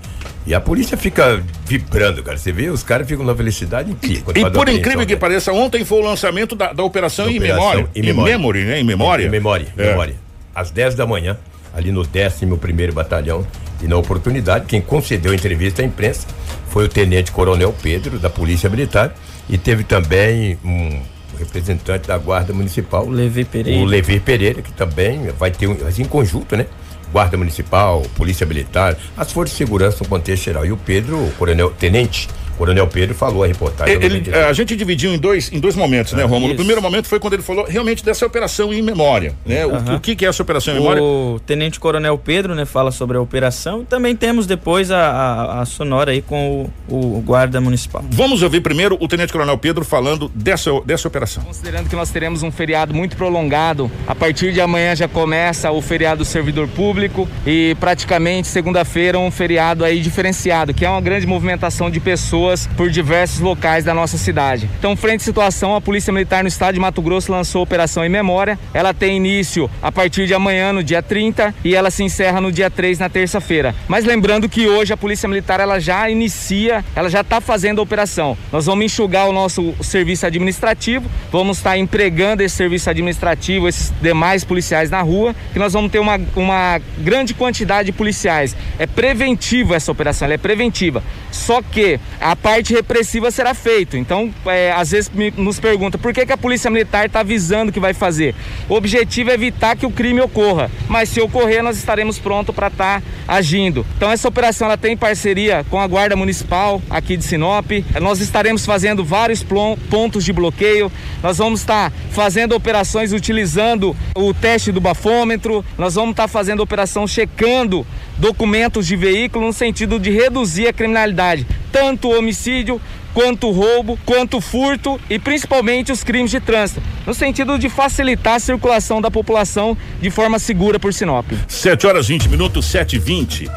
E 0.46 0.54
a 0.56 0.62
polícia 0.62 0.98
fica 0.98 1.44
vibrando, 1.66 2.24
cara. 2.24 2.38
Você 2.38 2.52
vê, 2.52 2.70
os 2.70 2.82
caras 2.82 3.08
ficam 3.08 3.26
na 3.26 3.36
felicidade 3.36 3.92
em 3.92 3.98
E, 4.10 4.24
e 4.40 4.50
por 4.50 4.70
incrível 4.70 5.06
que 5.06 5.14
né? 5.14 5.20
pareça, 5.20 5.52
ontem 5.52 5.84
foi 5.84 6.00
o 6.00 6.02
lançamento 6.02 6.56
da, 6.56 6.72
da 6.72 6.84
operação 6.84 7.30
em 7.30 7.40
memória. 7.40 7.88
Em 7.94 8.14
memory, 8.14 8.64
né? 8.64 8.80
Em 8.80 8.84
memória. 8.84 9.26
Em 9.26 9.30
memória, 9.30 9.68
é. 9.78 9.90
memória. 9.90 10.16
Às 10.56 10.72
10 10.72 10.96
da 10.96 11.06
manhã, 11.06 11.38
ali 11.74 11.92
no 11.92 12.00
11 12.00 12.58
primeiro 12.60 12.94
batalhão. 12.94 13.46
E 13.82 13.88
na 13.88 13.98
oportunidade, 13.98 14.66
quem 14.66 14.82
concedeu 14.82 15.32
a 15.32 15.36
entrevista 15.36 15.82
à 15.82 15.86
imprensa 15.86 16.28
foi 16.70 16.86
o 16.86 16.90
Tenente 16.90 17.32
Coronel 17.32 17.74
Pedro, 17.82 18.20
da 18.20 18.30
Polícia 18.30 18.70
Militar, 18.70 19.14
e 19.50 19.58
teve 19.58 19.84
também 19.84 20.58
um 20.64 21.00
representante 21.38 22.08
da 22.08 22.18
Guarda 22.18 22.54
Municipal, 22.54 23.06
o 23.06 23.10
Levi 23.10 23.46
Pereira. 23.46 23.82
O 23.82 23.86
Levi 23.86 24.20
Pereira, 24.20 24.62
que 24.62 24.72
também 24.72 25.28
vai 25.38 25.52
ter 25.52 25.68
um, 25.68 25.78
em 25.98 26.06
conjunto, 26.06 26.56
né? 26.56 26.66
Guarda 27.12 27.38
Municipal, 27.38 28.02
Polícia 28.16 28.46
Militar, 28.46 28.98
as 29.16 29.32
forças 29.32 29.52
de 29.52 29.58
segurança 29.58 30.04
no 30.04 30.10
contexto 30.10 30.44
geral. 30.44 30.66
E 30.66 30.72
o 30.72 30.78
Pedro, 30.78 31.18
o 31.18 31.32
coronel, 31.38 31.72
tenente, 31.72 32.28
Coronel 32.58 32.88
Pedro 32.88 33.16
falou 33.16 33.44
a 33.44 33.48
reportagem. 33.48 33.96
Ele, 34.02 34.34
a 34.34 34.54
gente 34.54 34.76
dividiu 34.76 35.14
em 35.14 35.18
dois, 35.18 35.52
em 35.52 35.60
dois 35.60 35.76
momentos, 35.76 36.14
né, 36.14 36.24
ah, 36.24 36.26
Romulo? 36.26 36.54
O 36.54 36.56
primeiro 36.56 36.82
momento 36.82 37.08
foi 37.08 37.20
quando 37.20 37.34
ele 37.34 37.44
falou 37.44 37.66
realmente 37.66 38.04
dessa 38.04 38.26
operação 38.26 38.74
em 38.74 38.82
memória, 38.82 39.36
né? 39.46 39.66
O, 39.66 39.96
o, 39.96 40.00
que, 40.00 40.16
que 40.16 40.26
é 40.26 40.30
essa 40.30 40.42
operação 40.42 40.74
em 40.74 40.78
memória? 40.78 41.02
O 41.02 41.40
Tenente 41.46 41.80
Coronel 41.80 42.18
Pedro, 42.18 42.56
né, 42.56 42.66
fala 42.66 42.92
sobre 42.92 43.18
a 43.18 43.22
operação. 43.22 43.86
Também 43.86 44.16
temos 44.16 44.48
depois 44.48 44.92
a, 44.92 44.98
a, 44.98 45.62
a 45.62 45.66
sonora 45.66 46.12
aí 46.12 46.22
com 46.22 46.70
o, 46.90 47.18
o, 47.18 47.22
guarda 47.22 47.62
municipal. 47.62 48.04
Vamos 48.10 48.42
ouvir 48.42 48.62
primeiro 48.62 48.98
o 49.00 49.08
Tenente 49.08 49.32
Coronel 49.32 49.58
Pedro 49.58 49.86
falando 49.86 50.32
dessa, 50.34 50.72
dessa 50.82 51.08
operação. 51.08 51.44
Considerando 51.44 51.90
que 51.90 51.96
nós 51.96 52.10
teremos 52.10 52.44
um 52.44 52.52
feriado 52.52 52.94
muito 52.94 53.16
prolongado, 53.16 53.92
a 54.08 54.16
partir 54.16 54.52
de 54.52 54.62
amanhã 54.62 54.96
já 54.96 55.08
começa 55.08 55.70
o 55.72 55.82
feriado 55.82 56.20
do 56.20 56.26
servidor 56.26 56.68
público 56.70 57.28
e 57.46 57.76
praticamente 57.80 58.48
segunda-feira 58.48 59.20
um 59.20 59.30
feriado 59.30 59.84
aí 59.84 60.00
diferenciado, 60.00 60.74
que 60.74 60.86
é 60.86 60.90
uma 60.90 61.02
grande 61.02 61.28
movimentação 61.28 61.92
de 61.92 62.00
pessoas 62.00 62.47
pessoas 62.48 62.68
por 62.78 62.90
diversos 62.90 63.40
locais 63.40 63.84
da 63.84 63.94
nossa 63.94 64.18
cidade. 64.18 64.70
Então, 64.80 64.96
frente 64.96 65.22
à 65.22 65.24
situação, 65.24 65.76
a 65.76 65.82
Polícia 65.82 66.14
Militar 66.14 66.44
no 66.44 66.48
estado 66.48 66.76
de 66.76 66.80
Mato 66.80 67.02
Grosso 67.02 67.32
lançou 67.32 67.60
a 67.60 67.64
Operação 67.64 68.06
em 68.06 68.10
Memória. 68.10 68.58
Ela 68.74 68.94
tem 68.94 69.18
início 69.18 69.70
a 69.82 69.92
partir 69.92 70.28
de 70.28 70.34
amanhã, 70.34 70.72
no 70.72 70.84
dia 70.84 71.02
30, 71.02 71.54
e 71.64 71.76
ela 71.76 71.92
se 71.92 72.04
encerra 72.04 72.40
no 72.40 72.52
dia 72.52 72.70
3, 72.70 73.00
na 73.00 73.10
terça-feira. 73.10 73.76
Mas 73.88 74.06
lembrando 74.06 74.48
que 74.48 74.68
hoje 74.68 74.94
a 74.94 74.98
Polícia 74.98 75.28
Militar 75.28 75.60
ela 75.60 75.80
já 75.80 76.10
inicia, 76.10 76.86
ela 76.96 77.10
já 77.10 77.22
está 77.22 77.42
fazendo 77.42 77.80
a 77.80 77.84
operação. 77.84 78.38
Nós 78.52 78.66
vamos 78.66 78.86
enxugar 78.86 79.28
o 79.28 79.34
nosso 79.34 79.74
serviço 79.82 80.26
administrativo, 80.26 81.10
vamos 81.32 81.58
estar 81.58 81.72
tá 81.72 81.78
empregando 81.78 82.44
esse 82.44 82.56
serviço 82.56 82.90
administrativo, 82.90 83.68
esses 83.68 83.92
demais 84.02 84.44
policiais 84.44 84.90
na 84.90 85.02
rua, 85.02 85.36
que 85.52 85.60
nós 85.60 85.74
vamos 85.74 85.92
ter 85.92 86.00
uma, 86.00 86.20
uma 86.36 86.80
grande 87.00 87.34
quantidade 87.34 87.88
de 87.88 87.92
policiais. 87.92 88.56
É 88.80 88.86
preventivo 88.86 89.74
essa 89.74 89.92
operação, 89.92 90.26
ela 90.26 90.36
é 90.36 90.38
preventiva. 90.38 91.04
Só 91.32 91.62
que 91.62 92.00
a 92.22 92.36
parte 92.42 92.74
repressiva 92.74 93.32
será 93.32 93.54
feita. 93.54 93.98
Então, 93.98 94.34
é, 94.46 94.72
às 94.72 94.92
vezes 94.92 95.10
me, 95.14 95.32
nos 95.32 95.60
pergunta 95.60 95.98
por 95.98 96.14
que, 96.14 96.26
que 96.26 96.32
a 96.32 96.38
Polícia 96.38 96.70
Militar 96.70 97.06
está 97.06 97.20
avisando 97.22 97.72
que 97.72 97.80
vai 97.80 97.94
fazer. 97.94 98.34
O 98.70 98.76
objetivo 98.76 99.32
é 99.32 99.34
evitar 99.34 99.76
que 99.76 99.86
o 99.86 99.92
crime 99.92 100.22
ocorra, 100.22 100.70
mas 100.88 101.10
se 101.10 101.20
ocorrer, 101.20 101.64
nós 101.64 101.78
estaremos 101.78 102.20
prontos 102.20 102.56
para 102.56 102.68
estar 102.68 103.02
tá 103.02 103.08
agindo. 103.28 103.86
Então, 103.98 104.12
essa 104.12 104.28
operação 104.28 104.68
ela 104.68 104.78
tem 104.78 104.96
parceria 104.96 105.66
com 105.70 105.80
a 105.80 105.88
Guarda 105.88 106.16
Municipal 106.16 106.82
aqui 106.90 107.18
de 107.18 107.24
Sinop. 107.24 107.72
Nós 108.02 108.20
estaremos 108.20 108.66
fazendo 108.66 109.04
vários 109.04 109.44
pontos 109.90 110.24
de 110.24 110.32
bloqueio. 110.32 110.92
Nós 111.22 111.38
vamos 111.38 111.62
estar 111.62 111.90
tá 111.90 111.98
fazendo 112.12 112.56
operações 112.56 113.14
utilizando 113.14 113.96
o 114.16 114.34
teste 114.34 114.72
do 114.72 114.80
bafômetro. 114.80 115.64
Nós 115.78 115.96
vamos 115.96 116.12
estar 116.12 116.24
tá 116.24 116.28
fazendo 116.28 116.62
operação 116.62 117.08
checando 117.08 117.86
documentos 118.18 118.88
de 118.88 118.96
veículo 118.96 119.48
no 119.48 119.54
sentido 119.54 120.00
de 120.00 120.10
reduzir 120.10 120.68
a 120.68 120.74
criminalidade, 120.74 121.46
tanto 121.72 122.10
homicídio 122.10 122.82
quanto 123.14 123.50
roubo, 123.50 123.98
quanto 124.06 124.40
furto 124.40 125.00
e 125.10 125.18
principalmente 125.18 125.92
os 125.92 126.04
crimes 126.04 126.30
de 126.30 126.40
trânsito, 126.40 126.84
no 127.06 127.14
sentido 127.14 127.58
de 127.58 127.68
facilitar 127.68 128.36
a 128.36 128.40
circulação 128.40 129.02
da 129.02 129.10
população 129.10 129.76
de 130.00 130.12
forma 130.12 130.38
segura 130.38 130.80
por 130.80 130.94
Sinop. 130.94 131.26
7 131.48 131.88
horas 131.88 132.08
20 132.08 132.30
minutos, 132.30 132.66
7 132.66 132.96
e 132.96 133.00
20. 133.00 133.50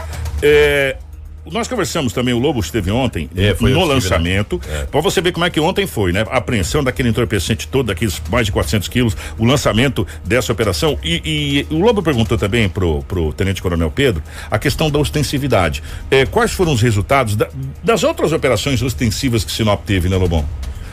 É, 0.42 0.96
nós 1.46 1.66
conversamos 1.66 2.12
também, 2.12 2.34
o 2.34 2.38
Lobo 2.38 2.60
esteve 2.60 2.90
ontem 2.90 3.28
é, 3.34 3.56
no 3.60 3.84
lançamento, 3.84 4.60
né? 4.66 4.80
é. 4.82 4.84
para 4.84 5.00
você 5.00 5.20
ver 5.20 5.32
como 5.32 5.44
é 5.44 5.50
que 5.50 5.58
ontem 5.58 5.86
foi, 5.86 6.12
né? 6.12 6.24
A 6.30 6.36
apreensão 6.36 6.84
daquele 6.84 7.08
entorpecente 7.08 7.66
todo, 7.66 7.86
daqueles 7.86 8.20
mais 8.30 8.46
de 8.46 8.52
400 8.52 8.88
quilos, 8.88 9.16
o 9.38 9.44
lançamento 9.44 10.06
dessa 10.24 10.52
operação. 10.52 10.98
E, 11.02 11.66
e, 11.70 11.74
o 11.74 11.78
Lobo 11.78 12.02
perguntou 12.02 12.36
também 12.36 12.68
pro, 12.68 13.02
pro 13.04 13.32
Tenente 13.32 13.62
Coronel 13.62 13.90
Pedro 13.90 14.22
a 14.50 14.58
questão 14.58 14.90
da 14.90 14.98
ostensividade. 14.98 15.82
É, 16.10 16.26
quais 16.26 16.52
foram 16.52 16.72
os 16.72 16.82
resultados 16.82 17.36
da, 17.36 17.48
das 17.82 18.04
outras 18.04 18.32
operações 18.32 18.82
ostensivas 18.82 19.44
que 19.44 19.50
Sinop 19.50 19.84
teve, 19.84 20.08
né, 20.08 20.16
Lobão? 20.16 20.46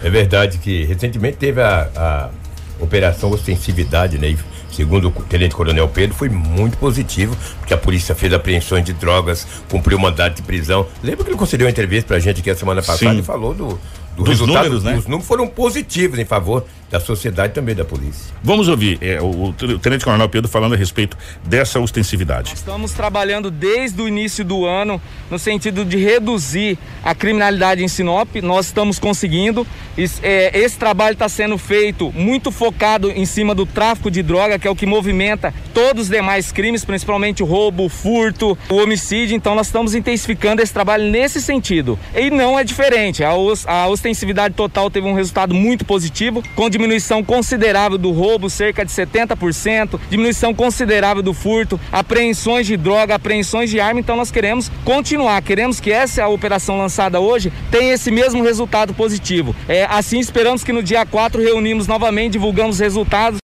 É 0.04 0.10
verdade 0.10 0.60
que 0.60 0.86
recentemente 0.86 1.38
teve 1.38 1.62
a, 1.62 1.90
a 1.96 2.30
operação 2.80 3.32
ostensividade, 3.32 4.18
né? 4.18 4.36
Segundo 4.78 5.08
o 5.08 5.12
Tenente 5.24 5.56
Coronel 5.56 5.88
Pedro, 5.88 6.16
foi 6.16 6.30
muito 6.30 6.78
positivo, 6.78 7.36
porque 7.60 7.74
a 7.74 7.78
polícia 7.78 8.14
fez 8.14 8.32
apreensões 8.32 8.86
de 8.86 8.94
drogas, 8.94 9.48
cumpriu 9.68 9.98
o 9.98 10.02
mandato 10.02 10.36
de 10.36 10.44
prisão. 10.44 10.86
Lembra 11.02 11.24
que 11.24 11.32
ele 11.32 11.38
concedeu 11.38 11.66
uma 11.66 11.72
entrevista 11.72 12.10
pra 12.10 12.20
gente 12.20 12.42
aqui 12.42 12.52
a 12.52 12.56
semana 12.56 12.84
passada 12.84 13.12
Sim. 13.12 13.20
e 13.20 13.24
falou 13.24 13.56
do, 13.56 13.70
do 13.70 13.80
Dos 14.18 14.30
resultado, 14.30 14.66
números, 14.66 14.84
né? 14.84 14.96
Os 14.96 15.06
números 15.06 15.26
foram 15.26 15.48
positivos 15.48 16.20
em 16.20 16.26
favor 16.26 16.64
da 16.90 17.00
sociedade 17.00 17.54
também 17.54 17.76
da 17.76 17.84
polícia. 17.84 18.34
Vamos 18.42 18.68
ouvir 18.68 18.98
é, 19.02 19.20
o, 19.22 19.50
o, 19.50 19.54
Tenente 19.80 20.06
Coronel 20.06 20.30
Pedro 20.30 20.50
falando 20.50 20.74
a 20.74 20.78
respeito 20.78 21.18
dessa 21.44 21.80
ostensividade. 21.80 22.50
Nós 22.52 22.60
estamos 22.60 22.94
trabalhando 22.94 23.52
desde 23.52 24.02
o 24.02 24.08
início 24.08 24.46
do 24.46 24.66
ano 24.66 25.02
no 25.30 25.38
sentido 25.38 25.84
de 25.84 25.98
reduzir 25.98 26.78
a 27.04 27.14
criminalidade 27.14 27.84
em 27.84 27.88
Sinop. 27.88 28.36
Nós 28.42 28.68
estamos 28.68 29.00
conseguindo. 29.00 29.68
Esse, 29.98 30.26
é, 30.26 30.58
esse 30.58 30.78
trabalho 30.78 31.14
está 31.14 31.28
sendo 31.28 31.58
feito 31.58 32.12
muito 32.16 32.52
focado 32.52 33.12
em 33.12 33.26
cima 33.26 33.54
do 33.54 33.66
tráfico 33.66 34.10
de 34.10 34.24
droga, 34.24 34.58
que 34.58 34.68
é 34.68 34.72
o 34.72 34.76
que 34.76 34.86
movimenta 34.86 35.54
todos 35.74 36.04
os 36.04 36.10
demais 36.10 36.52
crimes, 36.52 36.86
principalmente 36.86 37.44
o 37.44 37.46
roubo, 37.46 37.86
o 37.86 37.90
furto, 37.90 38.58
o 38.70 38.76
homicídio. 38.76 39.36
Então 39.36 39.56
nós 39.56 39.68
estamos 39.68 39.94
intensificando 39.94 40.62
esse 40.62 40.74
trabalho 40.74 41.10
nesse 41.10 41.42
sentido. 41.42 42.00
E 42.16 42.30
não 42.30 42.58
é 42.58 42.64
diferente. 42.64 43.24
A, 43.24 43.32
a 43.32 43.88
ostensividade 43.88 44.54
total 44.54 44.90
teve 44.90 45.08
um 45.08 45.14
resultado 45.14 45.54
muito 45.54 45.84
positivo, 45.84 46.44
com 46.56 46.70
diminuição 46.78 47.24
considerável 47.24 47.98
do 47.98 48.12
roubo, 48.12 48.50
cerca 48.50 48.86
de 48.86 48.92
70%, 48.92 50.00
diminuição 50.10 50.54
considerável 50.54 51.24
do 51.24 51.34
furto, 51.34 51.80
apreensões 51.92 52.68
de 52.68 52.78
droga, 52.78 53.16
apreensões 53.16 53.70
de 53.70 53.80
arma. 53.80 54.00
Então 54.00 54.16
nós 54.16 54.30
queremos 54.30 54.72
continuar, 54.86 55.42
queremos 55.42 55.80
que 55.80 55.92
essa 55.92 56.28
operação 56.28 56.78
lançada 56.78 57.20
hoje 57.20 57.52
tenha 57.72 57.94
esse 57.94 58.12
mesmo 58.12 58.44
resultado 58.44 58.94
positivo. 58.94 59.56
É, 59.68 59.86
assim 59.86 60.20
esperamos 60.20 60.64
que 60.64 60.72
no 60.72 60.84
dia 60.84 61.06
4 61.06 61.42
reunimos 61.42 61.88
novamente, 61.88 62.34
divulgamos 62.34 62.76
os 62.76 62.80
resultados 62.80 63.40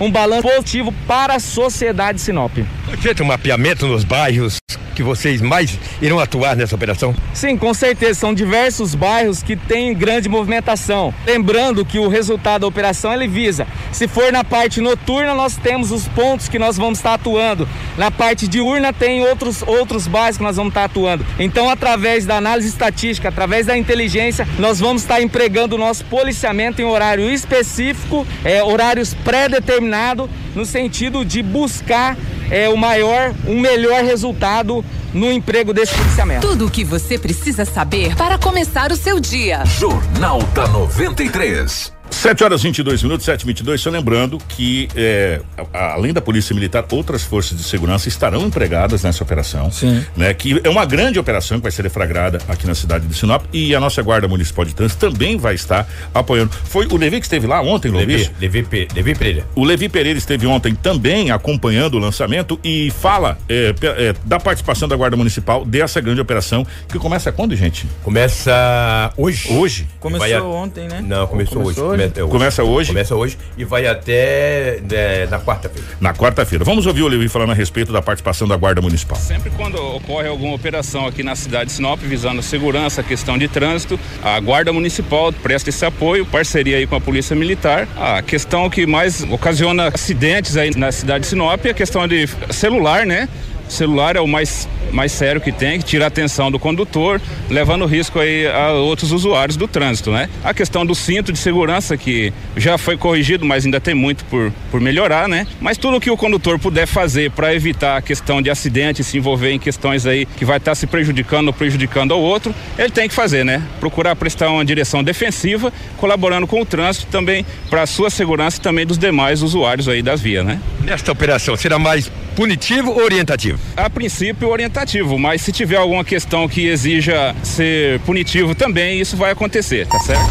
um 0.00 0.10
balanço 0.10 0.42
positivo 0.42 0.92
para 1.06 1.36
a 1.36 1.38
sociedade 1.38 2.20
Sinop. 2.20 2.52
Foi 2.84 2.96
feito 2.96 3.22
um 3.22 3.26
mapeamento 3.26 3.86
nos 3.86 4.02
bairros 4.02 4.56
que 4.92 5.02
vocês 5.02 5.40
mais 5.40 5.78
irão 6.00 6.18
atuar 6.18 6.56
nessa 6.56 6.74
operação? 6.74 7.14
Sim, 7.34 7.56
com 7.56 7.72
certeza. 7.74 8.20
São 8.20 8.34
diversos 8.34 8.94
bairros 8.94 9.42
que 9.42 9.56
têm 9.56 9.94
grande 9.94 10.28
movimentação. 10.28 11.12
Lembrando 11.26 11.84
que 11.84 11.98
o 11.98 12.08
resultado 12.08 12.62
da 12.62 12.66
operação 12.66 13.12
ele 13.12 13.26
visa. 13.26 13.66
Se 13.90 14.06
for 14.06 14.32
na 14.32 14.44
parte 14.44 14.80
noturna, 14.80 15.34
nós 15.34 15.56
temos 15.56 15.90
os 15.90 16.06
pontos 16.08 16.48
que 16.48 16.58
nós 16.58 16.76
vamos 16.76 16.98
estar 16.98 17.14
atuando. 17.14 17.68
Na 17.96 18.10
parte 18.10 18.46
diurna 18.46 18.92
tem 18.92 19.22
outros, 19.26 19.62
outros 19.62 20.06
bairros 20.06 20.36
que 20.36 20.42
nós 20.42 20.56
vamos 20.56 20.70
estar 20.70 20.84
atuando. 20.84 21.24
Então, 21.38 21.68
através 21.68 22.26
da 22.26 22.36
análise 22.36 22.68
estatística, 22.68 23.28
através 23.28 23.66
da 23.66 23.76
inteligência, 23.76 24.46
nós 24.58 24.78
vamos 24.78 25.02
estar 25.02 25.20
empregando 25.20 25.76
o 25.76 25.78
nosso 25.78 26.04
policiamento 26.04 26.80
em 26.80 26.84
horário 26.84 27.30
específico, 27.30 28.26
é, 28.44 28.62
horários 28.62 29.14
pré-determinados, 29.14 30.28
no 30.54 30.64
sentido 30.64 31.24
de 31.24 31.42
buscar 31.42 32.16
é, 32.50 32.68
o 32.68 32.76
maior, 32.76 33.34
um 33.46 33.58
melhor 33.58 34.04
resultado 34.04 34.81
no 35.12 35.30
emprego 35.30 35.72
desse 35.72 35.94
policiamento. 35.94 36.46
Tudo 36.46 36.66
o 36.66 36.70
que 36.70 36.84
você 36.84 37.18
precisa 37.18 37.64
saber 37.64 38.16
para 38.16 38.38
começar 38.38 38.90
o 38.92 38.96
seu 38.96 39.20
dia. 39.20 39.64
Jornal 39.64 40.42
da 40.54 40.66
93. 40.68 41.91
7 42.12 42.44
horas 42.44 42.62
22 42.62 43.02
minutos, 43.02 43.24
7 43.24 43.44
22 43.44 43.80
Só 43.80 43.90
lembrando 43.90 44.38
que, 44.48 44.88
é, 44.94 45.40
além 45.72 46.12
da 46.12 46.20
Polícia 46.20 46.54
Militar, 46.54 46.84
outras 46.92 47.22
forças 47.22 47.56
de 47.56 47.64
segurança 47.64 48.08
estarão 48.08 48.46
empregadas 48.46 49.02
nessa 49.02 49.22
operação. 49.24 49.70
Sim. 49.70 50.04
Né, 50.16 50.32
que 50.34 50.60
é 50.62 50.68
uma 50.68 50.84
grande 50.84 51.18
operação 51.18 51.58
que 51.58 51.62
vai 51.62 51.72
ser 51.72 51.82
deflagrada 51.82 52.38
aqui 52.48 52.66
na 52.66 52.74
cidade 52.74 53.06
de 53.06 53.14
Sinop. 53.14 53.44
E 53.52 53.74
a 53.74 53.80
nossa 53.80 54.02
Guarda 54.02 54.28
Municipal 54.28 54.64
de 54.64 54.74
Trânsito 54.74 55.10
também 55.10 55.36
vai 55.36 55.54
estar 55.54 55.88
apoiando. 56.14 56.50
Foi 56.64 56.86
o 56.86 56.96
Levi 56.96 57.18
que 57.18 57.26
esteve 57.26 57.46
lá 57.46 57.60
ontem, 57.62 57.90
Levi? 57.90 58.30
Levi, 58.40 58.88
Levi 58.94 59.14
Pereira. 59.14 59.46
O 59.54 59.64
Levi 59.64 59.88
Pereira 59.88 60.18
esteve 60.18 60.46
ontem 60.46 60.74
também 60.74 61.30
acompanhando 61.30 61.94
o 61.94 61.98
lançamento 61.98 62.58
e 62.62 62.90
fala 62.90 63.38
é, 63.48 63.74
é, 63.82 64.14
da 64.24 64.38
participação 64.38 64.88
da 64.88 64.96
Guarda 64.96 65.16
Municipal 65.16 65.64
dessa 65.64 66.00
grande 66.00 66.20
operação 66.20 66.66
que 66.88 66.98
começa 66.98 67.32
quando, 67.32 67.56
gente? 67.56 67.86
Começa 68.02 69.12
hoje. 69.16 69.52
Hoje? 69.52 69.88
Começou 70.00 70.36
a... 70.36 70.42
ontem, 70.42 70.88
né? 70.88 71.00
Não, 71.02 71.26
começou, 71.26 71.62
começou 71.62 71.84
hoje. 71.88 72.01
hoje. 72.01 72.01
Começa, 72.10 72.30
começa 72.32 72.64
hoje. 72.64 72.88
Começa 72.88 73.14
hoje 73.14 73.38
e 73.56 73.64
vai 73.64 73.86
até 73.86 74.80
né, 74.90 75.26
na 75.26 75.38
quarta-feira. 75.38 75.88
Na 76.00 76.14
quarta-feira. 76.14 76.64
Vamos 76.64 76.86
ouvir 76.86 77.02
o 77.02 77.08
Levi 77.08 77.28
falando 77.28 77.50
a 77.50 77.54
respeito 77.54 77.92
da 77.92 78.02
participação 78.02 78.46
da 78.48 78.56
Guarda 78.56 78.80
Municipal. 78.80 79.16
Sempre 79.18 79.50
quando 79.50 79.76
ocorre 79.76 80.28
alguma 80.28 80.54
operação 80.54 81.06
aqui 81.06 81.22
na 81.22 81.36
cidade 81.36 81.66
de 81.66 81.72
Sinop 81.72 82.00
visando 82.00 82.42
segurança, 82.42 83.02
questão 83.02 83.38
de 83.38 83.48
trânsito, 83.48 83.98
a 84.22 84.38
Guarda 84.40 84.72
Municipal 84.72 85.32
presta 85.32 85.70
esse 85.70 85.84
apoio, 85.84 86.26
parceria 86.26 86.76
aí 86.76 86.86
com 86.86 86.96
a 86.96 87.00
Polícia 87.00 87.36
Militar. 87.36 87.88
A 87.96 88.22
questão 88.22 88.68
que 88.68 88.86
mais 88.86 89.22
ocasiona 89.30 89.88
acidentes 89.88 90.56
aí 90.56 90.74
na 90.76 90.90
cidade 90.92 91.24
de 91.24 91.28
Sinop 91.28 91.64
é 91.66 91.70
a 91.70 91.74
questão 91.74 92.06
de 92.06 92.28
celular, 92.50 93.06
né? 93.06 93.28
Celular 93.72 94.16
é 94.16 94.20
o 94.20 94.26
mais, 94.26 94.68
mais 94.92 95.12
sério 95.12 95.40
que 95.40 95.50
tem, 95.50 95.78
que 95.78 95.84
tira 95.84 96.04
a 96.04 96.08
atenção 96.08 96.50
do 96.50 96.58
condutor, 96.58 97.20
levando 97.50 97.84
risco 97.86 98.18
aí 98.18 98.46
a 98.46 98.72
outros 98.72 99.12
usuários 99.12 99.56
do 99.56 99.66
trânsito, 99.66 100.10
né? 100.10 100.28
A 100.44 100.54
questão 100.54 100.84
do 100.84 100.94
cinto 100.94 101.32
de 101.32 101.38
segurança 101.38 101.96
que 101.96 102.32
já 102.56 102.78
foi 102.78 102.96
corrigido, 102.96 103.44
mas 103.44 103.64
ainda 103.64 103.80
tem 103.80 103.94
muito 103.94 104.24
por, 104.26 104.52
por 104.70 104.80
melhorar, 104.80 105.28
né? 105.28 105.46
Mas 105.60 105.76
tudo 105.76 106.00
que 106.00 106.10
o 106.10 106.16
condutor 106.16 106.58
puder 106.58 106.86
fazer 106.86 107.30
para 107.30 107.54
evitar 107.54 107.96
a 107.96 108.02
questão 108.02 108.40
de 108.42 108.50
acidente, 108.50 109.02
se 109.02 109.16
envolver 109.18 109.52
em 109.52 109.58
questões 109.58 110.06
aí 110.06 110.26
que 110.26 110.44
vai 110.44 110.58
estar 110.58 110.72
tá 110.72 110.74
se 110.74 110.86
prejudicando 110.86 111.48
ou 111.48 111.52
prejudicando 111.52 112.12
ao 112.12 112.20
outro, 112.20 112.54
ele 112.78 112.90
tem 112.90 113.08
que 113.08 113.14
fazer, 113.14 113.44
né? 113.44 113.62
Procurar 113.80 114.14
prestar 114.16 114.50
uma 114.50 114.64
direção 114.64 115.02
defensiva, 115.02 115.72
colaborando 115.96 116.46
com 116.46 116.60
o 116.60 116.64
trânsito 116.64 117.06
também 117.10 117.44
para 117.70 117.82
a 117.82 117.86
sua 117.86 118.10
segurança 118.10 118.58
e 118.58 118.60
também 118.60 118.86
dos 118.86 118.98
demais 118.98 119.42
usuários 119.42 119.88
aí 119.88 120.02
das 120.02 120.20
vias, 120.20 120.44
né? 120.44 120.60
Nesta 120.84 121.12
operação 121.12 121.56
será 121.56 121.78
mais 121.78 122.10
punitivo 122.34 122.90
ou 122.90 123.02
orientativo? 123.02 123.58
A 123.76 123.88
princípio, 123.88 124.48
orientativo, 124.48 125.18
mas 125.18 125.42
se 125.42 125.52
tiver 125.52 125.76
alguma 125.76 126.04
questão 126.04 126.48
que 126.48 126.66
exija 126.66 127.34
ser 127.42 128.00
punitivo 128.00 128.54
também, 128.54 129.00
isso 129.00 129.16
vai 129.16 129.32
acontecer, 129.32 129.86
tá 129.86 129.98
certo? 130.00 130.30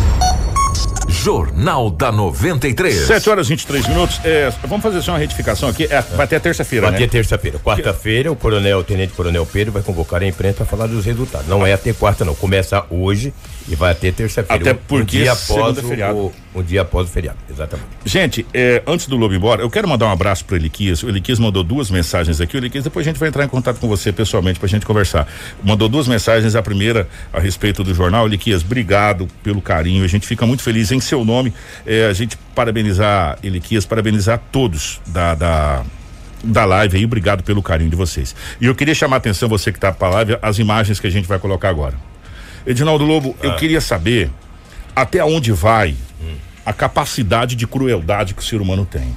Jornal 1.08 1.92
da 1.92 2.12
93. 2.12 2.96
7 2.96 3.30
horas 3.30 3.48
e 3.48 3.50
23 3.50 3.88
minutos. 3.88 4.20
É, 4.24 4.52
vamos 4.64 4.82
fazer 4.82 5.02
só 5.02 5.12
uma 5.12 5.20
retificação 5.20 5.70
aqui. 5.70 5.84
É, 5.84 6.02
vai 6.02 6.24
até 6.24 6.40
terça-feira, 6.40 6.88
né? 6.88 6.94
Vai 6.94 7.04
até 7.04 7.12
terça-feira. 7.12 7.60
Quarta-feira, 7.60 8.32
o 8.32 8.36
coronel, 8.36 8.80
o 8.80 8.84
tenente 8.84 9.14
coronel 9.14 9.46
Pedro 9.46 9.72
vai 9.74 9.84
convocar 9.84 10.24
a 10.24 10.26
imprensa 10.26 10.58
para 10.58 10.66
falar 10.66 10.88
dos 10.88 11.06
resultados. 11.06 11.48
Não 11.48 11.66
é 11.66 11.74
até 11.74 11.94
quarta, 11.94 12.26
não. 12.26 12.34
Começa 12.34 12.86
hoje 12.90 13.34
e 13.67 13.76
vai 13.76 13.91
até 13.91 14.12
terça-feira. 14.12 14.62
Até 14.62 14.74
porque 14.74 15.17
um 15.19 15.21
dia 15.24 15.32
após 15.32 15.78
o. 15.78 16.32
O, 16.54 16.60
um 16.60 16.63
dia 16.63 16.82
após 16.82 17.08
o 17.08 17.12
feriado, 17.12 17.38
exatamente. 17.50 17.88
Gente, 18.06 18.45
é, 18.54 18.82
antes 18.86 19.08
do 19.08 19.15
Lobo 19.15 19.34
embora, 19.34 19.62
eu 19.62 19.69
quero 19.69 19.88
mandar 19.88 20.08
um 20.08 20.12
abraço 20.12 20.43
pro 20.45 20.56
Eliquias. 20.56 21.04
O 21.04 21.10
Eliquias 21.10 21.39
mandou 21.39 21.63
duas 21.63 21.89
mensagens 21.89 22.41
aqui. 22.41 22.56
O 22.56 22.60
Eliquias, 22.60 22.84
depois 22.84 23.06
a 23.06 23.10
gente 23.10 23.19
vai 23.19 23.30
entrar 23.30 23.45
em 23.45 23.47
contato 23.47 23.80
com 23.80 23.88
você 23.88 24.12
pessoalmente 24.12 24.60
pra 24.60 24.67
gente 24.67 24.86
conversar. 24.86 25.28
Mandou 25.63 25.88
duas 25.88 26.08
mensagens. 26.08 26.56
A 26.56 26.62
primeira 26.62 27.08
a 27.32 27.39
respeito 27.39 27.84
do 27.84 27.93
jornal. 27.93 28.26
Eliquias, 28.26 28.63
obrigado 28.63 29.28
pelo 29.43 29.62
carinho. 29.62 30.04
A 30.04 30.08
gente 30.08 30.28
fica 30.28 30.45
muito 30.45 30.63
feliz 30.63 30.91
em 30.91 31.00
seu 31.00 31.24
nome. 31.24 31.54
É, 31.86 32.08
a 32.08 32.13
gente 32.13 32.38
parabenizar 32.56 33.38
Eliquias, 33.43 33.86
parabenizar 33.86 34.41
todos 34.52 35.00
da, 35.08 35.36
da 35.36 35.84
da 36.43 36.65
live 36.65 36.97
aí, 36.97 37.06
obrigado 37.06 37.43
pelo 37.43 37.62
carinho 37.62 37.91
de 37.91 37.95
vocês. 37.95 38.36
E 38.60 38.65
eu 38.65 38.74
queria 38.74 38.95
chamar 38.95 39.17
a 39.17 39.19
atenção, 39.19 39.47
você 39.47 39.71
que 39.71 39.78
está 39.78 39.91
para 39.91 40.08
a 40.08 40.12
live, 40.12 40.38
as 40.41 40.58
imagens 40.58 41.00
que 41.00 41.06
a 41.06 41.10
gente 41.10 41.28
vai 41.28 41.38
colocar 41.38 41.69
agora. 41.69 41.93
Edinaldo 42.65 43.06
Lobo, 43.06 43.36
ah. 43.41 43.47
eu 43.47 43.56
queria 43.56 43.82
saber 43.82 44.30
até 44.95 45.24
onde 45.24 45.52
vai 45.52 45.95
hum. 46.21 46.36
a 46.65 46.74
capacidade 46.74 47.56
de 47.56 47.65
crueldade 47.65 48.34
que 48.34 48.41
o 48.41 48.45
ser 48.45 48.62
humano 48.62 48.86
tem. 48.86 49.15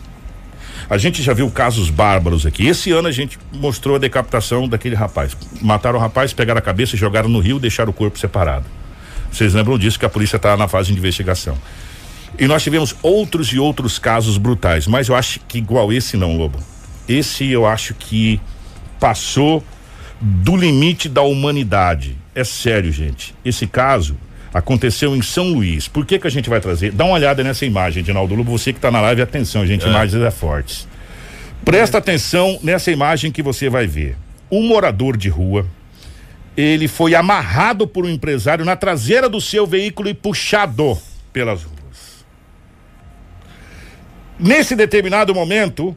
A 0.88 0.98
gente 0.98 1.22
já 1.22 1.33
viu 1.33 1.50
casos 1.50 1.88
bárbaros 1.88 2.44
aqui. 2.44 2.66
Esse 2.66 2.90
ano 2.92 3.09
a 3.09 3.12
gente 3.12 3.38
mostrou 3.52 3.96
a 3.96 3.98
decapitação 3.98 4.68
daquele 4.68 4.94
rapaz. 4.94 5.37
Mataram 5.62 5.98
o 5.98 6.00
rapaz, 6.00 6.33
pegaram 6.33 6.59
a 6.59 6.62
cabeça, 6.62 6.96
jogaram 6.96 7.28
no 7.28 7.40
rio, 7.40 7.59
deixaram 7.59 7.90
o 7.90 7.92
corpo 7.92 8.18
separado. 8.18 8.66
Vocês 9.33 9.54
lembram 9.54 9.78
disso 9.78 9.98
que 9.98 10.04
a 10.04 10.09
polícia 10.11 10.37
está 10.37 10.57
na 10.57 10.68
fase 10.68 10.92
de 10.92 10.98
investigação. 10.98 11.57
E 12.38 12.46
nós 12.46 12.62
tivemos 12.62 12.94
outros 13.02 13.48
e 13.48 13.59
outros 13.59 13.98
casos 13.98 14.37
brutais, 14.37 14.87
mas 14.87 15.09
eu 15.09 15.14
acho 15.14 15.40
que 15.48 15.59
igual 15.59 15.92
esse 15.92 16.16
não, 16.16 16.37
Lobo. 16.37 16.59
Esse 17.09 17.50
eu 17.50 17.66
acho 17.66 17.94
que 17.94 18.40
passou 19.00 19.62
do 20.20 20.57
limite 20.57 21.09
da 21.09 21.22
humanidade. 21.22 22.16
É 22.35 22.44
sério, 22.44 22.90
gente. 22.92 23.35
Esse 23.44 23.66
caso 23.66 24.16
aconteceu 24.53 25.14
em 25.16 25.22
São 25.22 25.48
Luís. 25.53 25.88
Por 25.88 26.07
que 26.07 26.18
que 26.18 26.27
a 26.27 26.31
gente 26.31 26.48
vai 26.48 26.61
trazer? 26.61 26.92
Dá 26.92 27.05
uma 27.05 27.14
olhada 27.14 27.42
nessa 27.42 27.66
imagem, 27.66 28.00
Edinaldo 28.03 28.35
Lobo, 28.35 28.57
você 28.57 28.72
que 28.72 28.79
está 28.79 28.90
na 28.90 29.00
live, 29.00 29.22
atenção, 29.22 29.66
gente, 29.66 29.85
é. 29.85 29.88
imagens 29.88 30.22
é 30.22 30.31
fortes. 30.31 30.87
Presta 31.64 31.98
atenção 31.98 32.59
nessa 32.62 32.90
imagem 32.90 33.33
que 33.33 33.42
você 33.42 33.68
vai 33.68 33.87
ver. 33.87 34.16
Um 34.50 34.62
morador 34.62 35.16
de 35.16 35.29
rua, 35.29 35.66
ele 36.57 36.87
foi 36.87 37.14
amarrado 37.14 37.87
por 37.87 38.05
um 38.05 38.09
empresário 38.09 38.64
na 38.64 38.77
traseira 38.77 39.29
do 39.29 39.40
seu 39.40 39.66
veículo 39.66 40.09
e 40.09 40.14
puxado 40.14 40.96
pelas 41.33 41.64
ruas. 41.64 42.24
Nesse 44.38 44.77
determinado 44.77 45.35
momento, 45.35 45.96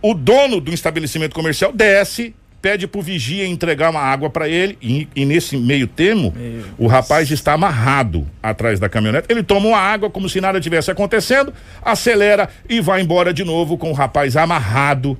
o 0.00 0.14
dono 0.14 0.60
do 0.60 0.72
estabelecimento 0.72 1.34
comercial 1.34 1.72
desce 1.72 2.34
pede 2.60 2.86
pro 2.86 3.00
vigia 3.00 3.46
entregar 3.46 3.90
uma 3.90 4.00
água 4.00 4.28
para 4.28 4.48
ele 4.48 4.76
e, 4.82 5.08
e, 5.14 5.24
nesse 5.24 5.56
meio 5.56 5.86
termo 5.86 6.32
Meu 6.36 6.64
o 6.76 6.86
rapaz 6.86 7.30
está 7.30 7.52
amarrado 7.52 8.26
atrás 8.42 8.80
da 8.80 8.88
caminhonete. 8.88 9.26
Ele 9.28 9.42
toma 9.42 9.68
uma 9.68 9.78
água 9.78 10.10
como 10.10 10.28
se 10.28 10.40
nada 10.40 10.60
tivesse 10.60 10.90
acontecendo, 10.90 11.52
acelera 11.82 12.48
e 12.68 12.80
vai 12.80 13.00
embora 13.00 13.32
de 13.32 13.44
novo 13.44 13.78
com 13.78 13.90
o 13.90 13.94
rapaz 13.94 14.36
amarrado 14.36 15.16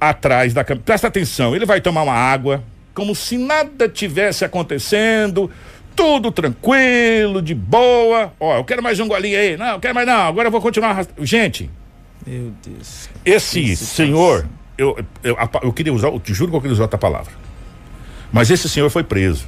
atrás 0.00 0.54
da 0.54 0.62
caminhonete. 0.62 0.86
Presta 0.86 1.08
atenção, 1.08 1.54
ele 1.54 1.66
vai 1.66 1.80
tomar 1.80 2.02
uma 2.02 2.14
água 2.14 2.62
como 2.94 3.14
se 3.14 3.38
nada 3.38 3.88
tivesse 3.88 4.44
acontecendo. 4.44 5.50
Tudo 5.94 6.30
tranquilo, 6.30 7.42
de 7.42 7.54
boa. 7.54 8.32
Ó, 8.38 8.56
eu 8.56 8.64
quero 8.64 8.82
mais 8.82 9.00
um 9.00 9.08
golinho 9.08 9.38
aí. 9.38 9.56
Não, 9.56 9.74
eu 9.74 9.80
quero 9.80 9.94
mais 9.94 10.06
não. 10.06 10.28
Agora 10.28 10.46
eu 10.46 10.52
vou 10.52 10.60
continuar. 10.60 10.90
Arrastando. 10.90 11.26
Gente, 11.26 11.70
meu 12.26 12.52
Deus. 12.64 13.08
Esse 13.24 13.74
senhor, 13.76 14.46
eu, 14.78 15.04
eu, 15.22 15.36
eu 15.62 15.72
queria 15.72 15.92
usar, 15.92 16.08
eu 16.08 16.20
te 16.20 16.32
juro 16.32 16.50
que 16.50 16.56
eu 16.56 16.60
queria 16.60 16.72
usar 16.72 16.84
outra 16.84 16.98
palavra. 16.98 17.32
Mas 18.32 18.50
esse 18.50 18.68
senhor 18.68 18.88
foi 18.88 19.02
preso. 19.02 19.46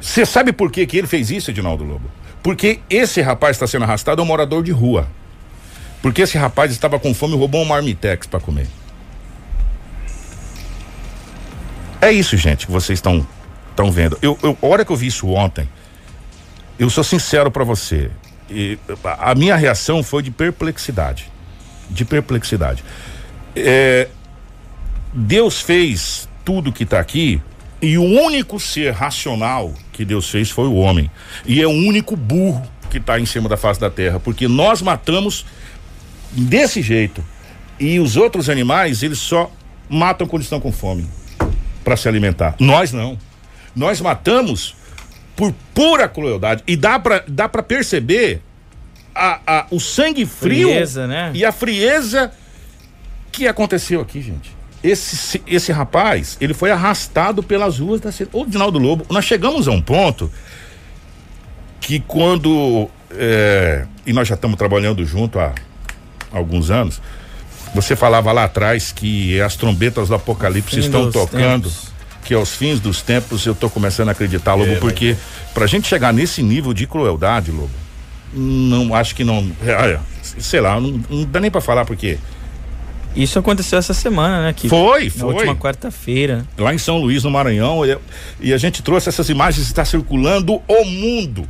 Você 0.00 0.24
sabe 0.24 0.52
por 0.52 0.70
que, 0.70 0.86
que 0.86 0.96
ele 0.96 1.06
fez 1.06 1.30
isso, 1.30 1.50
Edinaldo 1.50 1.84
Lobo? 1.84 2.08
Porque 2.42 2.80
esse 2.88 3.20
rapaz 3.20 3.56
está 3.56 3.66
sendo 3.66 3.84
arrastado 3.84 4.20
é 4.20 4.24
um 4.24 4.26
morador 4.26 4.62
de 4.62 4.72
rua. 4.72 5.08
Porque 6.00 6.22
esse 6.22 6.38
rapaz 6.38 6.72
estava 6.72 6.98
com 6.98 7.14
fome 7.14 7.34
e 7.34 7.38
roubou 7.38 7.62
um 7.62 7.64
marmitex 7.64 8.26
para 8.26 8.40
comer. 8.40 8.66
É 12.00 12.10
isso, 12.10 12.36
gente, 12.36 12.66
que 12.66 12.72
vocês 12.72 12.98
estão 12.98 13.26
estão 13.70 13.90
vendo. 13.90 14.18
Eu, 14.20 14.38
eu, 14.42 14.58
a 14.60 14.66
hora 14.66 14.84
que 14.84 14.92
eu 14.92 14.96
vi 14.96 15.06
isso 15.06 15.28
ontem, 15.28 15.68
eu 16.78 16.90
sou 16.90 17.04
sincero 17.04 17.50
para 17.50 17.64
você. 17.64 18.10
E, 18.50 18.78
a 19.04 19.34
minha 19.34 19.56
reação 19.56 20.02
foi 20.02 20.22
de 20.22 20.30
perplexidade. 20.30 21.30
De 21.88 22.04
perplexidade. 22.04 22.84
É, 23.54 24.08
Deus 25.12 25.60
fez 25.60 26.28
tudo 26.44 26.72
que 26.72 26.84
está 26.84 26.98
aqui 26.98 27.40
e 27.80 27.98
o 27.98 28.04
único 28.04 28.60
ser 28.60 28.92
racional 28.92 29.74
que 29.92 30.04
Deus 30.04 30.30
fez 30.30 30.50
foi 30.50 30.68
o 30.68 30.74
homem. 30.74 31.10
E 31.44 31.60
é 31.60 31.66
o 31.66 31.70
único 31.70 32.16
burro 32.16 32.62
que 32.88 32.98
está 32.98 33.18
em 33.18 33.26
cima 33.26 33.48
da 33.48 33.56
face 33.56 33.80
da 33.80 33.90
terra, 33.90 34.20
porque 34.20 34.46
nós 34.46 34.80
matamos 34.80 35.44
desse 36.30 36.80
jeito. 36.80 37.24
E 37.80 37.98
os 37.98 38.16
outros 38.16 38.48
animais, 38.48 39.02
eles 39.02 39.18
só 39.18 39.50
matam 39.88 40.26
quando 40.26 40.42
estão 40.42 40.60
com 40.60 40.70
fome. 40.70 41.06
para 41.82 41.96
se 41.96 42.06
alimentar. 42.08 42.54
Nós 42.60 42.92
não. 42.92 43.18
Nós 43.74 44.00
matamos 44.00 44.76
por 45.34 45.52
pura 45.74 46.08
crueldade. 46.08 46.62
E 46.66 46.76
dá 46.76 46.98
para 47.00 47.24
dá 47.26 47.48
pra 47.48 47.62
perceber 47.62 48.40
a, 49.12 49.40
a, 49.46 49.66
o 49.70 49.80
sangue 49.80 50.24
frio 50.24 50.68
frieza, 50.68 51.06
né? 51.06 51.32
e 51.34 51.44
a 51.44 51.50
frieza 51.50 52.32
que 53.32 53.48
aconteceu 53.48 54.00
aqui, 54.00 54.20
gente. 54.20 54.54
Esse, 54.84 55.40
esse 55.46 55.72
rapaz, 55.72 56.36
ele 56.40 56.52
foi 56.52 56.70
arrastado 56.70 57.42
pelas 57.42 57.78
ruas 57.78 58.00
da 58.00 58.12
cidade. 58.12 58.36
Ô, 58.36 58.44
Dinaldo 58.44 58.78
Lobo, 58.78 59.06
nós 59.08 59.24
chegamos 59.24 59.66
a 59.66 59.70
um 59.70 59.80
ponto 59.80 60.30
que 61.80 62.00
quando. 62.00 62.88
É, 63.10 63.86
e 64.06 64.12
nós 64.12 64.26
já 64.26 64.34
estamos 64.34 64.56
trabalhando 64.56 65.04
junto 65.04 65.38
há 65.38 65.54
alguns 66.32 66.70
anos. 66.70 67.00
Você 67.74 67.96
falava 67.96 68.32
lá 68.32 68.44
atrás 68.44 68.92
que 68.92 69.40
as 69.40 69.56
trombetas 69.56 70.08
do 70.08 70.14
Apocalipse 70.14 70.78
estão 70.78 71.10
tocando. 71.10 71.64
Tempos. 71.64 71.92
Que 72.24 72.34
aos 72.34 72.54
fins 72.54 72.78
dos 72.78 73.02
tempos 73.02 73.44
eu 73.46 73.52
estou 73.52 73.68
começando 73.68 74.08
a 74.08 74.12
acreditar, 74.12 74.54
Lobo, 74.54 74.70
é, 74.70 74.76
porque 74.76 75.16
mas... 75.18 75.52
pra 75.52 75.66
gente 75.66 75.88
chegar 75.88 76.12
nesse 76.12 76.40
nível 76.40 76.72
de 76.72 76.86
crueldade, 76.86 77.50
Lobo, 77.50 77.72
não 78.32 78.94
acho 78.94 79.14
que 79.14 79.24
não. 79.24 79.50
É, 79.64 79.98
sei 80.38 80.60
lá, 80.60 80.80
não, 80.80 81.02
não 81.10 81.24
dá 81.24 81.40
nem 81.40 81.50
para 81.50 81.60
falar 81.60 81.84
porque. 81.84 82.18
Isso 83.14 83.38
aconteceu 83.38 83.78
essa 83.78 83.92
semana, 83.92 84.42
né? 84.42 84.52
Que 84.52 84.68
foi, 84.68 85.10
foi. 85.10 85.20
Na 85.20 85.26
última 85.26 85.56
quarta-feira. 85.56 86.46
Lá 86.56 86.74
em 86.74 86.78
São 86.78 86.98
Luís, 86.98 87.24
no 87.24 87.30
Maranhão, 87.30 87.84
e, 87.84 87.98
e 88.40 88.52
a 88.52 88.58
gente 88.58 88.82
trouxe 88.82 89.08
essas 89.08 89.28
imagens, 89.28 89.66
está 89.66 89.84
circulando 89.84 90.62
o 90.66 90.84
mundo 90.84 91.48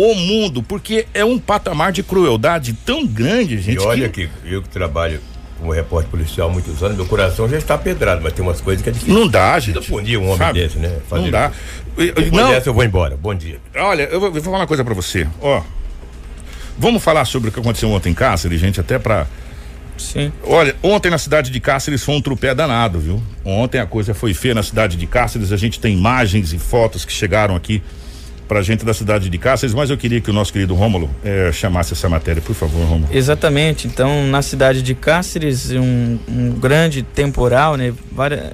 o 0.00 0.14
mundo, 0.14 0.62
porque 0.62 1.06
é 1.12 1.24
um 1.24 1.40
patamar 1.40 1.90
de 1.90 2.04
crueldade 2.04 2.72
tão 2.72 3.04
grande, 3.04 3.58
gente. 3.58 3.82
E 3.82 3.84
olha 3.84 4.08
que, 4.08 4.28
que 4.28 4.52
eu 4.52 4.62
que 4.62 4.68
trabalho 4.68 5.20
como 5.58 5.72
repórter 5.72 6.08
policial 6.08 6.48
há 6.48 6.52
muitos 6.52 6.80
anos, 6.84 6.96
meu 6.96 7.06
coração 7.06 7.48
já 7.48 7.58
está 7.58 7.76
pedrado, 7.76 8.22
mas 8.22 8.32
tem 8.32 8.44
umas 8.44 8.60
coisas 8.60 8.80
que 8.80 8.90
é 8.90 8.92
difícil. 8.92 9.12
Não 9.12 9.26
dá, 9.26 9.58
gente. 9.58 9.88
Punir 9.88 10.16
um 10.16 10.26
homem 10.26 10.38
sabe? 10.38 10.60
desse, 10.60 10.78
né? 10.78 10.98
Fazer 11.08 11.22
não 11.22 11.30
dá. 11.30 11.50
Depois 11.96 12.30
não. 12.30 12.50
dessa 12.50 12.68
eu 12.68 12.74
vou 12.74 12.84
embora. 12.84 13.16
Bom 13.16 13.34
dia. 13.34 13.58
Olha, 13.74 14.04
eu 14.04 14.20
vou, 14.20 14.28
eu 14.28 14.34
vou 14.34 14.42
falar 14.42 14.58
uma 14.58 14.66
coisa 14.68 14.84
para 14.84 14.94
você. 14.94 15.26
Ó, 15.40 15.62
vamos 16.78 17.02
falar 17.02 17.24
sobre 17.24 17.48
o 17.48 17.52
que 17.52 17.58
aconteceu 17.58 17.90
ontem 17.90 18.10
em 18.10 18.14
Cáceres, 18.14 18.60
gente, 18.60 18.78
até 18.78 19.00
para 19.00 19.26
Sim. 20.02 20.32
Olha, 20.44 20.74
ontem 20.82 21.10
na 21.10 21.18
cidade 21.18 21.50
de 21.50 21.60
Cáceres 21.60 22.02
foi 22.02 22.14
um 22.14 22.20
trupé 22.20 22.54
danado, 22.54 22.98
viu? 22.98 23.22
Ontem 23.44 23.78
a 23.78 23.86
coisa 23.86 24.14
foi 24.14 24.34
feia 24.34 24.54
na 24.54 24.62
cidade 24.62 24.96
de 24.96 25.06
Cáceres, 25.06 25.52
a 25.52 25.56
gente 25.56 25.80
tem 25.80 25.94
imagens 25.96 26.52
e 26.52 26.58
fotos 26.58 27.04
que 27.04 27.12
chegaram 27.12 27.54
aqui 27.56 27.82
para 28.46 28.60
a 28.60 28.62
gente 28.62 28.84
da 28.84 28.94
cidade 28.94 29.28
de 29.28 29.38
Cáceres, 29.38 29.74
mas 29.74 29.90
eu 29.90 29.98
queria 29.98 30.22
que 30.22 30.30
o 30.30 30.32
nosso 30.32 30.52
querido 30.52 30.74
Rômulo 30.74 31.10
eh, 31.22 31.50
chamasse 31.52 31.92
essa 31.92 32.08
matéria, 32.08 32.40
por 32.40 32.54
favor, 32.54 32.82
Rômulo. 32.86 33.08
Exatamente. 33.12 33.86
Então, 33.86 34.26
na 34.26 34.40
cidade 34.40 34.80
de 34.80 34.94
Cáceres, 34.94 35.70
um, 35.72 36.18
um 36.26 36.50
grande 36.52 37.02
temporal, 37.02 37.76
né? 37.76 37.92
Várias, 38.10 38.52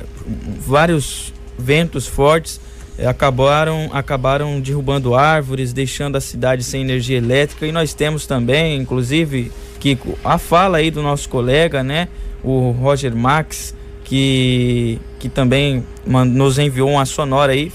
vários 0.58 1.32
ventos 1.56 2.08
fortes 2.08 2.60
acabaram 3.06 3.90
acabaram 3.92 4.60
derrubando 4.60 5.14
árvores, 5.14 5.72
deixando 5.72 6.16
a 6.16 6.20
cidade 6.20 6.62
sem 6.62 6.82
energia 6.82 7.18
elétrica. 7.18 7.66
E 7.66 7.72
nós 7.72 7.94
temos 7.94 8.26
também, 8.26 8.76
inclusive, 8.76 9.50
Kiko, 9.80 10.18
a 10.24 10.38
fala 10.38 10.78
aí 10.78 10.90
do 10.90 11.02
nosso 11.02 11.28
colega, 11.28 11.82
né? 11.82 12.08
O 12.42 12.70
Roger 12.70 13.14
Max, 13.14 13.74
que, 14.04 15.00
que 15.18 15.28
também 15.28 15.84
nos 16.06 16.58
enviou 16.58 16.90
uma 16.90 17.06
sonora 17.06 17.52
aí 17.52 17.72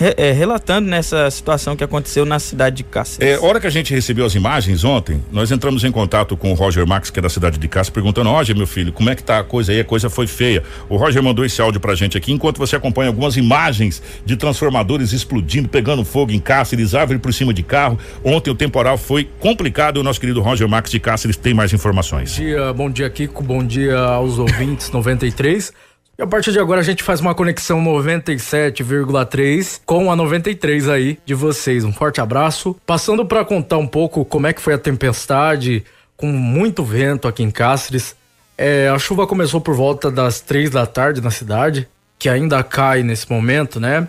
é, 0.00 0.32
relatando 0.32 0.88
nessa 0.88 1.30
situação 1.30 1.76
que 1.76 1.82
aconteceu 1.82 2.24
na 2.24 2.38
cidade 2.38 2.76
de 2.76 2.84
Cáceres. 2.84 3.28
É, 3.28 3.44
hora 3.44 3.60
que 3.60 3.66
a 3.66 3.70
gente 3.70 3.92
recebeu 3.92 4.24
as 4.24 4.34
imagens 4.34 4.84
ontem, 4.84 5.22
nós 5.32 5.50
entramos 5.50 5.84
em 5.84 5.90
contato 5.90 6.36
com 6.36 6.52
o 6.52 6.54
Roger 6.54 6.86
Max, 6.86 7.10
que 7.10 7.18
é 7.18 7.22
da 7.22 7.28
cidade 7.28 7.58
de 7.58 7.68
Cáceres, 7.68 7.90
perguntando: 7.90 8.30
Roger, 8.30 8.56
meu 8.56 8.66
filho, 8.66 8.92
como 8.92 9.10
é 9.10 9.14
que 9.14 9.22
tá 9.22 9.38
a 9.38 9.44
coisa 9.44 9.72
aí? 9.72 9.80
A 9.80 9.84
coisa 9.84 10.08
foi 10.08 10.26
feia. 10.26 10.62
O 10.88 10.96
Roger 10.96 11.22
mandou 11.22 11.44
esse 11.44 11.60
áudio 11.60 11.80
pra 11.80 11.94
gente 11.94 12.16
aqui, 12.16 12.32
enquanto 12.32 12.58
você 12.58 12.76
acompanha 12.76 13.08
algumas 13.08 13.36
imagens 13.36 14.02
de 14.24 14.36
transformadores 14.36 15.12
explodindo, 15.12 15.68
pegando 15.68 16.04
fogo 16.04 16.32
em 16.32 16.38
Cáceres, 16.38 16.94
árvore 16.94 17.18
por 17.18 17.32
cima 17.32 17.52
de 17.52 17.62
carro. 17.62 17.98
Ontem 18.24 18.50
o 18.50 18.54
temporal 18.54 18.96
foi 18.96 19.28
complicado. 19.40 19.98
O 19.98 20.02
nosso 20.02 20.20
querido 20.20 20.40
Roger 20.40 20.68
Max 20.68 20.90
de 20.90 21.00
Cáceres 21.00 21.36
tem 21.36 21.54
mais 21.54 21.72
informações. 21.72 22.36
Bom 22.36 22.44
dia, 22.44 22.72
bom 22.72 22.90
dia, 22.90 23.10
Kiko. 23.10 23.42
Bom 23.42 23.64
dia 23.64 23.98
aos 23.98 24.38
ouvintes 24.38 24.90
93. 24.90 25.72
E 26.20 26.24
a 26.24 26.26
partir 26.26 26.50
de 26.50 26.58
agora 26.58 26.80
a 26.80 26.84
gente 26.84 27.04
faz 27.04 27.20
uma 27.20 27.32
conexão 27.32 27.80
97,3 27.80 29.80
com 29.86 30.10
a 30.10 30.16
93 30.16 30.88
aí 30.88 31.16
de 31.24 31.32
vocês. 31.32 31.84
Um 31.84 31.92
forte 31.92 32.20
abraço. 32.20 32.74
Passando 32.84 33.24
para 33.24 33.44
contar 33.44 33.78
um 33.78 33.86
pouco 33.86 34.24
como 34.24 34.48
é 34.48 34.52
que 34.52 34.60
foi 34.60 34.74
a 34.74 34.78
tempestade, 34.78 35.84
com 36.16 36.26
muito 36.26 36.82
vento 36.82 37.28
aqui 37.28 37.44
em 37.44 37.52
Cáceres. 37.52 38.16
É, 38.56 38.88
a 38.88 38.98
chuva 38.98 39.28
começou 39.28 39.60
por 39.60 39.76
volta 39.76 40.10
das 40.10 40.40
três 40.40 40.70
da 40.70 40.84
tarde 40.86 41.20
na 41.20 41.30
cidade, 41.30 41.88
que 42.18 42.28
ainda 42.28 42.64
cai 42.64 43.04
nesse 43.04 43.30
momento, 43.30 43.78
né? 43.78 44.08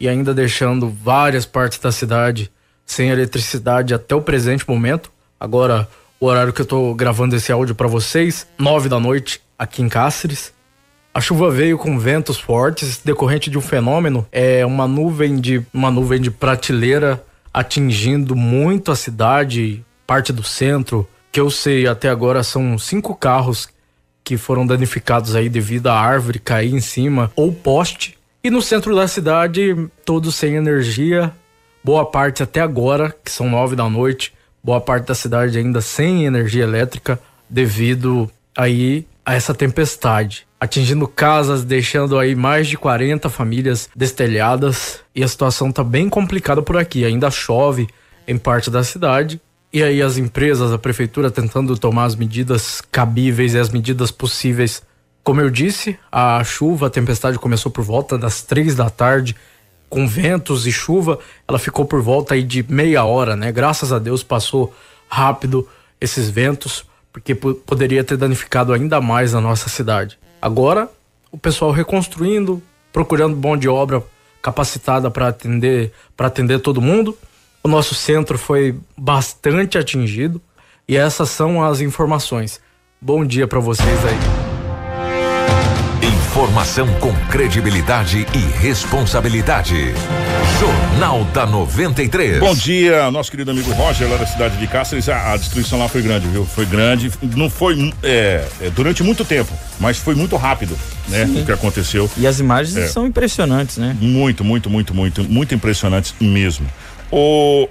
E 0.00 0.08
ainda 0.08 0.32
deixando 0.32 0.88
várias 0.88 1.44
partes 1.44 1.78
da 1.78 1.92
cidade 1.92 2.50
sem 2.86 3.10
eletricidade 3.10 3.92
até 3.92 4.14
o 4.14 4.22
presente 4.22 4.66
momento. 4.66 5.12
Agora, 5.38 5.86
o 6.18 6.24
horário 6.24 6.50
que 6.50 6.62
eu 6.62 6.66
tô 6.66 6.94
gravando 6.94 7.36
esse 7.36 7.52
áudio 7.52 7.74
para 7.74 7.88
vocês, 7.88 8.46
nove 8.58 8.88
da 8.88 8.98
noite 8.98 9.42
aqui 9.58 9.82
em 9.82 9.88
Cáceres. 9.90 10.50
A 11.14 11.20
chuva 11.20 11.50
veio 11.50 11.76
com 11.76 11.98
ventos 11.98 12.40
fortes, 12.40 12.98
decorrente 13.04 13.50
de 13.50 13.58
um 13.58 13.60
fenômeno, 13.60 14.26
é 14.32 14.64
uma 14.64 14.88
nuvem 14.88 15.38
de 15.38 15.62
uma 15.72 15.90
nuvem 15.90 16.18
de 16.18 16.30
prateleira 16.30 17.22
atingindo 17.52 18.34
muito 18.34 18.90
a 18.90 18.96
cidade, 18.96 19.84
parte 20.06 20.32
do 20.32 20.42
centro. 20.42 21.06
Que 21.30 21.38
eu 21.38 21.50
sei 21.50 21.86
até 21.86 22.08
agora 22.08 22.42
são 22.42 22.78
cinco 22.78 23.14
carros 23.14 23.68
que 24.24 24.38
foram 24.38 24.66
danificados 24.66 25.36
aí 25.36 25.50
devido 25.50 25.88
à 25.88 26.00
árvore 26.00 26.38
cair 26.38 26.72
em 26.72 26.80
cima 26.80 27.30
ou 27.36 27.52
poste. 27.52 28.16
E 28.42 28.48
no 28.48 28.62
centro 28.62 28.94
da 28.94 29.06
cidade, 29.06 29.76
todos 30.06 30.34
sem 30.34 30.54
energia. 30.54 31.30
Boa 31.84 32.06
parte 32.06 32.42
até 32.42 32.60
agora, 32.60 33.14
que 33.22 33.30
são 33.30 33.50
nove 33.50 33.76
da 33.76 33.88
noite, 33.88 34.32
boa 34.64 34.80
parte 34.80 35.08
da 35.08 35.14
cidade 35.14 35.58
ainda 35.58 35.82
sem 35.82 36.24
energia 36.24 36.62
elétrica 36.62 37.20
devido 37.50 38.30
aí 38.56 39.06
a 39.26 39.34
essa 39.34 39.52
tempestade 39.52 40.46
atingindo 40.62 41.08
casas, 41.08 41.64
deixando 41.64 42.16
aí 42.16 42.36
mais 42.36 42.68
de 42.68 42.76
40 42.76 43.28
famílias 43.28 43.90
destelhadas. 43.96 45.00
E 45.12 45.24
a 45.24 45.26
situação 45.26 45.72
tá 45.72 45.82
bem 45.82 46.08
complicada 46.08 46.62
por 46.62 46.76
aqui. 46.76 47.04
Ainda 47.04 47.32
chove 47.32 47.88
em 48.28 48.38
parte 48.38 48.70
da 48.70 48.84
cidade. 48.84 49.40
E 49.72 49.82
aí 49.82 50.00
as 50.00 50.18
empresas, 50.18 50.70
a 50.70 50.78
prefeitura 50.78 51.32
tentando 51.32 51.76
tomar 51.76 52.04
as 52.04 52.14
medidas 52.14 52.80
cabíveis 52.92 53.54
e 53.54 53.58
as 53.58 53.70
medidas 53.70 54.12
possíveis. 54.12 54.84
Como 55.24 55.40
eu 55.40 55.50
disse, 55.50 55.98
a 56.12 56.44
chuva, 56.44 56.86
a 56.86 56.90
tempestade 56.90 57.40
começou 57.40 57.72
por 57.72 57.82
volta 57.82 58.16
das 58.16 58.42
três 58.42 58.76
da 58.76 58.88
tarde, 58.88 59.34
com 59.90 60.06
ventos 60.06 60.64
e 60.64 60.70
chuva. 60.70 61.18
Ela 61.48 61.58
ficou 61.58 61.86
por 61.86 62.00
volta 62.00 62.34
aí 62.34 62.44
de 62.44 62.64
meia 62.68 63.02
hora, 63.02 63.34
né? 63.34 63.50
Graças 63.50 63.92
a 63.92 63.98
Deus 63.98 64.22
passou 64.22 64.72
rápido 65.08 65.68
esses 66.00 66.30
ventos, 66.30 66.84
porque 67.12 67.34
poderia 67.34 68.04
ter 68.04 68.16
danificado 68.16 68.72
ainda 68.72 69.00
mais 69.00 69.34
a 69.34 69.40
nossa 69.40 69.68
cidade. 69.68 70.21
Agora, 70.42 70.90
o 71.30 71.38
pessoal 71.38 71.70
reconstruindo, 71.70 72.60
procurando 72.92 73.36
mão 73.36 73.56
de 73.56 73.68
obra 73.68 74.02
capacitada 74.42 75.08
para 75.08 75.28
atender, 75.28 75.92
para 76.16 76.26
atender 76.26 76.58
todo 76.58 76.82
mundo. 76.82 77.16
O 77.62 77.68
nosso 77.68 77.94
centro 77.94 78.36
foi 78.36 78.76
bastante 78.98 79.78
atingido 79.78 80.42
e 80.88 80.96
essas 80.96 81.30
são 81.30 81.62
as 81.62 81.80
informações. 81.80 82.60
Bom 83.00 83.24
dia 83.24 83.46
para 83.46 83.60
vocês 83.60 84.04
aí. 84.04 84.41
Informação 86.02 86.88
com 86.94 87.14
credibilidade 87.30 88.26
e 88.34 88.38
responsabilidade. 88.60 89.94
Jornal 90.58 91.22
da 91.26 91.46
93. 91.46 92.40
Bom 92.40 92.54
dia, 92.56 93.08
nosso 93.12 93.30
querido 93.30 93.52
amigo 93.52 93.70
Roger, 93.70 94.10
lá 94.10 94.16
da 94.16 94.26
cidade 94.26 94.56
de 94.56 94.66
Cáceres. 94.66 95.08
A, 95.08 95.32
a 95.32 95.36
destruição 95.36 95.78
lá 95.78 95.88
foi 95.88 96.02
grande, 96.02 96.26
viu? 96.26 96.44
Foi 96.44 96.66
grande. 96.66 97.08
Não 97.36 97.48
foi 97.48 97.94
é, 98.02 98.44
é, 98.60 98.70
durante 98.70 99.04
muito 99.04 99.24
tempo, 99.24 99.52
mas 99.78 99.96
foi 99.96 100.16
muito 100.16 100.34
rápido, 100.34 100.76
né? 101.08 101.24
Sim. 101.24 101.42
O 101.42 101.46
que 101.46 101.52
aconteceu. 101.52 102.10
E 102.16 102.26
as 102.26 102.40
imagens 102.40 102.76
é, 102.76 102.88
são 102.88 103.06
impressionantes, 103.06 103.76
né? 103.76 103.96
Muito, 104.00 104.42
muito, 104.42 104.68
muito, 104.68 104.92
muito, 104.92 105.22
muito 105.22 105.54
impressionantes 105.54 106.12
mesmo. 106.20 106.66
O, 107.12 107.68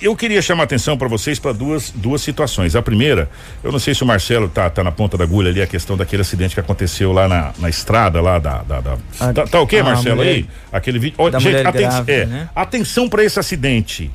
eu 0.00 0.14
queria 0.14 0.42
chamar 0.42 0.64
atenção 0.64 0.96
para 0.96 1.08
vocês 1.08 1.38
para 1.38 1.52
duas, 1.52 1.90
duas 1.90 2.20
situações. 2.20 2.76
A 2.76 2.82
primeira, 2.82 3.30
eu 3.64 3.72
não 3.72 3.78
sei 3.78 3.94
se 3.94 4.02
o 4.02 4.06
Marcelo 4.06 4.48
tá, 4.48 4.68
tá 4.68 4.84
na 4.84 4.92
ponta 4.92 5.16
da 5.16 5.24
agulha 5.24 5.50
ali, 5.50 5.62
a 5.62 5.66
questão 5.66 5.96
daquele 5.96 6.22
acidente 6.22 6.54
que 6.54 6.60
aconteceu 6.60 7.12
lá 7.12 7.26
na, 7.26 7.52
na 7.58 7.68
estrada 7.68 8.20
lá 8.20 8.38
da. 8.38 8.62
da, 8.62 8.80
da 8.80 8.98
a, 9.18 9.32
tá, 9.32 9.46
tá 9.46 9.60
ok, 9.60 9.82
Marcelo? 9.82 10.16
Mulher, 10.16 10.30
aí? 10.30 10.48
Aquele 10.70 10.98
vídeo. 10.98 11.16
Oh, 11.18 11.30
gente, 11.38 11.56
aten 11.66 11.88
grávida, 11.88 12.12
é, 12.12 12.26
né? 12.26 12.48
atenção 12.54 13.08
para 13.08 13.24
esse 13.24 13.38
acidente 13.38 14.10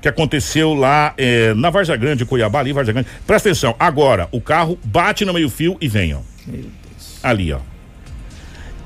que 0.00 0.08
aconteceu 0.08 0.72
lá 0.72 1.12
é, 1.18 1.52
na 1.54 1.68
Varja 1.68 1.96
Grande, 1.96 2.24
Cuiabá, 2.24 2.60
ali, 2.60 2.72
Varja 2.72 2.92
Grande. 2.92 3.08
Presta 3.26 3.48
atenção, 3.48 3.74
agora, 3.78 4.28
o 4.32 4.40
carro 4.40 4.78
bate 4.84 5.24
no 5.24 5.34
meio-fio 5.34 5.76
e 5.80 5.88
vem, 5.88 6.14
ó. 6.14 6.20
Ali, 7.22 7.52
ó. 7.52 7.58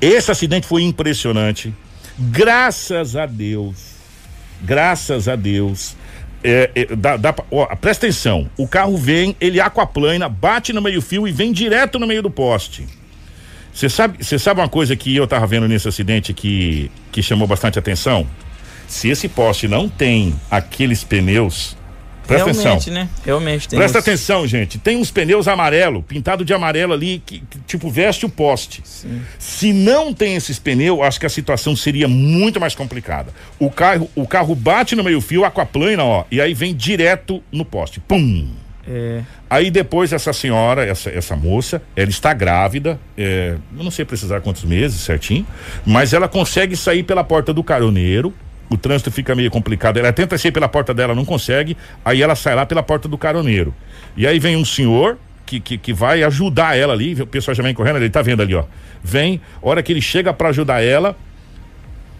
Esse 0.00 0.30
acidente 0.30 0.66
foi 0.66 0.82
impressionante. 0.82 1.72
Graças 2.18 3.16
a 3.16 3.26
Deus. 3.26 3.90
Graças 4.62 5.28
a 5.28 5.36
Deus 5.36 5.94
é, 6.42 6.70
é, 6.74 6.96
dá, 6.96 7.16
dá, 7.16 7.34
ó, 7.50 7.66
presta 7.76 8.06
atenção, 8.06 8.48
o 8.56 8.66
carro 8.66 8.96
vem, 8.96 9.36
ele 9.40 9.60
aquaplana, 9.60 10.28
bate 10.28 10.72
no 10.72 10.80
meio 10.80 11.02
fio 11.02 11.26
e 11.28 11.32
vem 11.32 11.52
direto 11.52 11.98
no 11.98 12.06
meio 12.06 12.22
do 12.22 12.30
poste. 12.30 12.86
Você 13.72 13.88
sabe, 13.88 14.24
sabe 14.24 14.60
uma 14.60 14.68
coisa 14.68 14.96
que 14.96 15.14
eu 15.14 15.26
tava 15.26 15.46
vendo 15.46 15.68
nesse 15.68 15.88
acidente 15.88 16.32
que 16.32 16.90
que 17.12 17.22
chamou 17.22 17.46
bastante 17.46 17.78
atenção? 17.78 18.26
Se 18.86 19.08
esse 19.08 19.28
poste 19.28 19.68
não 19.68 19.88
tem 19.88 20.34
aqueles 20.50 21.04
pneus 21.04 21.76
Presta 22.30 22.50
Realmente, 22.52 22.68
atenção. 22.68 22.94
né? 22.94 23.08
Realmente 23.26 23.68
tem. 23.68 23.78
Presta 23.78 23.98
uns- 23.98 24.02
atenção, 24.04 24.46
gente. 24.46 24.78
Tem 24.78 24.96
uns 24.96 25.10
pneus 25.10 25.48
amarelo, 25.48 26.02
pintado 26.02 26.44
de 26.44 26.54
amarelo 26.54 26.92
ali, 26.92 27.20
que, 27.26 27.40
que, 27.40 27.58
tipo 27.66 27.90
veste 27.90 28.24
o 28.24 28.28
poste. 28.28 28.82
Se 29.38 29.72
não 29.72 30.14
tem 30.14 30.36
esses 30.36 30.58
pneus, 30.58 31.00
acho 31.00 31.18
que 31.18 31.26
a 31.26 31.30
situação 31.30 31.74
seria 31.74 32.06
muito 32.06 32.60
mais 32.60 32.74
complicada. 32.74 33.32
O 33.58 33.70
carro, 33.70 34.08
o 34.14 34.26
carro 34.26 34.54
bate 34.54 34.94
no 34.94 35.02
meio-fio, 35.02 35.44
aquaplana, 35.44 36.04
ó, 36.04 36.24
e 36.30 36.40
aí 36.40 36.54
vem 36.54 36.74
direto 36.74 37.42
no 37.50 37.64
poste. 37.64 38.00
Pum! 38.00 38.48
É, 38.88 39.20
Aí 39.48 39.70
depois 39.70 40.12
essa 40.12 40.32
senhora, 40.32 40.84
essa, 40.84 41.10
essa 41.10 41.36
moça, 41.36 41.82
ela 41.94 42.08
está 42.08 42.32
grávida, 42.32 42.98
é, 43.16 43.56
eu 43.76 43.84
não 43.84 43.90
sei 43.90 44.04
precisar 44.04 44.40
quantos 44.40 44.64
meses 44.64 45.00
certinho, 45.00 45.46
mas 45.84 46.12
ela 46.12 46.26
consegue 46.28 46.74
sair 46.76 47.02
pela 47.02 47.22
porta 47.22 47.52
do 47.52 47.62
caroneiro. 47.62 48.32
O 48.70 48.76
trânsito 48.78 49.10
fica 49.10 49.34
meio 49.34 49.50
complicado. 49.50 49.98
Ela 49.98 50.12
tenta 50.12 50.38
sair 50.38 50.52
pela 50.52 50.68
porta 50.68 50.94
dela, 50.94 51.14
não 51.14 51.24
consegue. 51.24 51.76
Aí 52.04 52.22
ela 52.22 52.34
sai 52.36 52.54
lá 52.54 52.64
pela 52.64 52.82
porta 52.82 53.08
do 53.08 53.18
caroneiro. 53.18 53.74
E 54.16 54.26
aí 54.26 54.38
vem 54.38 54.56
um 54.56 54.64
senhor 54.64 55.18
que, 55.44 55.58
que, 55.58 55.76
que 55.76 55.92
vai 55.92 56.22
ajudar 56.22 56.76
ela 56.78 56.92
ali. 56.92 57.20
O 57.20 57.26
pessoal 57.26 57.54
já 57.54 57.62
vem 57.62 57.74
correndo, 57.74 57.96
ele 57.96 58.08
tá 58.08 58.22
vendo 58.22 58.40
ali, 58.42 58.54
ó. 58.54 58.64
Vem, 59.02 59.40
hora 59.60 59.82
que 59.82 59.92
ele 59.92 60.00
chega 60.00 60.32
para 60.32 60.50
ajudar 60.50 60.82
ela, 60.82 61.16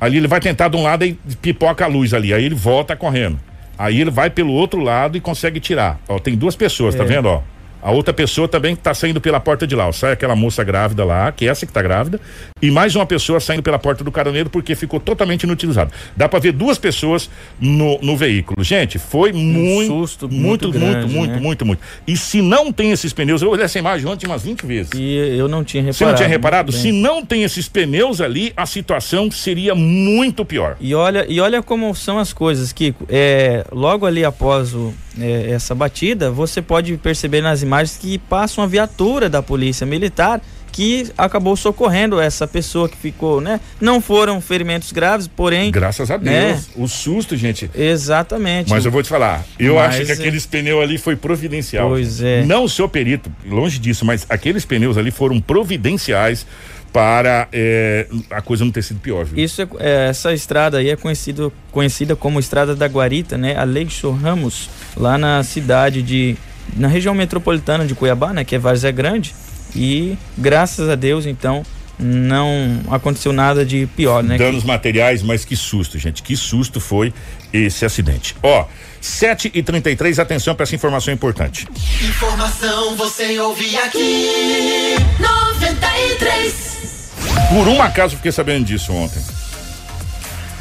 Ali 0.01 0.17
ele 0.17 0.27
vai 0.27 0.41
tentar 0.41 0.69
de 0.69 0.77
um 0.79 0.83
lado 0.83 1.05
e 1.05 1.13
pipoca 1.43 1.85
a 1.85 1.87
luz 1.87 2.15
ali. 2.15 2.33
Aí 2.33 2.43
ele 2.43 2.55
volta 2.55 2.97
correndo. 2.97 3.39
Aí 3.79 4.01
ele 4.01 4.11
vai 4.11 4.31
pelo 4.31 4.51
outro 4.51 4.81
lado 4.81 5.17
e 5.19 5.21
consegue 5.21 5.61
tirar. 5.61 6.01
Ó, 6.09 6.19
tem 6.19 6.35
duas 6.35 6.57
pessoas, 6.57 6.95
tá 6.95 7.05
É. 7.05 7.07
vendo, 7.07 7.27
ó? 7.29 7.43
A 7.83 7.91
outra 7.91 8.13
pessoa 8.13 8.47
também 8.47 8.77
tá 8.77 8.93
saindo 8.93 9.21
pela 9.21 9.41
porta 9.41 9.67
de 9.67 9.75
lá. 9.75 9.91
Sai 9.93 10.13
aquela 10.13 10.37
moça 10.37 10.63
grávida 10.63 11.05
lá, 11.05 11.33
que 11.33 11.47
é 11.47 11.49
essa 11.49 11.67
que 11.67 11.73
tá 11.73 11.83
grávida, 11.83 12.21
e 12.61 12.71
mais 12.71 12.95
uma 12.95 13.07
pessoa 13.07 13.41
saindo 13.41 13.63
pela 13.63 13.79
porta 13.79 14.05
do 14.05 14.13
caroneiro 14.13 14.51
porque 14.51 14.75
ficou 14.75 15.01
totalmente 15.01 15.45
inutilizado. 15.45 15.91
Dá 16.17 16.29
pra 16.29 16.39
ver 16.39 16.53
duas 16.53 16.79
pessoas 16.79 17.31
no, 17.59 17.99
no 18.03 18.17
veículo. 18.17 18.63
Gente, 18.63 18.99
foi 18.99 19.33
muito, 19.33 19.89
susto 19.89 20.29
muito, 20.29 20.69
muito 20.69 20.69
muito, 20.69 20.79
grande, 20.79 21.15
muito, 21.15 21.33
né? 21.33 21.41
muito, 21.41 21.67
muito. 21.67 21.81
E 22.07 22.17
se 22.17 22.43
não 22.43 22.73
tem 22.73 22.93
esses 22.93 23.13
pneus, 23.13 23.41
eu 23.41 23.51
olhei 23.51 23.65
essa 23.65 23.79
imagem 23.79 24.07
ontem 24.07 24.27
umas 24.27 24.43
20 24.43 24.67
vezes. 24.67 24.93
e 24.95 25.39
eu 25.39 25.49
não 25.49 25.65
tinha 25.65 25.83
reparado. 25.83 25.97
Você 25.97 26.05
não 26.05 26.15
tinha 26.15 26.29
reparado? 26.29 26.73
muito 26.73 26.83
Se 26.83 26.93
não 26.93 27.25
tem 27.25 27.43
esses 27.45 27.69
pneus 27.69 28.21
ali, 28.21 28.53
a 28.57 28.67
situação 28.67 29.31
seria 29.31 29.75
muito 29.75 30.45
pior. 30.45 30.77
E 30.81 30.95
olha, 30.95 31.25
e 31.29 31.41
olha 31.41 31.63
como 31.63 31.95
são 31.95 32.19
as 32.19 32.33
coisas, 32.33 32.73
Kiko. 32.73 33.07
É, 33.09 33.65
logo 33.73 34.05
ali 34.05 34.25
após 34.25 34.75
o, 34.75 34.93
é, 35.19 35.51
essa 35.51 35.75
batida, 35.75 36.31
você 36.31 36.61
pode 36.61 36.97
perceber 36.99 37.41
nas 37.41 37.63
imagens 37.63 37.70
que 38.01 38.19
passa 38.19 38.61
uma 38.61 38.67
viatura 38.67 39.29
da 39.29 39.43
polícia 39.43 39.87
militar 39.87 40.41
que 40.73 41.11
acabou 41.19 41.57
socorrendo 41.57 42.21
essa 42.21 42.47
pessoa 42.47 42.89
que 42.89 42.97
ficou, 42.97 43.41
né? 43.41 43.61
Não 43.81 44.01
foram 44.01 44.41
ferimentos 44.41 44.93
graves, 44.93 45.27
porém. 45.27 45.71
Graças 45.71 46.11
a 46.11 46.17
Deus. 46.17 46.33
Né? 46.33 46.61
O 46.77 46.87
susto, 46.87 47.37
gente. 47.37 47.69
Exatamente. 47.75 48.71
Mas 48.71 48.85
eu 48.85 48.91
vou 48.91 49.03
te 49.03 49.09
falar, 49.09 49.45
eu 49.59 49.75
Mas, 49.75 49.97
acho 49.97 50.05
que 50.07 50.13
é- 50.13 50.15
aqueles 50.15 50.47
pneus 50.47 50.83
ali 50.83 50.97
foi 50.97 51.17
providencial. 51.17 51.89
Pois 51.89 52.23
é. 52.23 52.45
Não 52.45 52.69
sou 52.69 52.89
perito, 52.89 53.31
longe 53.47 53.79
disso, 53.79 54.05
mas 54.05 54.25
aqueles 54.29 54.65
pneus 54.65 54.97
ali 54.97 55.11
foram 55.11 55.41
providenciais 55.41 56.47
para 56.93 57.49
eh, 57.53 58.07
a 58.31 58.41
coisa 58.41 58.65
não 58.65 58.73
ter 58.73 58.83
sido 58.83 59.01
pior, 59.01 59.25
viu? 59.25 59.43
Isso 59.43 59.63
é, 59.63 59.69
é, 59.79 60.09
essa 60.09 60.33
estrada 60.33 60.79
aí 60.79 60.91
é 60.91 60.97
conhecido, 60.97 61.53
conhecida 61.71 62.17
como 62.17 62.41
Estrada 62.41 62.75
da 62.75 62.87
Guarita, 62.87 63.39
né? 63.39 63.57
Aleixo 63.57 64.11
Ramos, 64.11 64.69
lá 64.97 65.17
na 65.17 65.43
cidade 65.43 66.03
de. 66.03 66.37
Na 66.77 66.89
região 66.89 67.15
metropolitana 67.15 67.87
de 67.87 67.95
Cuiabá, 67.95 68.33
né? 68.33 68.45
Que 68.45 68.57
é 68.57 68.59
Várzea 68.59 68.91
Grande. 68.91 69.35
E 69.75 70.17
graças 70.37 70.89
a 70.89 70.95
Deus, 70.95 71.27
então, 71.27 71.63
não 71.99 72.81
aconteceu 72.91 73.33
nada 73.33 73.65
de 73.65 73.87
pior, 73.97 74.23
né? 74.23 74.39
Danos 74.39 74.65
materiais, 74.65 75.23
mas 75.23 75.45
que 75.45 75.55
susto, 75.55 75.99
gente. 75.99 76.23
Que 76.23 76.37
susto 76.37 76.81
foi 76.81 77.13
esse 77.53 77.85
acidente. 77.85 78.35
Ó, 78.43 78.67
7 79.01 79.51
e 79.55 79.63
33 79.63 80.19
atenção 80.19 80.55
para 80.55 80.65
essa 80.65 80.75
informação 80.75 81.13
importante. 81.13 81.67
Informação 82.03 82.97
você 82.97 83.39
ouve 83.39 83.77
aqui. 83.77 84.97
93. 85.19 87.13
Por 87.51 87.69
um 87.69 87.81
acaso 87.83 88.17
fiquei 88.17 88.33
sabendo 88.33 88.65
disso 88.65 88.93
ontem. 88.93 89.23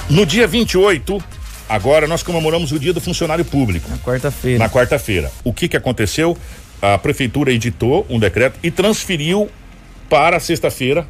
No 0.10 0.26
dia 0.26 0.48
28, 0.48 1.24
agora 1.70 2.08
nós 2.08 2.24
comemoramos 2.24 2.72
o 2.72 2.80
dia 2.80 2.92
do 2.92 3.00
funcionário 3.00 3.46
público. 3.46 3.90
Na 3.90 3.98
quarta-feira. 3.98 4.60
Na 4.60 4.70
quarta-feira. 4.70 5.32
O 5.44 5.54
que 5.54 5.70
que 5.70 5.78
aconteceu? 5.78 6.36
A 6.82 6.98
prefeitura 6.98 7.52
editou 7.52 8.06
um 8.10 8.20
decreto 8.20 8.58
e 8.64 8.72
transferiu 8.72 9.50
para 10.10 10.40
sexta-feira 10.40 11.08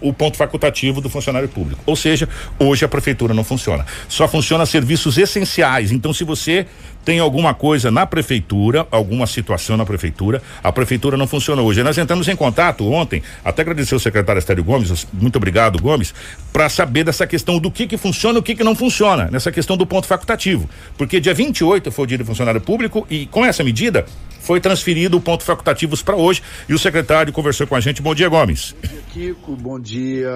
o 0.00 0.12
ponto 0.12 0.36
facultativo 0.36 1.00
do 1.00 1.08
funcionário 1.08 1.48
público. 1.48 1.82
Ou 1.86 1.96
seja, 1.96 2.28
hoje 2.58 2.84
a 2.84 2.88
prefeitura 2.88 3.34
não 3.34 3.42
funciona. 3.42 3.84
Só 4.08 4.28
funciona 4.28 4.64
serviços 4.66 5.18
essenciais. 5.18 5.90
Então, 5.90 6.12
se 6.12 6.24
você 6.24 6.66
tem 7.08 7.20
alguma 7.20 7.54
coisa 7.54 7.90
na 7.90 8.04
prefeitura, 8.04 8.86
alguma 8.90 9.26
situação 9.26 9.78
na 9.78 9.86
prefeitura, 9.86 10.42
a 10.62 10.70
prefeitura 10.70 11.16
não 11.16 11.26
funciona 11.26 11.62
hoje. 11.62 11.82
Nós 11.82 11.96
entramos 11.96 12.28
em 12.28 12.36
contato 12.36 12.86
ontem, 12.86 13.22
até 13.42 13.62
agradecer 13.62 13.94
o 13.94 13.98
secretário 13.98 14.38
Estélio 14.38 14.62
Gomes, 14.62 15.06
muito 15.10 15.36
obrigado, 15.36 15.80
Gomes, 15.80 16.12
para 16.52 16.68
saber 16.68 17.04
dessa 17.04 17.26
questão 17.26 17.58
do 17.58 17.70
que 17.70 17.86
que 17.86 17.96
funciona 17.96 18.36
e 18.36 18.40
o 18.40 18.42
que 18.42 18.54
que 18.54 18.62
não 18.62 18.74
funciona, 18.74 19.30
nessa 19.32 19.50
questão 19.50 19.74
do 19.74 19.86
ponto 19.86 20.06
facultativo. 20.06 20.68
Porque 20.98 21.18
dia 21.18 21.32
28 21.32 21.90
foi 21.90 22.04
o 22.04 22.06
dia 22.06 22.18
do 22.18 22.26
funcionário 22.26 22.60
público 22.60 23.06
e 23.08 23.24
com 23.24 23.42
essa 23.42 23.64
medida 23.64 24.04
foi 24.40 24.60
transferido 24.60 25.16
o 25.16 25.20
ponto 25.22 25.44
facultativos 25.44 26.02
para 26.02 26.14
hoje 26.14 26.42
e 26.68 26.74
o 26.74 26.78
secretário 26.78 27.32
conversou 27.32 27.66
com 27.66 27.74
a 27.74 27.80
gente. 27.80 28.02
Bom 28.02 28.14
dia, 28.14 28.28
Gomes. 28.28 28.76
Kiko, 29.14 29.56
bom 29.56 29.80
dia, 29.80 30.30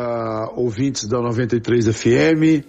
ouvintes 0.56 1.06
da 1.06 1.20
93 1.20 1.88
FM. 1.94 2.64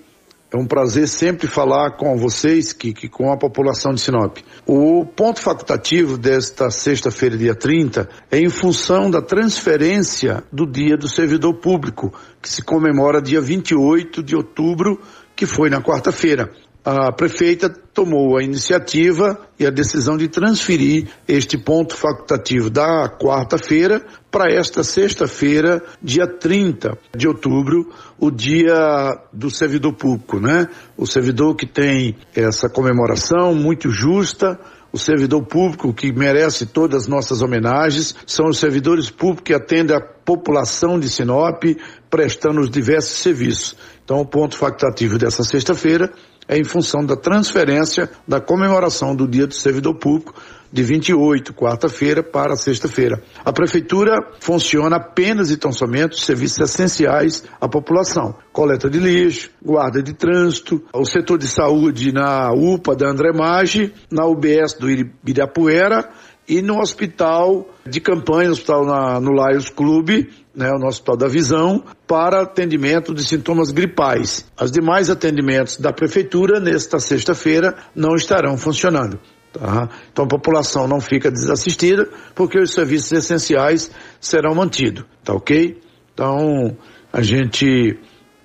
É 0.54 0.58
um 0.58 0.68
prazer 0.68 1.08
sempre 1.08 1.48
falar 1.48 1.98
com 1.98 2.16
vocês, 2.16 2.72
Kiko, 2.72 3.08
e 3.08 3.10
com 3.10 3.32
a 3.32 3.38
população 3.38 3.92
de 3.92 4.02
Sinop. 4.02 4.38
O 4.68 5.04
ponto 5.04 5.42
facultativo 5.42 6.16
desta 6.16 6.70
sexta-feira, 6.70 7.36
dia 7.36 7.56
30, 7.56 8.08
é 8.30 8.38
em 8.38 8.50
função 8.50 9.10
da 9.10 9.20
transferência 9.20 10.44
do 10.52 10.68
Dia 10.68 10.96
do 10.96 11.10
Servidor 11.10 11.56
Público, 11.56 12.14
que 12.40 12.48
se 12.48 12.62
comemora 12.62 13.20
dia 13.20 13.42
28 13.42 14.22
de 14.22 14.36
outubro, 14.36 15.02
que 15.36 15.48
foi 15.48 15.72
na 15.72 15.82
quarta-feira. 15.82 16.52
A 16.86 17.14
prefeita 17.14 17.70
tomou 17.70 18.38
a 18.38 18.44
iniciativa 18.44 19.40
e 19.58 19.66
a 19.66 19.70
decisão 19.70 20.18
de 20.18 20.28
transferir 20.28 21.08
este 21.26 21.58
ponto 21.58 21.96
facultativo 21.96 22.70
da 22.70 23.08
quarta-feira 23.08 24.06
para 24.30 24.52
esta 24.52 24.84
sexta-feira, 24.84 25.82
dia 26.02 26.28
30 26.28 26.98
de 27.16 27.26
outubro, 27.26 27.90
o 28.20 28.30
dia 28.30 29.18
do 29.32 29.50
servidor 29.50 29.94
público, 29.94 30.42
né? 30.42 30.68
O 30.98 31.08
servidor 31.08 31.56
que 31.56 31.66
tem 31.66 32.18
essa 32.36 32.68
comemoração 32.68 33.56
muito 33.56 33.90
justa, 33.90 34.60
o 34.92 34.98
servidor 35.00 35.42
público 35.46 35.94
que 35.94 36.12
merece 36.12 36.66
todas 36.66 37.04
as 37.04 37.08
nossas 37.08 37.42
homenagens, 37.42 38.14
são 38.28 38.48
os 38.48 38.60
servidores 38.60 39.10
públicos 39.10 39.46
que 39.46 39.54
atendem 39.54 39.96
a 39.96 40.02
população 40.02 41.00
de 41.00 41.10
Sinop, 41.10 41.64
prestando 42.10 42.60
os 42.60 42.70
diversos 42.70 43.18
serviços. 43.18 43.76
Então, 44.04 44.20
o 44.20 44.26
ponto 44.26 44.58
facultativo 44.58 45.18
dessa 45.18 45.44
sexta-feira 45.44 46.12
é 46.48 46.58
em 46.58 46.64
função 46.64 47.06
da 47.06 47.16
transferência 47.16 48.10
da 48.28 48.40
comemoração 48.40 49.16
do 49.16 49.28
Dia 49.28 49.48
do 49.48 49.54
Servidor 49.54 49.96
Público 49.96 50.34
de 50.72 50.82
28, 50.82 51.54
quarta-feira, 51.54 52.24
para 52.24 52.56
sexta-feira. 52.56 53.22
A 53.46 53.54
prefeitura 53.54 54.14
funciona 54.40 54.96
apenas 54.96 55.52
e 55.52 55.58
tão 55.58 55.72
somente 55.72 56.14
os 56.14 56.26
serviços 56.26 56.60
essenciais 56.62 57.44
à 57.62 57.70
população: 57.70 58.36
coleta 58.52 58.90
de 58.90 58.98
lixo, 58.98 59.52
guarda 59.64 60.02
de 60.02 60.14
trânsito, 60.14 60.84
o 60.92 61.06
setor 61.06 61.38
de 61.38 61.48
saúde 61.48 62.12
na 62.12 62.52
UPA 62.52 62.96
da 62.96 63.08
André 63.08 63.32
Maggi, 63.32 63.94
na 64.12 64.26
UBS 64.26 64.74
do 64.74 64.90
Ibirapuera 64.90 66.10
e 66.48 66.62
no 66.62 66.80
hospital 66.80 67.70
de 67.86 68.02
campanha, 68.02 68.52
hospital 68.52 68.86
na, 68.86 69.20
no 69.20 69.32
Laios 69.32 69.70
Clube, 69.70 70.30
né, 70.56 70.70
o 70.70 70.78
nosso 70.78 71.00
Hospital 71.00 71.18
da 71.18 71.28
Visão, 71.28 71.84
para 72.08 72.42
atendimento 72.42 73.14
de 73.14 73.24
sintomas 73.24 73.72
gripais. 73.72 74.46
Os 74.62 74.72
demais 74.72 75.10
atendimentos 75.10 75.78
da 75.78 75.92
Prefeitura, 75.92 76.60
nesta 76.60 77.00
sexta-feira, 77.00 77.76
não 77.96 78.16
estarão 78.16 78.58
funcionando. 78.58 79.20
Tá? 79.52 79.90
Então 80.12 80.26
a 80.26 80.28
população 80.28 80.88
não 80.88 81.00
fica 81.00 81.30
desassistida, 81.30 82.10
porque 82.34 82.60
os 82.60 82.74
serviços 82.74 83.12
essenciais 83.12 83.92
serão 84.20 84.56
mantidos, 84.56 85.06
tá 85.24 85.34
ok? 85.34 85.80
Então 86.14 86.76
a 87.12 87.22
gente 87.22 88.00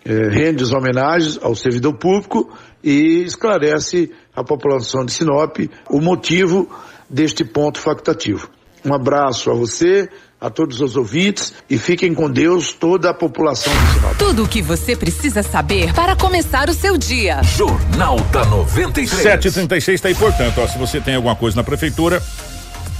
eh, 0.04 0.28
rende 0.28 0.62
as 0.62 0.72
homenagens 0.72 1.38
ao 1.42 1.54
servidor 1.54 1.94
público 1.96 2.50
e 2.84 3.22
esclarece 3.24 4.12
à 4.34 4.44
população 4.44 5.04
de 5.04 5.12
Sinop 5.12 5.58
o 5.88 6.00
motivo 6.00 6.68
deste 7.08 7.42
ponto 7.42 7.80
facultativo. 7.80 8.48
Um 8.84 8.94
abraço 8.94 9.50
a 9.50 9.54
você, 9.54 10.08
a 10.40 10.48
todos 10.48 10.80
os 10.80 10.96
ouvintes 10.96 11.52
e 11.68 11.78
fiquem 11.78 12.14
com 12.14 12.30
Deus, 12.30 12.72
toda 12.72 13.10
a 13.10 13.14
população 13.14 13.72
de 13.72 13.92
Sinop. 13.94 14.16
Tudo 14.16 14.44
o 14.44 14.48
que 14.48 14.62
você 14.62 14.94
precisa 14.94 15.42
saber 15.42 15.92
para 15.92 16.14
começar 16.14 16.68
o 16.68 16.74
seu 16.74 16.96
dia. 16.96 17.42
Jornal 17.42 18.20
da 18.32 18.44
93. 18.44 19.22
736 19.22 19.94
está 19.94 20.08
aí, 20.08 20.14
portanto, 20.14 20.60
ó, 20.60 20.68
se 20.68 20.78
você 20.78 21.00
tem 21.00 21.16
alguma 21.16 21.34
coisa 21.34 21.56
na 21.56 21.64
prefeitura, 21.64 22.22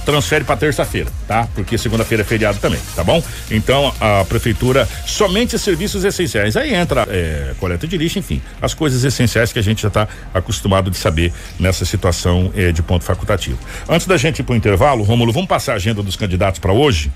transfere 0.05 0.43
para 0.43 0.57
terça-feira, 0.57 1.09
tá? 1.27 1.47
Porque 1.53 1.77
segunda-feira 1.77 2.23
é 2.23 2.25
feriado 2.25 2.59
também, 2.59 2.79
tá 2.95 3.03
bom? 3.03 3.23
Então 3.49 3.93
a 4.01 4.25
prefeitura 4.25 4.87
somente 5.05 5.57
serviços 5.57 6.03
essenciais. 6.03 6.57
Aí 6.57 6.73
entra 6.73 7.07
é, 7.09 7.53
coleta 7.59 7.87
de 7.87 7.97
lixo, 7.97 8.19
enfim, 8.19 8.41
as 8.61 8.73
coisas 8.73 9.03
essenciais 9.03 9.53
que 9.53 9.59
a 9.59 9.61
gente 9.61 9.81
já 9.81 9.87
está 9.87 10.07
acostumado 10.33 10.89
de 10.89 10.97
saber 10.97 11.31
nessa 11.59 11.85
situação 11.85 12.51
é, 12.55 12.71
de 12.71 12.81
ponto 12.81 13.05
facultativo. 13.05 13.59
Antes 13.87 14.07
da 14.07 14.17
gente 14.17 14.39
ir 14.39 14.43
para 14.43 14.53
o 14.53 14.55
intervalo, 14.57 15.03
Rômulo, 15.03 15.31
vamos 15.31 15.47
passar 15.47 15.73
a 15.73 15.75
agenda 15.75 16.01
dos 16.01 16.15
candidatos 16.15 16.59
para 16.59 16.73
hoje 16.73 17.11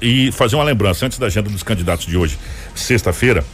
e 0.00 0.30
fazer 0.32 0.56
uma 0.56 0.64
lembrança 0.64 1.06
antes 1.06 1.18
da 1.18 1.26
agenda 1.26 1.50
dos 1.50 1.62
candidatos 1.62 2.06
de 2.06 2.16
hoje, 2.16 2.38
sexta-feira. 2.74 3.44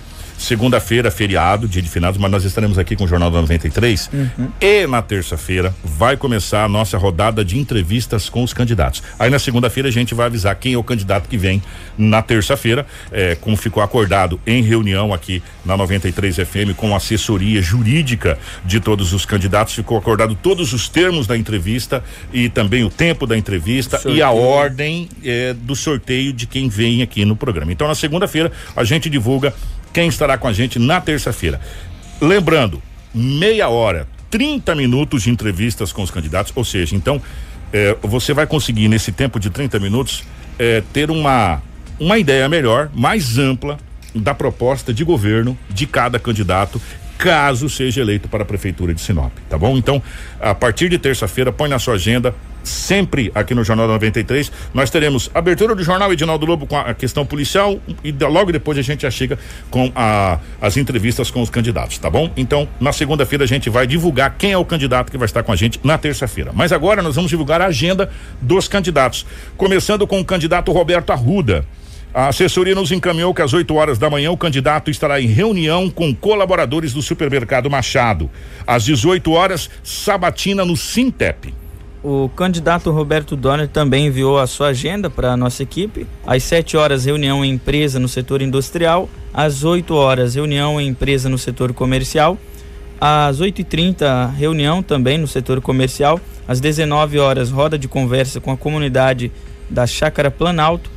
Segunda-feira, 0.41 1.11
feriado, 1.11 1.69
dia 1.69 1.83
de 1.83 1.91
finados, 1.91 2.19
mas 2.19 2.31
nós 2.31 2.45
estaremos 2.45 2.79
aqui 2.79 2.97
com 2.97 3.05
o 3.05 3.07
Jornal 3.07 3.31
da 3.31 3.43
93. 3.43 4.11
Uhum. 4.11 4.49
E 4.59 4.87
na 4.87 5.03
terça-feira 5.03 5.75
vai 5.85 6.17
começar 6.17 6.65
a 6.65 6.69
nossa 6.69 6.97
rodada 6.97 7.45
de 7.45 7.59
entrevistas 7.59 8.31
com 8.31 8.43
os 8.43 8.55
candidatos. 8.55 9.03
Aí 9.19 9.29
na 9.29 9.39
segunda-feira 9.39 9.91
a 9.91 9.93
gente 9.93 10.15
vai 10.15 10.25
avisar 10.25 10.57
quem 10.57 10.73
é 10.73 10.79
o 10.79 10.83
candidato 10.83 11.29
que 11.29 11.37
vem 11.37 11.63
na 11.97 12.23
terça-feira, 12.23 12.87
é, 13.13 13.35
como 13.35 13.55
ficou 13.55 13.83
acordado 13.83 14.41
em 14.47 14.63
reunião 14.63 15.13
aqui 15.13 15.43
na 15.63 15.77
93 15.77 16.37
FM 16.37 16.75
com 16.75 16.97
assessoria 16.97 17.61
jurídica 17.61 18.39
de 18.65 18.81
todos 18.81 19.13
os 19.13 19.27
candidatos. 19.27 19.75
Ficou 19.75 19.99
acordado 19.99 20.35
todos 20.35 20.73
os 20.73 20.89
termos 20.89 21.27
da 21.27 21.37
entrevista 21.37 22.03
e 22.33 22.49
também 22.49 22.83
o 22.83 22.89
tempo 22.89 23.27
da 23.27 23.37
entrevista 23.37 23.99
sorteio. 23.99 24.17
e 24.17 24.23
a 24.23 24.31
ordem 24.31 25.07
é, 25.23 25.53
do 25.53 25.77
sorteio 25.77 26.33
de 26.33 26.47
quem 26.47 26.71
vem 26.71 27.03
aqui 27.03 27.27
no 27.27 27.37
programa. 27.37 27.71
Então 27.73 27.87
na 27.87 27.95
segunda-feira 27.95 28.51
a 28.75 28.85
gente 28.85 29.11
divulga 29.11 29.53
quem 29.93 30.09
estará 30.09 30.39
com 30.39 30.49
a 30.49 30.53
gente 30.53 30.79
na 30.79 31.01
terça-feira. 31.01 31.61
Lembrando, 32.21 32.83
meia 33.15 33.69
hora, 33.69 34.07
30 34.31 34.75
minutos 34.75 35.23
de 35.23 35.31
entrevistas 35.31 35.93
com 35.93 36.03
os 36.03 36.11
candidatos, 36.11 36.53
ou 36.55 36.65
seja, 36.65 36.95
então 36.95 37.21
eh, 37.73 37.97
você 38.03 38.33
vai 38.33 38.47
conseguir 38.47 38.89
nesse 38.89 39.11
tempo 39.13 39.41
de 39.41 39.51
30 39.51 39.79
minutos 39.79 40.23
eh, 40.59 40.83
ter 40.93 41.11
uma, 41.11 41.63
uma 41.99 42.19
ideia 42.19 42.49
melhor, 42.49 42.91
mais 42.95 43.39
ampla 43.39 43.79
da 44.15 44.35
proposta 44.35 44.93
de 44.93 45.05
governo 45.05 45.57
de 45.69 45.87
cada 45.87 46.19
candidato 46.19 46.81
caso 47.21 47.69
seja 47.69 48.01
eleito 48.01 48.29
para 48.29 48.43
a 48.43 48.47
prefeitura 48.47 48.95
de 48.95 49.01
Sinop, 49.01 49.31
tá 49.49 49.59
bom? 49.59 49.77
Então, 49.77 50.03
a 50.41 50.55
partir 50.55 50.89
de 50.89 50.99
terça-feira, 50.99 51.53
põe 51.53 51.69
na 51.69 51.79
sua 51.79 51.95
agenda 51.95 52.35
sempre 52.65 53.31
aqui 53.35 53.55
no 53.55 53.63
Jornal 53.63 53.87
93. 53.89 54.51
Nós 54.73 54.89
teremos 54.89 55.31
abertura 55.35 55.75
do 55.75 55.83
jornal 55.83 56.11
Edinaldo 56.13 56.47
Lobo 56.47 56.67
com 56.67 56.79
a 56.79 56.95
questão 56.95 57.27
policial 57.27 57.79
e 58.03 58.11
logo 58.13 58.51
depois 58.53 58.79
a 58.79 58.83
gente 58.83 59.03
já 59.03 59.11
chega 59.11 59.39
com 59.71 59.93
a, 59.95 60.39
as 60.61 60.79
entrevistas 60.79 61.31
com 61.31 61.43
os 61.43 61.51
candidatos, 61.51 61.99
tá 61.99 62.09
bom? 62.09 62.31
Então, 62.37 62.67
na 62.81 62.93
segunda-feira 62.93 63.45
a 63.45 63.49
gente 63.49 63.69
vai 63.69 63.87
divulgar 63.87 64.35
quem 64.39 64.53
é 64.53 64.59
o 64.59 64.65
candidato 64.65 65.11
que 65.11 65.19
vai 65.19 65.27
estar 65.27 65.43
com 65.43 65.53
a 65.53 65.57
gente 65.57 65.79
na 65.85 65.99
terça-feira. 65.99 66.53
Mas 66.55 66.73
agora 66.73 67.03
nós 67.03 67.17
vamos 67.17 67.31
divulgar 67.31 67.61
a 67.61 67.67
agenda 67.67 68.11
dos 68.41 68.67
candidatos, 68.67 69.27
começando 69.59 70.07
com 70.07 70.21
o 70.21 70.25
candidato 70.25 70.73
Roberto 70.73 71.11
Arruda. 71.11 71.67
A 72.13 72.27
assessoria 72.27 72.75
nos 72.75 72.91
encaminhou 72.91 73.33
que 73.33 73.41
às 73.41 73.53
8 73.53 73.73
horas 73.73 73.97
da 73.97 74.11
manhã 74.11 74.33
o 74.33 74.37
candidato 74.37 74.91
estará 74.91 75.21
em 75.21 75.27
reunião 75.27 75.89
com 75.89 76.13
colaboradores 76.13 76.93
do 76.93 77.01
supermercado 77.01 77.71
Machado. 77.71 78.29
Às 78.67 78.85
18 78.85 79.31
horas, 79.31 79.71
sabatina 79.85 80.65
no 80.65 80.77
Sintep. 80.77 81.55
O 82.03 82.29
candidato 82.31 82.91
Roberto 82.91 83.37
Donner 83.37 83.69
também 83.69 84.07
enviou 84.07 84.41
a 84.41 84.47
sua 84.49 84.69
agenda 84.69 85.09
para 85.09 85.33
a 85.33 85.37
nossa 85.37 85.63
equipe. 85.63 86.05
Às 86.27 86.43
7 86.43 86.77
horas, 86.77 87.05
reunião 87.05 87.45
em 87.45 87.53
empresa 87.53 88.01
no 88.01 88.09
setor 88.09 88.43
industrial. 88.43 89.09
Às 89.33 89.63
8 89.63 89.95
horas, 89.95 90.35
reunião 90.35 90.81
em 90.81 90.89
empresa 90.89 91.29
no 91.29 91.39
setor 91.39 91.73
comercial. 91.73 92.37
Às 93.01 93.41
8h30, 93.41 94.35
reunião 94.35 94.83
também 94.83 95.17
no 95.17 95.29
setor 95.29 95.61
comercial. 95.61 96.21
Às 96.49 96.59
19 96.59 97.21
horas, 97.21 97.51
roda 97.51 97.79
de 97.79 97.87
conversa 97.87 98.41
com 98.41 98.51
a 98.51 98.57
comunidade 98.57 99.31
da 99.69 99.87
Chácara 99.87 100.31
Planalto. 100.31 100.91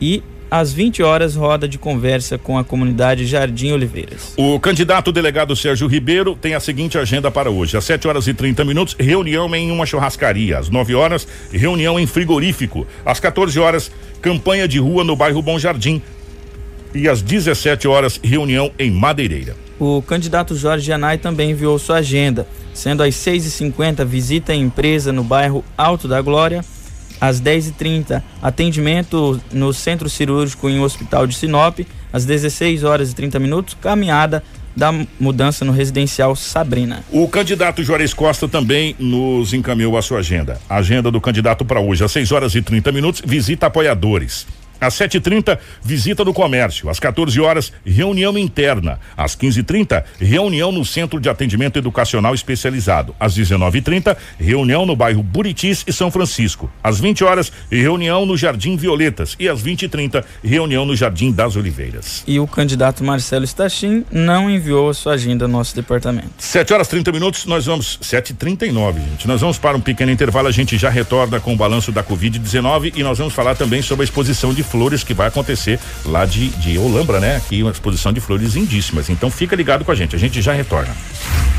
E 0.00 0.22
às 0.50 0.72
20 0.72 1.02
horas, 1.02 1.36
roda 1.36 1.68
de 1.68 1.78
conversa 1.78 2.36
com 2.36 2.58
a 2.58 2.64
comunidade 2.64 3.24
Jardim 3.24 3.70
Oliveiras. 3.70 4.34
O 4.36 4.58
candidato 4.58 5.12
delegado 5.12 5.54
Sérgio 5.54 5.86
Ribeiro 5.86 6.34
tem 6.34 6.54
a 6.54 6.60
seguinte 6.60 6.98
agenda 6.98 7.30
para 7.30 7.50
hoje: 7.50 7.76
às 7.76 7.84
7 7.84 8.08
horas 8.08 8.26
e 8.26 8.34
30 8.34 8.64
minutos, 8.64 8.96
reunião 8.98 9.54
em 9.54 9.70
uma 9.70 9.86
churrascaria. 9.86 10.58
Às 10.58 10.68
9 10.68 10.94
horas, 10.94 11.28
reunião 11.52 11.98
em 12.00 12.06
frigorífico. 12.06 12.86
Às 13.06 13.20
14 13.20 13.58
horas, 13.60 13.92
campanha 14.20 14.66
de 14.66 14.78
rua 14.78 15.04
no 15.04 15.14
bairro 15.14 15.40
Bom 15.40 15.58
Jardim. 15.58 16.02
E 16.92 17.08
às 17.08 17.22
17 17.22 17.86
horas, 17.86 18.18
reunião 18.22 18.72
em 18.78 18.90
Madeireira. 18.90 19.54
O 19.78 20.02
candidato 20.02 20.56
Jorge 20.56 20.92
Anai 20.92 21.16
também 21.16 21.52
enviou 21.52 21.78
sua 21.78 21.98
agenda, 21.98 22.46
sendo 22.74 23.02
às 23.02 23.14
6h50 23.14 24.04
visita 24.04 24.52
em 24.52 24.62
empresa 24.62 25.12
no 25.12 25.22
bairro 25.22 25.64
Alto 25.78 26.08
da 26.08 26.20
Glória 26.20 26.64
às 27.20 27.40
10h30, 27.40 28.22
atendimento 28.42 29.40
no 29.52 29.72
centro 29.72 30.08
cirúrgico 30.08 30.68
em 30.68 30.80
hospital 30.80 31.26
de 31.26 31.34
Sinop, 31.34 31.80
às 32.12 32.24
16 32.24 32.82
horas 32.82 33.10
e 33.10 33.14
30 33.14 33.38
minutos, 33.38 33.76
caminhada 33.80 34.42
da 34.74 34.92
mudança 35.18 35.64
no 35.64 35.72
residencial 35.72 36.34
Sabrina. 36.36 37.04
O 37.10 37.28
candidato 37.28 37.82
Juarez 37.82 38.14
Costa 38.14 38.48
também 38.48 38.94
nos 38.98 39.52
encaminhou 39.52 39.96
a 39.96 40.02
sua 40.02 40.20
agenda. 40.20 40.60
Agenda 40.68 41.10
do 41.10 41.20
candidato 41.20 41.64
para 41.64 41.80
hoje, 41.80 42.04
às 42.04 42.12
6 42.12 42.32
horas 42.32 42.54
e 42.54 42.62
30 42.62 42.92
minutos, 42.92 43.22
visita 43.24 43.66
apoiadores. 43.66 44.46
Às 44.80 44.94
7h30, 44.94 45.58
visita 45.82 46.24
do 46.24 46.32
comércio. 46.32 46.88
Às 46.88 46.98
14 46.98 47.40
horas, 47.40 47.72
reunião 47.84 48.36
interna. 48.38 48.98
Às 49.16 49.36
15h30, 49.36 50.04
reunião 50.18 50.72
no 50.72 50.84
Centro 50.84 51.20
de 51.20 51.28
Atendimento 51.28 51.78
Educacional 51.78 52.34
Especializado. 52.34 53.14
Às 53.20 53.36
19h30, 53.36 54.16
reunião 54.38 54.86
no 54.86 54.96
bairro 54.96 55.22
Buritis 55.22 55.84
e 55.86 55.92
São 55.92 56.10
Francisco. 56.10 56.70
Às 56.82 56.98
20 56.98 57.24
horas, 57.24 57.52
reunião 57.70 58.24
no 58.24 58.36
Jardim 58.36 58.76
Violetas. 58.76 59.36
E 59.38 59.48
às 59.48 59.62
20h30, 59.62 60.24
reunião 60.42 60.86
no 60.86 60.96
Jardim 60.96 61.30
das 61.30 61.56
Oliveiras. 61.56 62.24
E 62.26 62.40
o 62.40 62.46
candidato 62.46 63.04
Marcelo 63.04 63.44
Stachim 63.44 64.04
não 64.10 64.48
enviou 64.48 64.90
a 64.90 64.94
sua 64.94 65.14
agenda 65.14 65.44
ao 65.44 65.48
nosso 65.48 65.74
departamento. 65.74 66.30
7 66.38 66.72
horas 66.72 66.88
30 66.88 67.12
minutos, 67.12 67.44
nós 67.46 67.66
vamos. 67.66 67.98
7h39, 68.02 68.94
gente. 68.94 69.28
Nós 69.28 69.40
vamos 69.40 69.58
para 69.58 69.76
um 69.76 69.80
pequeno 69.80 70.10
intervalo. 70.10 70.48
A 70.48 70.52
gente 70.52 70.78
já 70.78 70.88
retorna 70.88 71.38
com 71.40 71.52
o 71.52 71.56
balanço 71.56 71.92
da 71.92 72.02
Covid-19 72.02 72.92
e 72.96 73.02
nós 73.02 73.18
vamos 73.18 73.34
falar 73.34 73.54
também 73.54 73.82
sobre 73.82 74.02
a 74.02 74.04
exposição 74.04 74.54
de 74.54 74.62
flores 74.70 75.02
que 75.02 75.12
vai 75.12 75.28
acontecer 75.28 75.78
lá 76.04 76.24
de, 76.24 76.48
de 76.48 76.78
Olambra, 76.78 77.20
né? 77.20 77.36
Aqui 77.36 77.62
uma 77.62 77.72
exposição 77.72 78.12
de 78.12 78.20
flores 78.20 78.54
lindíssimas. 78.54 79.10
Então 79.10 79.30
fica 79.30 79.56
ligado 79.56 79.84
com 79.84 79.90
a 79.90 79.94
gente, 79.94 80.14
a 80.14 80.18
gente 80.18 80.40
já 80.40 80.52
retorna. 80.52 80.94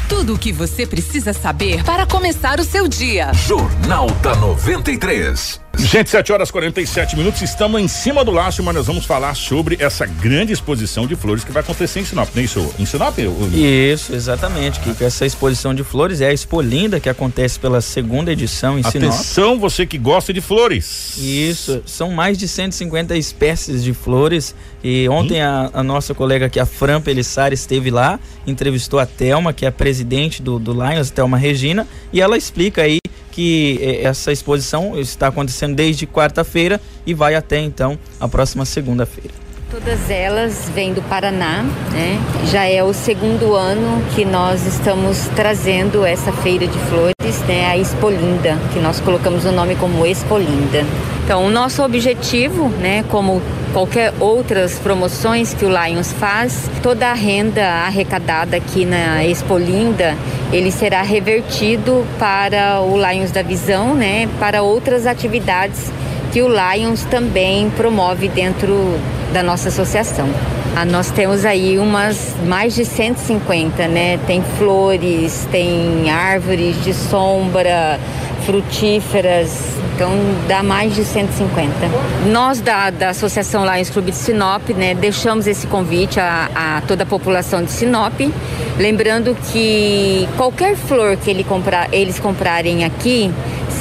Tudo 0.08 0.34
o 0.34 0.38
que 0.38 0.52
você 0.52 0.86
precisa 0.86 1.34
saber 1.34 1.84
para 1.84 2.06
começar 2.06 2.60
o 2.60 2.64
seu 2.64 2.88
dia. 2.88 3.32
Jornal 3.34 4.10
da 4.22 4.36
93. 4.36 5.62
Gente, 5.78 6.10
7 6.10 6.32
horas 6.32 6.52
47 6.52 7.16
minutos, 7.16 7.42
estamos 7.42 7.82
em 7.82 7.88
cima 7.88 8.24
do 8.24 8.32
laço, 8.32 8.62
mas 8.62 8.76
nós 8.76 8.88
vamos 8.88 9.06
falar 9.06 9.34
sobre 9.36 9.78
essa 9.80 10.06
grande 10.06 10.52
exposição 10.52 11.08
de 11.08 11.16
flores 11.16 11.44
que 11.44 11.52
vai 11.52 11.64
acontecer 11.64 12.02
em 12.02 12.06
Sinop, 12.06 12.30
não 12.34 12.42
é 12.42 12.46
isso? 12.46 12.74
Em 12.78 12.86
Sinop? 12.86 13.18
Isso, 13.54 14.14
exatamente. 14.14 14.80
Que 14.80 15.04
essa 15.04 15.26
exposição 15.26 15.74
de 15.74 15.84
flores 15.84 16.22
é 16.22 16.28
a 16.28 16.34
Expo 16.34 16.62
Linda, 16.62 17.00
que 17.00 17.10
acontece 17.10 17.58
pela 17.58 17.82
segunda 17.82 18.32
edição 18.32 18.78
em 18.78 18.82
Atenção, 18.82 19.02
Sinop. 19.02 19.14
Atenção, 19.14 19.60
você 19.60 19.86
que 19.86 19.98
gosta 19.98 20.34
de 20.34 20.42
flores. 20.42 21.18
Isso, 21.18 21.82
são 21.86 22.12
mais 22.12 22.38
de 22.38 22.48
150 22.48 23.16
espécies 23.16 23.84
de 23.84 23.94
flores. 23.94 24.54
E 24.84 25.08
ontem 25.10 25.42
hum? 25.42 25.46
a, 25.46 25.80
a, 25.80 25.84
nossa 25.84 26.14
colega 26.14 26.48
aqui, 26.48 26.60
a 26.60 26.66
Fran 26.66 27.02
Pelissari, 27.02 27.56
esteve 27.56 27.90
lá, 27.90 28.20
entrevistou 28.46 29.00
a 29.00 29.06
Telma, 29.06 29.54
que 29.54 29.66
é 29.66 29.70
a 29.70 29.72
presidente 29.72 30.42
do, 30.42 30.60
do 30.60 30.74
Lions, 30.74 31.10
Telma 31.10 31.38
Regina, 31.38 31.88
e 32.12 32.22
ela 32.22 32.38
explica 32.38 32.84
aí 32.84 33.00
que 33.32 33.80
eh, 33.82 34.04
essa 34.04 34.32
exposição 34.32 35.00
está 35.00 35.28
acontecendo 35.28 35.76
desde 35.76 36.06
quarta-feira 36.06 36.80
e 37.06 37.14
vai 37.14 37.36
até 37.36 37.60
então 37.60 37.98
a 38.20 38.28
próxima 38.28 38.66
segunda-feira. 38.66 39.34
Todas 39.72 40.10
elas 40.10 40.70
vêm 40.76 40.94
do 40.94 41.02
Paraná, 41.04 41.64
né? 41.94 42.20
Já 42.52 42.66
é 42.66 42.84
o 42.84 42.94
segundo 42.94 43.56
ano 43.56 44.04
que 44.14 44.26
nós 44.26 44.66
estamos 44.66 45.30
trazendo 45.34 46.06
essa 46.06 46.34
feira 46.34 46.68
de 46.68 46.78
flores, 46.90 47.16
né? 47.40 47.68
A 47.68 47.78
Expolinda, 47.78 48.58
que 48.74 48.80
nós 48.80 49.00
colocamos 49.00 49.46
o 49.46 49.52
nome 49.52 49.76
como 49.76 50.06
Expolinda. 50.06 50.86
Então, 51.24 51.46
o 51.46 51.50
nosso 51.50 51.84
objetivo, 51.84 52.68
né, 52.68 53.06
como 53.10 53.42
qualquer 53.72 54.14
outras 54.20 54.78
promoções 54.80 55.54
que 55.54 55.64
o 55.64 55.70
Lions 55.70 56.12
faz, 56.12 56.70
toda 56.84 57.08
a 57.08 57.14
renda 57.14 57.66
arrecadada 57.86 58.58
aqui 58.58 58.86
na 58.86 59.24
Expolinda, 59.24 60.16
ele 60.52 60.72
será 60.72 61.02
revertido 61.02 62.06
para 62.20 62.82
o 62.82 62.98
Lions 62.98 63.32
da 63.32 63.42
Visão, 63.42 63.94
né, 63.94 64.28
para 64.40 64.62
outras 64.62 65.08
atividades 65.08 65.92
que 66.34 66.42
o 66.42 66.50
Lions 66.50 67.06
também 67.06 67.70
promove 67.70 68.28
dentro 68.28 69.00
da 69.32 69.42
nossa 69.42 69.70
associação. 69.70 70.28
Ah, 70.76 70.86
nós 70.86 71.12
temos 71.12 71.44
aí 71.44 71.78
umas 71.78 72.36
mais 72.46 72.74
de 72.74 72.86
150, 72.86 73.88
né? 73.88 74.18
Tem 74.26 74.42
flores, 74.58 75.48
tem 75.52 76.10
árvores 76.10 76.82
de 76.84 76.94
sombra, 76.94 78.00
frutíferas, 78.46 79.52
então 79.96 80.12
dá 80.48 80.64
mais 80.64 80.96
de 80.96 81.04
150. 81.04 81.72
Nós 82.32 82.60
da, 82.60 82.90
da 82.90 83.10
Associação 83.10 83.64
Lions 83.66 83.90
Clube 83.90 84.12
de 84.12 84.18
Sinop, 84.18 84.70
né, 84.70 84.96
deixamos 84.96 85.48
esse 85.48 85.68
convite 85.68 86.20
a, 86.20 86.50
a, 86.56 86.82
toda 86.88 87.04
a 87.04 87.06
população 87.06 87.64
de 87.64 87.72
Sinop, 87.72 88.20
lembrando 88.78 89.36
que 89.52 90.28
qualquer 90.38 90.76
flor 90.76 91.18
que 91.18 91.30
ele 91.30 91.44
comprar, 91.44 91.88
eles 91.94 92.20
comprarem 92.20 92.84
aqui 92.84 93.32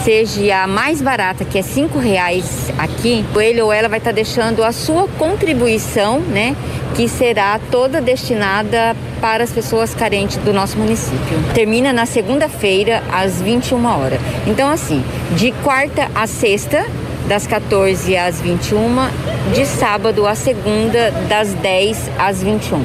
seja 0.05 0.63
a 0.63 0.67
mais 0.67 1.03
barata, 1.03 1.45
que 1.45 1.59
é 1.59 1.63
cinco 1.63 1.99
reais 1.99 2.71
aqui, 2.79 3.25
ele 3.37 3.61
ou 3.61 3.73
ela 3.73 3.89
vai 3.89 3.99
estar 3.99 4.13
deixando 4.13 4.65
a 4.65 4.73
sua 4.73 5.07
contribuição, 5.19 6.21
né? 6.21 6.57
Que 6.95 7.09
será 7.09 7.61
toda 7.71 8.01
destinada 8.01 8.97
para 9.21 9.45
as 9.45 9.51
pessoas 9.51 9.95
carentes 9.95 10.39
do 10.39 10.53
nosso 10.53 10.79
município. 10.79 11.39
Termina 11.55 11.93
na 11.93 12.07
segunda-feira, 12.07 13.03
às 13.13 13.41
21 13.41 13.85
horas. 13.87 14.21
Então, 14.47 14.71
assim, 14.71 15.05
de 15.37 15.53
quarta 15.63 16.09
a 16.15 16.27
sexta, 16.27 16.85
das 17.29 17.47
14 17.47 18.17
às 18.17 18.41
21, 18.41 19.09
de 19.55 19.67
sábado 19.67 20.27
a 20.27 20.35
segunda, 20.35 21.11
das 21.29 21.53
10 21.55 22.11
às 22.19 22.43
21. 22.43 22.79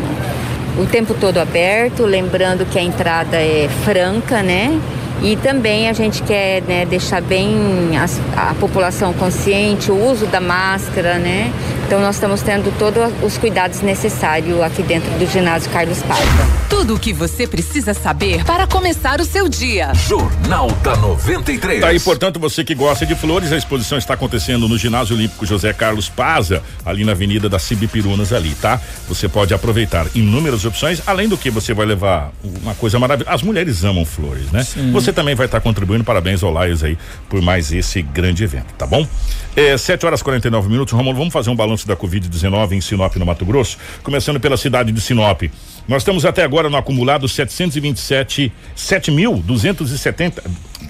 O 0.77 0.85
tempo 0.85 1.13
todo 1.13 1.37
aberto, 1.37 2.03
lembrando 2.03 2.65
que 2.65 2.77
a 2.77 2.83
entrada 2.83 3.37
é 3.37 3.69
franca, 3.83 4.43
né? 4.43 4.79
E 5.21 5.35
também 5.37 5.89
a 5.89 5.93
gente 5.93 6.21
quer 6.23 6.61
né, 6.63 6.85
deixar 6.85 7.21
bem 7.21 7.55
a, 7.97 8.49
a 8.49 8.53
população 8.55 9.13
consciente, 9.13 9.91
o 9.91 10.11
uso 10.11 10.25
da 10.27 10.41
máscara, 10.41 11.17
né? 11.17 11.51
Então 11.85 11.99
nós 12.01 12.15
estamos 12.15 12.41
tendo 12.41 12.75
todos 12.79 13.13
os 13.21 13.37
cuidados 13.37 13.81
necessários 13.81 14.59
aqui 14.59 14.81
dentro 14.81 15.11
do 15.19 15.25
ginásio 15.27 15.69
Carlos 15.69 16.01
Paiva. 16.01 16.65
Tudo 16.67 16.95
o 16.95 16.99
que 16.99 17.13
você 17.13 17.45
precisa 17.45 17.93
saber 17.93 18.43
para 18.43 18.65
começar 18.65 19.21
o 19.21 19.25
seu 19.25 19.47
dia. 19.47 19.93
Jornal 19.93 20.67
da 20.83 20.95
93. 20.95 21.81
Tá 21.81 21.89
aí, 21.89 21.99
portanto, 21.99 22.39
você 22.39 22.63
que 22.63 22.73
gosta 22.73 23.05
de 23.05 23.13
flores, 23.13 23.51
a 23.51 23.57
exposição 23.57 23.99
está 23.99 24.15
acontecendo 24.15 24.67
no 24.67 24.79
Ginásio 24.79 25.15
Olímpico 25.15 25.45
José 25.45 25.73
Carlos 25.73 26.09
Paza, 26.09 26.63
ali 26.83 27.05
na 27.05 27.11
Avenida 27.11 27.47
das 27.47 27.61
Cibipirunas 27.61 28.33
ali, 28.33 28.55
tá? 28.55 28.81
Você 29.07 29.29
pode 29.29 29.53
aproveitar 29.53 30.07
inúmeras 30.15 30.65
opções, 30.65 31.03
além 31.05 31.29
do 31.29 31.37
que 31.37 31.51
você 31.51 31.71
vai 31.71 31.85
levar 31.85 32.31
uma 32.43 32.73
coisa 32.73 32.97
maravilhosa. 32.97 33.35
As 33.35 33.43
mulheres 33.43 33.83
amam 33.83 34.05
flores, 34.05 34.51
né? 34.51 34.63
Sim. 34.63 34.91
Você 34.91 35.13
também 35.13 35.35
vai 35.35 35.45
estar 35.45 35.61
contribuindo, 35.61 36.03
parabéns 36.03 36.41
ao 36.41 36.51
Laios 36.51 36.83
aí 36.83 36.97
por 37.29 37.41
mais 37.43 37.71
esse 37.71 38.01
grande 38.01 38.43
evento, 38.43 38.73
tá 38.75 38.87
bom? 38.87 39.07
É, 39.55 39.77
7 39.77 40.05
horas 40.05 40.21
49 40.21 40.67
minutos, 40.67 40.93
Romulo, 40.93 41.15
vamos 41.15 41.31
fazer 41.31 41.49
um 41.49 41.55
balanço 41.55 41.74
da 41.83 41.95
Covid-19 41.95 42.71
em 42.73 42.81
Sinop, 42.81 43.15
no 43.17 43.25
Mato 43.25 43.43
Grosso, 43.43 43.77
começando 44.03 44.39
pela 44.39 44.55
cidade 44.55 44.91
de 44.91 45.01
Sinop. 45.01 45.43
Nós 45.87 46.01
estamos 46.01 46.25
até 46.25 46.43
agora 46.43 46.69
no 46.69 46.77
acumulado 46.77 47.27
727, 47.27 48.51
7.270. 48.75 50.43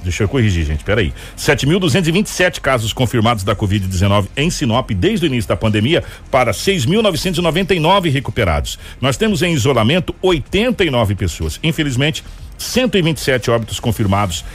Deixa 0.03 0.23
eu 0.23 0.29
corrigir, 0.29 0.65
gente, 0.65 0.83
peraí. 0.83 1.11
7.227 1.37 2.61
casos 2.61 2.93
confirmados 2.93 3.43
da 3.43 3.55
Covid-19 3.55 4.27
em 4.37 4.49
Sinop 4.49 4.91
desde 4.91 5.25
o 5.25 5.27
início 5.27 5.49
da 5.49 5.55
pandemia 5.55 6.03
para 6.29 6.51
6.999 6.51 8.11
recuperados. 8.11 8.77
Nós 9.01 9.17
temos 9.17 9.41
em 9.41 9.53
isolamento 9.53 10.13
89 10.21 11.15
pessoas. 11.15 11.59
Infelizmente, 11.63 12.23
127 12.57 13.49
óbitos 13.51 13.79
confirmados 13.79 14.45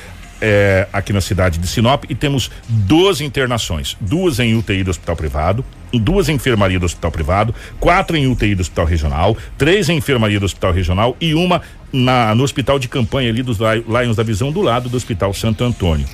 é, 0.41 0.89
aqui 0.93 1.13
na 1.13 1.21
cidade 1.21 1.59
de 1.59 1.67
Sinop 1.67 2.05
e 2.09 2.15
temos 2.15 2.51
12 2.69 3.25
internações, 3.25 3.97
duas 4.01 4.39
em 4.39 4.55
UTI 4.55 4.83
do 4.83 4.91
hospital 4.91 5.17
privado, 5.17 5.65
duas 5.93 6.29
em 6.29 6.35
enfermaria 6.35 6.79
do 6.79 6.87
hospital 6.87 7.11
privado, 7.11 7.55
quatro 7.79 8.17
em 8.17 8.27
UTI 8.27 8.55
do 8.55 8.61
hospital 8.61 8.85
regional, 8.85 9.37
três 9.59 9.89
em 9.89 9.97
enfermaria 9.97 10.39
do 10.39 10.47
hospital 10.47 10.73
regional 10.73 11.17
e 11.21 11.35
uma 11.35 11.61
na, 11.93 12.35
no 12.35 12.45
hospital 12.45 12.79
de 12.79 12.89
campanha 12.89 13.29
ali 13.29 13.43
dos 13.43 13.59
Lions 13.59 14.17
da 14.17 14.23
Visão 14.23 14.53
do 14.53 14.63
lado 14.63 14.89
do 14.89 14.97
hospital 14.97 15.35
Santo 15.35 15.65
Antônio. 15.65 16.07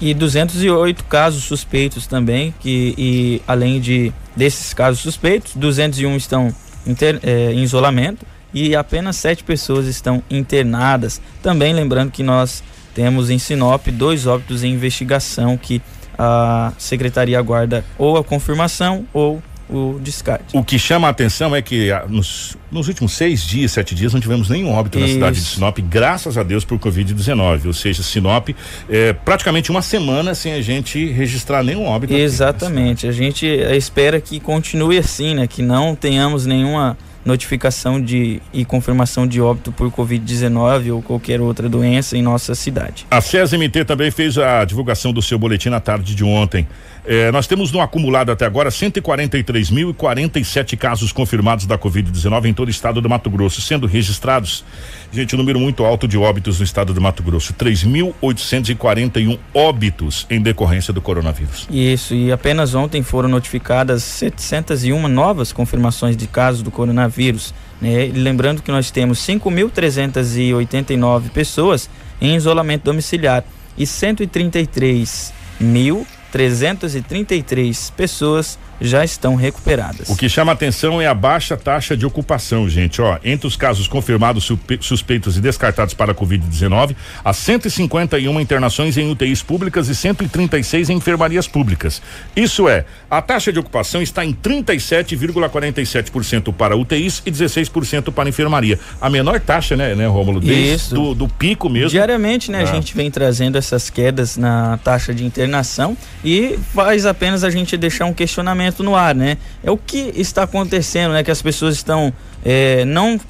E 0.00 0.12
208 0.12 1.04
casos 1.04 1.44
suspeitos 1.44 2.08
também, 2.08 2.52
que 2.58 2.94
e 2.98 3.42
além 3.46 3.80
de 3.80 4.12
desses 4.36 4.74
casos 4.74 5.00
suspeitos, 5.00 5.54
201 5.54 6.16
estão 6.16 6.52
inter, 6.86 7.20
é, 7.22 7.52
em 7.52 7.62
isolamento 7.62 8.26
e 8.52 8.74
apenas 8.74 9.16
sete 9.16 9.44
pessoas 9.44 9.86
estão 9.86 10.22
internadas. 10.30 11.20
Também 11.42 11.72
lembrando 11.72 12.10
que 12.10 12.22
nós 12.22 12.62
temos 12.94 13.30
em 13.30 13.38
Sinop 13.38 13.88
dois 13.88 14.26
óbitos 14.26 14.62
em 14.64 14.72
investigação 14.72 15.56
que 15.56 15.80
a 16.18 16.72
secretaria 16.78 17.38
aguarda 17.38 17.84
ou 17.98 18.16
a 18.16 18.24
confirmação 18.24 19.06
ou 19.12 19.42
o 19.72 19.98
descarte. 20.00 20.56
O 20.56 20.62
que 20.62 20.78
chama 20.78 21.06
a 21.06 21.10
atenção 21.10 21.56
é 21.56 21.62
que 21.62 21.90
ah, 21.90 22.04
nos, 22.06 22.56
nos 22.70 22.88
últimos 22.88 23.12
seis 23.12 23.42
dias, 23.42 23.72
sete 23.72 23.94
dias, 23.94 24.12
não 24.12 24.20
tivemos 24.20 24.48
nenhum 24.48 24.70
óbito 24.70 24.98
Isso. 24.98 25.06
na 25.06 25.12
cidade 25.14 25.40
de 25.40 25.46
Sinop, 25.46 25.78
graças 25.78 26.36
a 26.36 26.42
Deus 26.42 26.64
por 26.64 26.78
Covid-19. 26.78 27.66
Ou 27.66 27.72
seja, 27.72 28.02
Sinop 28.02 28.50
é 28.88 29.12
praticamente 29.12 29.70
uma 29.70 29.80
semana 29.80 30.34
sem 30.34 30.52
a 30.52 30.60
gente 30.60 31.10
registrar 31.10 31.62
nenhum 31.62 31.86
óbito. 31.86 32.12
Exatamente. 32.12 33.06
a 33.06 33.12
gente 33.12 33.46
espera 33.46 34.20
que 34.20 34.38
continue 34.38 34.98
assim, 34.98 35.34
né? 35.34 35.46
Que 35.46 35.62
não 35.62 35.94
tenhamos 35.94 36.44
nenhuma 36.44 36.96
notificação 37.24 38.00
de 38.00 38.40
e 38.52 38.64
confirmação 38.64 39.26
de 39.26 39.40
óbito 39.40 39.72
por 39.72 39.90
Covid-19 39.90 40.92
ou 40.92 41.02
qualquer 41.02 41.40
outra 41.40 41.68
doença 41.68 42.16
em 42.16 42.22
nossa 42.22 42.54
cidade. 42.54 43.06
A 43.10 43.20
CESMT 43.20 43.84
também 43.84 44.10
fez 44.10 44.38
a 44.38 44.64
divulgação 44.64 45.12
do 45.12 45.22
seu 45.22 45.38
boletim 45.38 45.68
na 45.68 45.80
tarde 45.80 46.14
de 46.14 46.24
ontem. 46.24 46.66
É, 47.04 47.32
nós 47.32 47.48
temos 47.48 47.72
no 47.72 47.80
acumulado 47.80 48.30
até 48.30 48.46
agora 48.46 48.70
143.047 48.70 50.76
casos 50.76 51.10
confirmados 51.10 51.66
da 51.66 51.76
Covid-19 51.76 52.44
em 52.44 52.54
todo 52.54 52.68
o 52.68 52.70
estado 52.70 53.00
do 53.00 53.08
Mato 53.08 53.28
Grosso, 53.28 53.60
sendo 53.60 53.88
registrados, 53.88 54.64
gente, 55.10 55.34
um 55.34 55.38
número 55.38 55.58
muito 55.58 55.84
alto 55.84 56.06
de 56.06 56.16
óbitos 56.16 56.60
no 56.60 56.64
estado 56.64 56.94
do 56.94 57.00
Mato 57.00 57.24
Grosso, 57.24 57.52
3.841 57.54 59.36
óbitos 59.52 60.28
em 60.30 60.40
decorrência 60.40 60.92
do 60.92 61.00
coronavírus. 61.00 61.66
Isso, 61.70 62.14
e 62.14 62.30
apenas 62.30 62.72
ontem 62.72 63.02
foram 63.02 63.28
notificadas 63.28 64.04
701 64.04 65.08
novas 65.08 65.52
confirmações 65.52 66.16
de 66.16 66.28
casos 66.28 66.62
do 66.62 66.70
coronavírus. 66.70 67.52
Né? 67.80 68.12
lembrando 68.14 68.62
que 68.62 68.70
nós 68.70 68.92
temos 68.92 69.18
5.389 69.26 71.30
pessoas 71.30 71.90
em 72.20 72.36
isolamento 72.36 72.84
domiciliar 72.84 73.42
e 73.76 73.84
133 73.84 75.34
mil 75.58 76.06
333 76.32 77.90
pessoas 77.94 78.58
já 78.82 79.04
estão 79.04 79.34
recuperadas. 79.34 80.08
O 80.08 80.16
que 80.16 80.28
chama 80.28 80.52
atenção 80.52 81.00
é 81.00 81.06
a 81.06 81.14
baixa 81.14 81.56
taxa 81.56 81.96
de 81.96 82.04
ocupação, 82.04 82.68
gente. 82.68 83.00
Ó, 83.00 83.18
entre 83.24 83.46
os 83.46 83.56
casos 83.56 83.86
confirmados, 83.86 84.50
suspeitos 84.80 85.36
e 85.36 85.40
descartados 85.40 85.94
para 85.94 86.12
a 86.12 86.14
Covid-19, 86.14 86.94
há 87.24 87.32
151 87.32 88.40
internações 88.40 88.96
em 88.96 89.10
UTIs 89.10 89.42
públicas 89.42 89.88
e 89.88 89.94
136 89.94 90.90
em 90.90 91.00
enfermarias 91.02 91.48
públicas. 91.48 92.00
Isso 92.34 92.66
é, 92.68 92.86
a 93.10 93.20
taxa 93.20 93.52
de 93.52 93.58
ocupação 93.58 94.00
está 94.00 94.24
em 94.24 94.32
37,47% 94.32 96.52
para 96.52 96.76
UTIs 96.76 97.20
e 97.26 97.30
16% 97.30 98.10
para 98.12 98.28
enfermaria. 98.28 98.78
A 99.00 99.10
menor 99.10 99.40
taxa, 99.40 99.76
né, 99.76 99.94
né, 99.94 100.06
Rômulo? 100.06 100.40
Desde 100.40 100.74
Isso. 100.74 100.94
Do, 100.94 101.14
do 101.14 101.28
pico 101.28 101.68
mesmo. 101.68 101.90
Diariamente, 101.90 102.50
né, 102.50 102.60
ah. 102.60 102.62
a 102.62 102.66
gente 102.66 102.94
vem 102.94 103.10
trazendo 103.10 103.58
essas 103.58 103.90
quedas 103.90 104.36
na 104.36 104.78
taxa 104.78 105.12
de 105.12 105.24
internação 105.24 105.96
e 106.24 106.58
faz 106.74 107.04
apenas 107.04 107.44
a 107.44 107.50
gente 107.50 107.76
deixar 107.76 108.06
um 108.06 108.14
questionamento 108.14 108.71
no 108.80 108.94
ar, 108.94 109.12
né? 109.12 109.38
É 109.64 109.70
o 109.70 109.76
que 109.76 110.12
está 110.14 110.44
acontecendo, 110.44 111.12
né? 111.12 111.24
Que 111.24 111.30
as 111.32 111.42
pessoas 111.42 111.74
estão 111.74 112.12
é, 112.44 112.84
não 112.84 113.20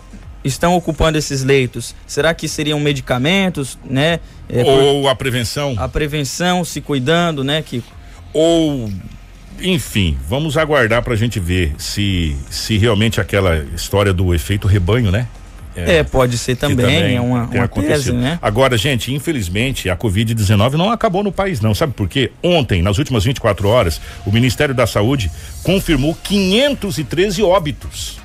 estão 0.45 0.75
ocupando 0.75 1.17
esses 1.17 1.43
leitos? 1.43 1.95
Será 2.07 2.35
que 2.35 2.47
seriam 2.49 2.79
medicamentos, 2.79 3.79
né? 3.89 4.21
É, 4.49 4.63
Ou 4.63 5.09
a 5.09 5.15
prevenção? 5.15 5.75
A 5.79 5.89
prevenção, 5.89 6.65
se 6.65 6.81
cuidando, 6.81 7.43
né, 7.43 7.63
Kiko? 7.63 7.91
Ou 8.33 8.91
enfim, 9.61 10.19
vamos 10.29 10.57
aguardar 10.57 11.03
para 11.03 11.15
a 11.15 11.17
gente 11.17 11.39
ver 11.39 11.75
se 11.79 12.37
se 12.51 12.77
realmente 12.77 13.21
aquela 13.21 13.57
história 13.75 14.13
do 14.13 14.35
efeito 14.35 14.67
rebanho, 14.67 15.11
né? 15.11 15.27
É, 15.75 15.97
é, 15.97 16.03
pode 16.03 16.37
ser 16.39 16.57
também, 16.57 16.77
também 16.77 17.17
é 17.17 17.21
uma, 17.21 17.45
uma 17.45 17.69
tese, 17.69 18.13
né? 18.13 18.39
Agora, 18.43 18.77
gente, 18.77 19.13
infelizmente, 19.13 19.89
a 19.89 19.97
Covid-19 19.97 20.73
não 20.73 20.91
acabou 20.91 21.23
no 21.23 21.33
país, 21.33 21.61
não. 21.61 21.75
Sabe 21.75 21.93
por 21.95 22.09
quê? 22.09 22.31
Ontem, 22.43 22.83
nas 22.83 22.99
últimas 22.99 23.25
24 23.25 23.69
horas, 23.69 24.01
o 24.27 24.33
Ministério 24.33 24.75
da 24.75 24.87
Saúde 24.87 25.31
confirmou 25.63 26.15
513 26.23 27.43
óbitos 27.43 28.23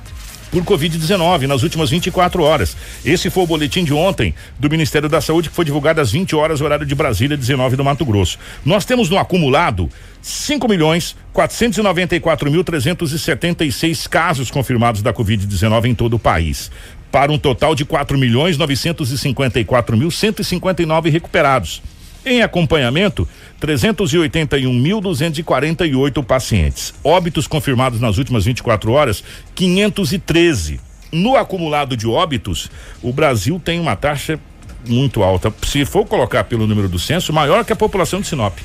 por 0.50 0.62
Covid-19 0.64 1.46
nas 1.46 1.62
últimas 1.62 1.90
24 1.90 2.42
horas. 2.42 2.76
Esse 3.04 3.30
foi 3.30 3.44
o 3.44 3.46
boletim 3.46 3.84
de 3.84 3.92
ontem 3.92 4.34
do 4.58 4.68
Ministério 4.68 5.08
da 5.08 5.20
Saúde, 5.20 5.48
que 5.48 5.54
foi 5.54 5.64
divulgado 5.64 6.00
às 6.00 6.12
20 6.12 6.34
horas, 6.34 6.60
horário 6.60 6.86
de 6.86 6.94
Brasília, 6.94 7.36
19 7.36 7.76
do 7.76 7.84
Mato 7.84 8.04
Grosso. 8.04 8.38
Nós 8.64 8.84
temos 8.84 9.10
no 9.10 9.18
acumulado 9.18 9.88
5 10.22 10.68
milhões 10.68 11.16
494 11.32 12.50
mil 12.50 12.64
376 12.64 14.06
casos 14.06 14.50
confirmados 14.50 15.02
da 15.02 15.12
Covid-19 15.12 15.86
em 15.86 15.94
todo 15.94 16.14
o 16.14 16.18
país 16.18 16.70
para 17.10 17.32
um 17.32 17.38
total 17.38 17.74
de 17.74 17.84
4 17.84 18.16
milhões 18.18 18.56
954 18.56 19.96
mil 19.96 20.10
159 20.10 21.10
recuperados. 21.10 21.82
Em 22.24 22.42
acompanhamento, 22.42 23.28
381.248 23.60 26.24
pacientes. 26.24 26.94
Óbitos 27.02 27.46
confirmados 27.46 28.00
nas 28.00 28.18
últimas 28.18 28.44
24 28.44 28.92
horas, 28.92 29.24
513. 29.54 30.80
No 31.10 31.36
acumulado 31.36 31.96
de 31.96 32.06
óbitos, 32.06 32.70
o 33.02 33.12
Brasil 33.12 33.60
tem 33.64 33.80
uma 33.80 33.96
taxa 33.96 34.38
muito 34.86 35.22
alta. 35.22 35.52
Se 35.66 35.84
for 35.84 36.04
colocar 36.04 36.44
pelo 36.44 36.66
número 36.66 36.88
do 36.88 36.98
censo, 36.98 37.32
maior 37.32 37.64
que 37.64 37.72
a 37.72 37.76
população 37.76 38.20
de 38.20 38.26
Sinop. 38.26 38.58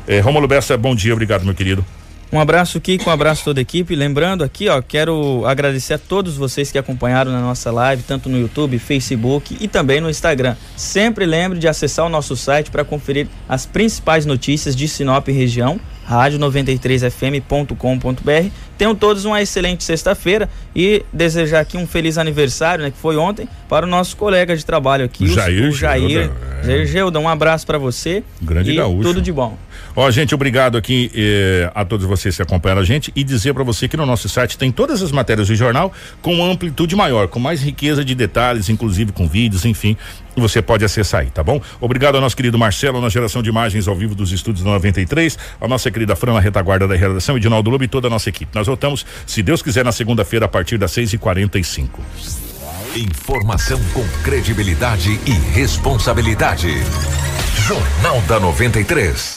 Eh, 0.07 0.21
Romulo 0.21 0.47
Bessa, 0.47 0.77
bom 0.77 0.95
dia, 0.95 1.13
obrigado, 1.13 1.43
meu 1.43 1.53
querido. 1.53 1.85
Um 2.34 2.39
abraço, 2.39 2.81
Kiko, 2.81 3.11
um 3.11 3.13
abraço 3.13 3.41
a 3.41 3.45
toda 3.45 3.59
a 3.59 3.61
equipe. 3.61 3.95
Lembrando 3.95 4.43
aqui, 4.43 4.67
ó, 4.67 4.81
quero 4.81 5.45
agradecer 5.45 5.93
a 5.93 5.99
todos 5.99 6.36
vocês 6.36 6.71
que 6.71 6.79
acompanharam 6.79 7.31
na 7.31 7.39
nossa 7.39 7.71
live, 7.71 8.01
tanto 8.01 8.27
no 8.27 8.39
YouTube, 8.39 8.79
Facebook 8.79 9.55
e 9.61 9.67
também 9.67 10.01
no 10.01 10.09
Instagram. 10.09 10.55
Sempre 10.75 11.27
lembre 11.27 11.59
de 11.59 11.67
acessar 11.67 12.07
o 12.07 12.09
nosso 12.09 12.36
site 12.36 12.71
para 12.71 12.84
conferir 12.84 13.27
as 13.47 13.67
principais 13.67 14.25
notícias 14.25 14.75
de 14.75 14.88
Sinop 14.88 15.27
região 15.27 15.79
rádio93fm.com.br. 16.09 18.49
Tenham 18.77 18.95
todos 18.95 19.25
uma 19.25 19.41
excelente 19.41 19.84
sexta-feira 19.84 20.47
e 20.75 21.03
desejar 21.13 21.61
aqui 21.61 21.77
um 21.77 21.88
feliz 21.88 22.17
aniversário, 22.17 22.84
né, 22.84 22.91
que 22.91 22.97
foi 22.97 23.15
ontem, 23.15 23.47
para 23.69 23.86
o 23.86 23.89
nosso 23.89 24.17
colega 24.17 24.57
de 24.57 24.65
trabalho 24.65 25.05
aqui, 25.05 25.25
o 25.25 25.27
Jair. 25.27 25.69
O 25.69 25.71
Jair. 25.71 26.31
Jair 26.63 26.88
Gelda, 26.88 27.19
um 27.19 27.29
abraço 27.29 27.65
para 27.65 27.77
você. 27.77 28.23
Grande 28.41 28.71
e 28.71 28.75
gaúcho. 28.75 29.03
Tudo 29.03 29.21
de 29.21 29.31
bom. 29.31 29.57
Ó, 29.95 30.09
gente, 30.09 30.33
obrigado 30.33 30.75
aqui 30.75 31.11
eh, 31.13 31.71
a 31.75 31.85
todos 31.85 32.05
vocês 32.05 32.35
que 32.35 32.41
acompanharam 32.41 32.81
a 32.81 32.85
gente 32.85 33.11
e 33.15 33.23
dizer 33.23 33.53
para 33.53 33.63
você 33.63 33.87
que 33.87 33.95
no 33.95 34.07
nosso 34.07 34.27
site 34.27 34.57
tem 34.57 34.71
todas 34.71 35.03
as 35.03 35.11
matérias 35.11 35.49
do 35.49 35.55
jornal 35.55 35.93
com 36.19 36.43
amplitude 36.43 36.95
maior, 36.95 37.27
com 37.27 37.39
mais 37.39 37.61
riqueza 37.61 38.03
de 38.03 38.15
detalhes, 38.15 38.69
inclusive 38.69 39.11
com 39.11 39.27
vídeos, 39.27 39.65
enfim. 39.65 39.95
Você 40.35 40.63
pode 40.63 40.83
acessar 40.83 41.21
aí, 41.21 41.27
tá 41.27 41.43
bom? 41.43 41.61
Obrigado 41.79 42.15
ao 42.15 42.21
nosso 42.21 42.35
querido 42.35 42.57
Marcelo 42.57 42.99
na 42.99 43.07
geração 43.07 43.43
de 43.43 43.49
imagens 43.49 43.87
ao 43.87 43.95
vivo 43.95 44.15
dos 44.15 44.31
estúdios 44.31 44.65
93, 44.65 45.37
a 45.61 45.67
nossa 45.67 45.91
querida 45.91 46.15
Fran 46.15 46.33
na 46.33 46.39
retaguarda 46.39 46.87
da 46.87 46.95
redação, 46.95 47.37
Edinaldo 47.37 47.69
Lobo 47.69 47.83
e 47.83 47.87
toda 47.87 48.07
a 48.07 48.09
nossa 48.09 48.29
equipe. 48.29 48.49
Nós 48.55 48.65
voltamos, 48.65 49.05
se 49.27 49.43
Deus 49.43 49.61
quiser, 49.61 49.85
na 49.85 49.91
segunda-feira 49.91 50.47
a 50.47 50.49
partir 50.49 50.79
das 50.79 50.91
6 50.91 51.13
e 51.13 51.17
45 51.19 52.01
Informação 52.95 53.79
com 53.93 54.07
credibilidade 54.23 55.19
e 55.25 55.31
responsabilidade. 55.31 56.69
Jornal 57.67 58.21
da 58.21 58.39
93. 58.39 59.31